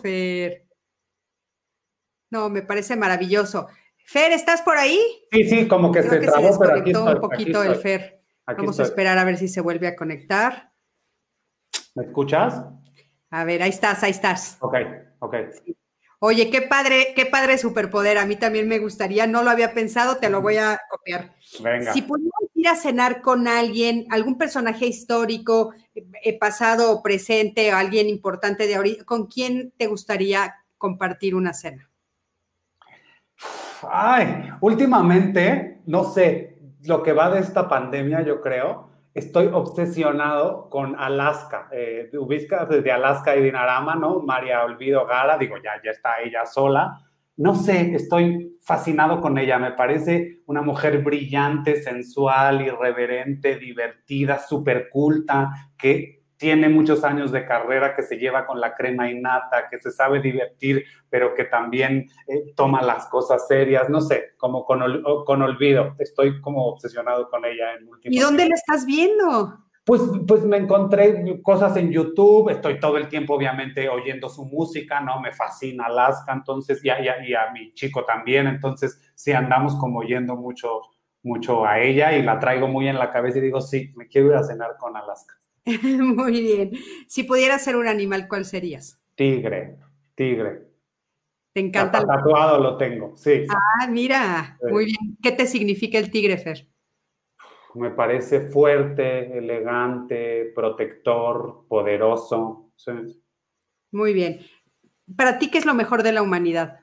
Fer. 0.00 0.66
No, 2.30 2.48
me 2.48 2.62
parece 2.62 2.96
maravilloso. 2.96 3.68
Fer, 4.06 4.32
¿estás 4.32 4.62
por 4.62 4.78
ahí? 4.78 4.98
Sí, 5.30 5.44
sí, 5.44 5.68
como 5.68 5.92
que 5.92 6.04
se 6.04 6.20
trabó, 6.20 6.58
pero 6.58 6.76
aquí 6.76 6.94
un 6.94 7.20
poquito 7.20 7.62
el 7.62 7.76
Fer. 7.76 8.22
Vamos 8.46 8.80
a 8.80 8.84
esperar 8.84 9.18
a 9.18 9.24
ver 9.24 9.36
si 9.36 9.48
se 9.48 9.60
vuelve 9.60 9.88
a 9.88 9.94
conectar. 9.94 10.72
¿Me 11.94 12.04
escuchas? 12.04 12.62
A 13.30 13.44
ver, 13.44 13.62
ahí 13.62 13.70
estás, 13.70 14.02
ahí 14.02 14.10
estás. 14.10 14.56
Ok, 14.60 14.74
ok. 15.20 15.34
Oye, 16.18 16.50
qué 16.50 16.62
padre, 16.62 17.12
qué 17.14 17.26
padre 17.26 17.58
superpoder. 17.58 18.18
A 18.18 18.26
mí 18.26 18.36
también 18.36 18.66
me 18.66 18.78
gustaría, 18.78 19.26
no 19.26 19.42
lo 19.42 19.50
había 19.50 19.74
pensado, 19.74 20.16
te 20.16 20.30
lo 20.30 20.40
voy 20.40 20.56
a 20.56 20.80
copiar. 20.88 21.34
Venga. 21.60 21.92
Si 21.92 22.02
pudiéramos 22.02 22.50
ir 22.54 22.68
a 22.68 22.76
cenar 22.76 23.20
con 23.20 23.46
alguien, 23.46 24.06
algún 24.10 24.38
personaje 24.38 24.86
histórico, 24.86 25.74
eh, 25.94 26.38
pasado 26.38 26.92
o 26.92 27.02
presente, 27.02 27.72
o 27.72 27.76
alguien 27.76 28.08
importante 28.08 28.66
de 28.66 28.76
ahorita, 28.76 29.04
¿con 29.04 29.26
quién 29.26 29.72
te 29.76 29.86
gustaría 29.86 30.54
compartir 30.78 31.34
una 31.34 31.52
cena? 31.52 31.90
Ay, 33.90 34.48
últimamente, 34.60 35.82
no 35.86 36.04
sé, 36.04 36.58
lo 36.84 37.02
que 37.02 37.12
va 37.12 37.30
de 37.30 37.40
esta 37.40 37.68
pandemia, 37.68 38.22
yo 38.22 38.40
creo, 38.40 38.93
estoy 39.14 39.46
obsesionado 39.46 40.68
con 40.68 40.96
Alaska. 40.98 41.68
Eh, 41.72 42.10
desde 42.68 42.92
Alaska 42.92 43.36
y 43.36 43.42
Dinarama, 43.42 43.94
¿no? 43.94 44.20
María 44.20 44.64
Olvido 44.64 45.06
Gara, 45.06 45.38
digo, 45.38 45.56
ya, 45.62 45.80
ya 45.82 45.92
está 45.92 46.20
ella 46.20 46.44
sola. 46.44 47.00
No 47.36 47.54
sé, 47.54 47.94
estoy 47.94 48.58
fascinado 48.60 49.20
con 49.20 49.38
ella. 49.38 49.58
Me 49.58 49.72
parece 49.72 50.42
una 50.46 50.62
mujer 50.62 51.02
brillante, 51.02 51.80
sensual, 51.82 52.62
irreverente, 52.62 53.56
divertida, 53.56 54.38
súper 54.38 54.88
culta, 54.90 55.50
que 55.78 56.23
tiene 56.36 56.68
muchos 56.68 57.04
años 57.04 57.32
de 57.32 57.46
carrera, 57.46 57.94
que 57.94 58.02
se 58.02 58.16
lleva 58.16 58.46
con 58.46 58.60
la 58.60 58.74
crema 58.74 59.10
innata, 59.10 59.68
que 59.70 59.78
se 59.78 59.90
sabe 59.90 60.20
divertir, 60.20 60.84
pero 61.08 61.34
que 61.34 61.44
también 61.44 62.08
eh, 62.26 62.52
toma 62.56 62.82
las 62.82 63.06
cosas 63.06 63.46
serias, 63.46 63.88
no 63.88 64.00
sé, 64.00 64.34
como 64.36 64.64
con, 64.64 65.02
con, 65.24 65.42
olvido. 65.42 65.94
Estoy 65.98 66.40
como 66.40 66.66
obsesionado 66.66 67.28
con 67.28 67.44
ella 67.44 67.74
en 67.74 67.88
último 67.88 68.14
¿Y 68.14 68.18
dónde 68.18 68.48
la 68.48 68.54
estás 68.54 68.84
viendo? 68.84 69.58
Pues, 69.84 70.00
pues 70.26 70.42
me 70.44 70.56
encontré 70.56 71.42
cosas 71.42 71.76
en 71.76 71.92
YouTube, 71.92 72.48
estoy 72.48 72.80
todo 72.80 72.96
el 72.96 73.08
tiempo 73.08 73.34
obviamente 73.34 73.86
oyendo 73.88 74.30
su 74.30 74.46
música, 74.46 75.00
¿no? 75.00 75.20
Me 75.20 75.30
fascina 75.30 75.86
Alaska, 75.86 76.32
entonces, 76.32 76.82
y 76.82 76.88
a, 76.88 77.00
y 77.00 77.34
a 77.34 77.50
mi 77.52 77.74
chico 77.74 78.02
también, 78.04 78.46
entonces 78.46 78.98
sí 79.14 79.32
andamos 79.32 79.76
como 79.76 79.98
oyendo 79.98 80.36
mucho, 80.36 80.80
mucho 81.22 81.66
a 81.66 81.80
ella 81.80 82.16
y 82.16 82.22
la 82.22 82.38
traigo 82.38 82.66
muy 82.66 82.88
en 82.88 82.98
la 82.98 83.10
cabeza 83.10 83.38
y 83.38 83.42
digo, 83.42 83.60
sí, 83.60 83.92
me 83.94 84.08
quiero 84.08 84.28
ir 84.28 84.34
a 84.36 84.42
cenar 84.42 84.76
con 84.78 84.96
Alaska. 84.96 85.34
Muy 85.82 86.40
bien. 86.40 86.72
Si 87.08 87.24
pudieras 87.24 87.64
ser 87.64 87.76
un 87.76 87.86
animal, 87.86 88.26
¿cuál 88.28 88.44
serías? 88.44 89.00
Tigre, 89.14 89.78
tigre. 90.14 90.68
¿Te 91.52 91.60
encanta? 91.60 92.04
Tatuado 92.04 92.58
lo 92.58 92.76
tengo, 92.76 93.16
sí. 93.16 93.46
Ah, 93.48 93.86
mira, 93.88 94.58
muy 94.68 94.86
bien. 94.86 95.16
¿Qué 95.22 95.30
te 95.30 95.46
significa 95.46 95.98
el 95.98 96.10
tigre, 96.10 96.36
Fer? 96.36 96.66
Me 97.74 97.90
parece 97.90 98.40
fuerte, 98.40 99.38
elegante, 99.38 100.52
protector, 100.54 101.64
poderoso. 101.68 102.72
Muy 103.92 104.12
bien. 104.12 104.40
¿Para 105.16 105.38
ti 105.38 105.50
qué 105.50 105.58
es 105.58 105.66
lo 105.66 105.74
mejor 105.74 106.02
de 106.02 106.12
la 106.12 106.22
humanidad? 106.22 106.80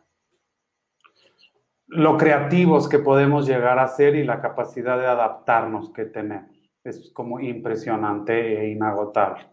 Lo 1.88 2.18
creativos 2.18 2.88
que 2.88 3.00
podemos 3.00 3.46
llegar 3.46 3.78
a 3.78 3.88
ser 3.90 4.16
y 4.16 4.24
la 4.24 4.42
capacidad 4.42 4.98
de 4.98 5.08
adaptarnos 5.08 5.92
que 5.92 6.06
tenemos 6.06 6.51
es 6.84 7.12
como 7.14 7.40
impresionante 7.40 8.62
e 8.62 8.70
inagotable. 8.72 9.48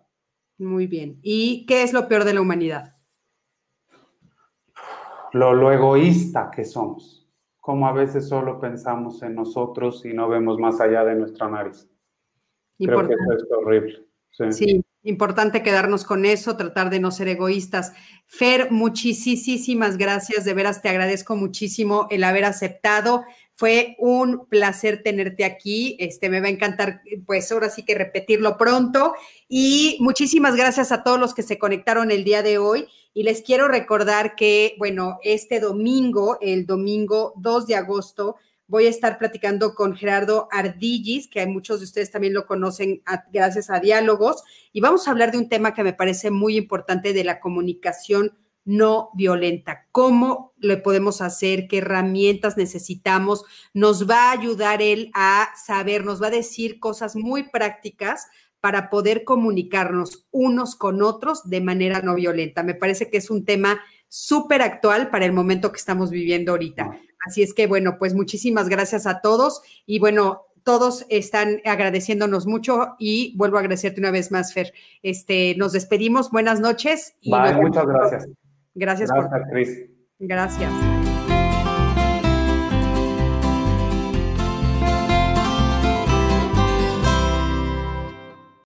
Muy 0.58 0.86
bien. 0.86 1.18
¿Y 1.22 1.66
qué 1.66 1.82
es 1.82 1.92
lo 1.92 2.08
peor 2.08 2.24
de 2.24 2.34
la 2.34 2.40
humanidad? 2.40 2.96
Lo, 5.32 5.70
egoísta 5.70 6.50
que 6.50 6.64
somos, 6.64 7.28
como 7.60 7.86
a 7.86 7.92
veces 7.92 8.28
solo 8.28 8.58
pensamos 8.58 9.22
en 9.22 9.34
nosotros 9.34 10.04
y 10.04 10.14
no 10.14 10.28
vemos 10.28 10.58
más 10.58 10.80
allá 10.80 11.04
de 11.04 11.14
nuestra 11.14 11.48
nariz. 11.48 11.88
Creo 12.78 13.06
que 13.06 13.14
eso 13.14 13.32
es 13.36 13.52
horrible. 13.52 14.06
sí, 14.50 14.82
importante 15.02 15.62
quedarnos 15.62 16.04
con 16.04 16.24
eso, 16.24 16.56
tratar 16.56 16.90
de 16.90 17.00
no 17.00 17.10
ser 17.10 17.28
egoístas. 17.28 17.92
Fer, 18.24 18.70
muchísimas 18.70 19.98
gracias, 19.98 20.44
de 20.44 20.54
veras 20.54 20.80
te 20.80 20.88
agradezco 20.88 21.36
muchísimo 21.36 22.06
el 22.10 22.24
haber 22.24 22.44
aceptado. 22.44 23.24
Fue 23.58 23.96
un 23.98 24.46
placer 24.46 25.02
tenerte 25.02 25.44
aquí. 25.44 25.96
Este, 25.98 26.30
me 26.30 26.40
va 26.40 26.46
a 26.46 26.50
encantar, 26.50 27.02
pues 27.26 27.50
ahora 27.50 27.68
sí 27.70 27.84
que 27.84 27.96
repetirlo 27.96 28.56
pronto. 28.56 29.14
Y 29.48 29.96
muchísimas 29.98 30.54
gracias 30.54 30.92
a 30.92 31.02
todos 31.02 31.18
los 31.18 31.34
que 31.34 31.42
se 31.42 31.58
conectaron 31.58 32.12
el 32.12 32.22
día 32.22 32.44
de 32.44 32.58
hoy. 32.58 32.86
Y 33.14 33.24
les 33.24 33.42
quiero 33.42 33.66
recordar 33.66 34.36
que, 34.36 34.76
bueno, 34.78 35.18
este 35.24 35.58
domingo, 35.58 36.38
el 36.40 36.66
domingo 36.66 37.32
2 37.34 37.66
de 37.66 37.74
agosto, 37.74 38.36
voy 38.68 38.86
a 38.86 38.90
estar 38.90 39.18
platicando 39.18 39.74
con 39.74 39.96
Gerardo 39.96 40.46
Ardillis, 40.52 41.26
que 41.26 41.44
muchos 41.48 41.80
de 41.80 41.86
ustedes 41.86 42.12
también 42.12 42.34
lo 42.34 42.46
conocen 42.46 43.02
gracias 43.32 43.70
a 43.70 43.80
Diálogos, 43.80 44.44
y 44.72 44.80
vamos 44.80 45.08
a 45.08 45.10
hablar 45.10 45.32
de 45.32 45.38
un 45.38 45.48
tema 45.48 45.74
que 45.74 45.82
me 45.82 45.94
parece 45.94 46.30
muy 46.30 46.56
importante 46.56 47.12
de 47.12 47.24
la 47.24 47.40
comunicación 47.40 48.38
no 48.68 49.08
violenta. 49.14 49.86
¿Cómo 49.92 50.52
le 50.58 50.76
podemos 50.76 51.22
hacer? 51.22 51.68
¿Qué 51.68 51.78
herramientas 51.78 52.58
necesitamos? 52.58 53.44
Nos 53.72 54.08
va 54.08 54.28
a 54.28 54.32
ayudar 54.32 54.82
él 54.82 55.10
a 55.14 55.48
saber, 55.56 56.04
nos 56.04 56.22
va 56.22 56.26
a 56.26 56.30
decir 56.30 56.78
cosas 56.78 57.16
muy 57.16 57.44
prácticas 57.44 58.26
para 58.60 58.90
poder 58.90 59.24
comunicarnos 59.24 60.26
unos 60.32 60.76
con 60.76 61.00
otros 61.02 61.48
de 61.48 61.62
manera 61.62 62.02
no 62.02 62.14
violenta. 62.14 62.62
Me 62.62 62.74
parece 62.74 63.10
que 63.10 63.16
es 63.16 63.30
un 63.30 63.46
tema 63.46 63.80
súper 64.08 64.60
actual 64.60 65.08
para 65.08 65.24
el 65.24 65.32
momento 65.32 65.72
que 65.72 65.78
estamos 65.78 66.10
viviendo 66.10 66.52
ahorita. 66.52 66.90
Así 67.26 67.42
es 67.42 67.54
que, 67.54 67.66
bueno, 67.66 67.96
pues 67.98 68.14
muchísimas 68.14 68.68
gracias 68.68 69.06
a 69.06 69.22
todos 69.22 69.62
y 69.86 69.98
bueno, 69.98 70.42
todos 70.62 71.06
están 71.08 71.62
agradeciéndonos 71.64 72.46
mucho 72.46 72.96
y 72.98 73.34
vuelvo 73.38 73.56
a 73.56 73.60
agradecerte 73.60 74.00
una 74.00 74.10
vez 74.10 74.30
más, 74.30 74.52
Fer. 74.52 74.74
Este, 75.02 75.54
nos 75.56 75.72
despedimos, 75.72 76.30
buenas 76.30 76.60
noches. 76.60 77.14
Y 77.22 77.30
muchas 77.30 77.86
gracias. 77.86 78.28
Gracias, 78.78 79.10
gracias 79.10 79.48
por... 79.50 80.26
Gracias. 80.26 80.97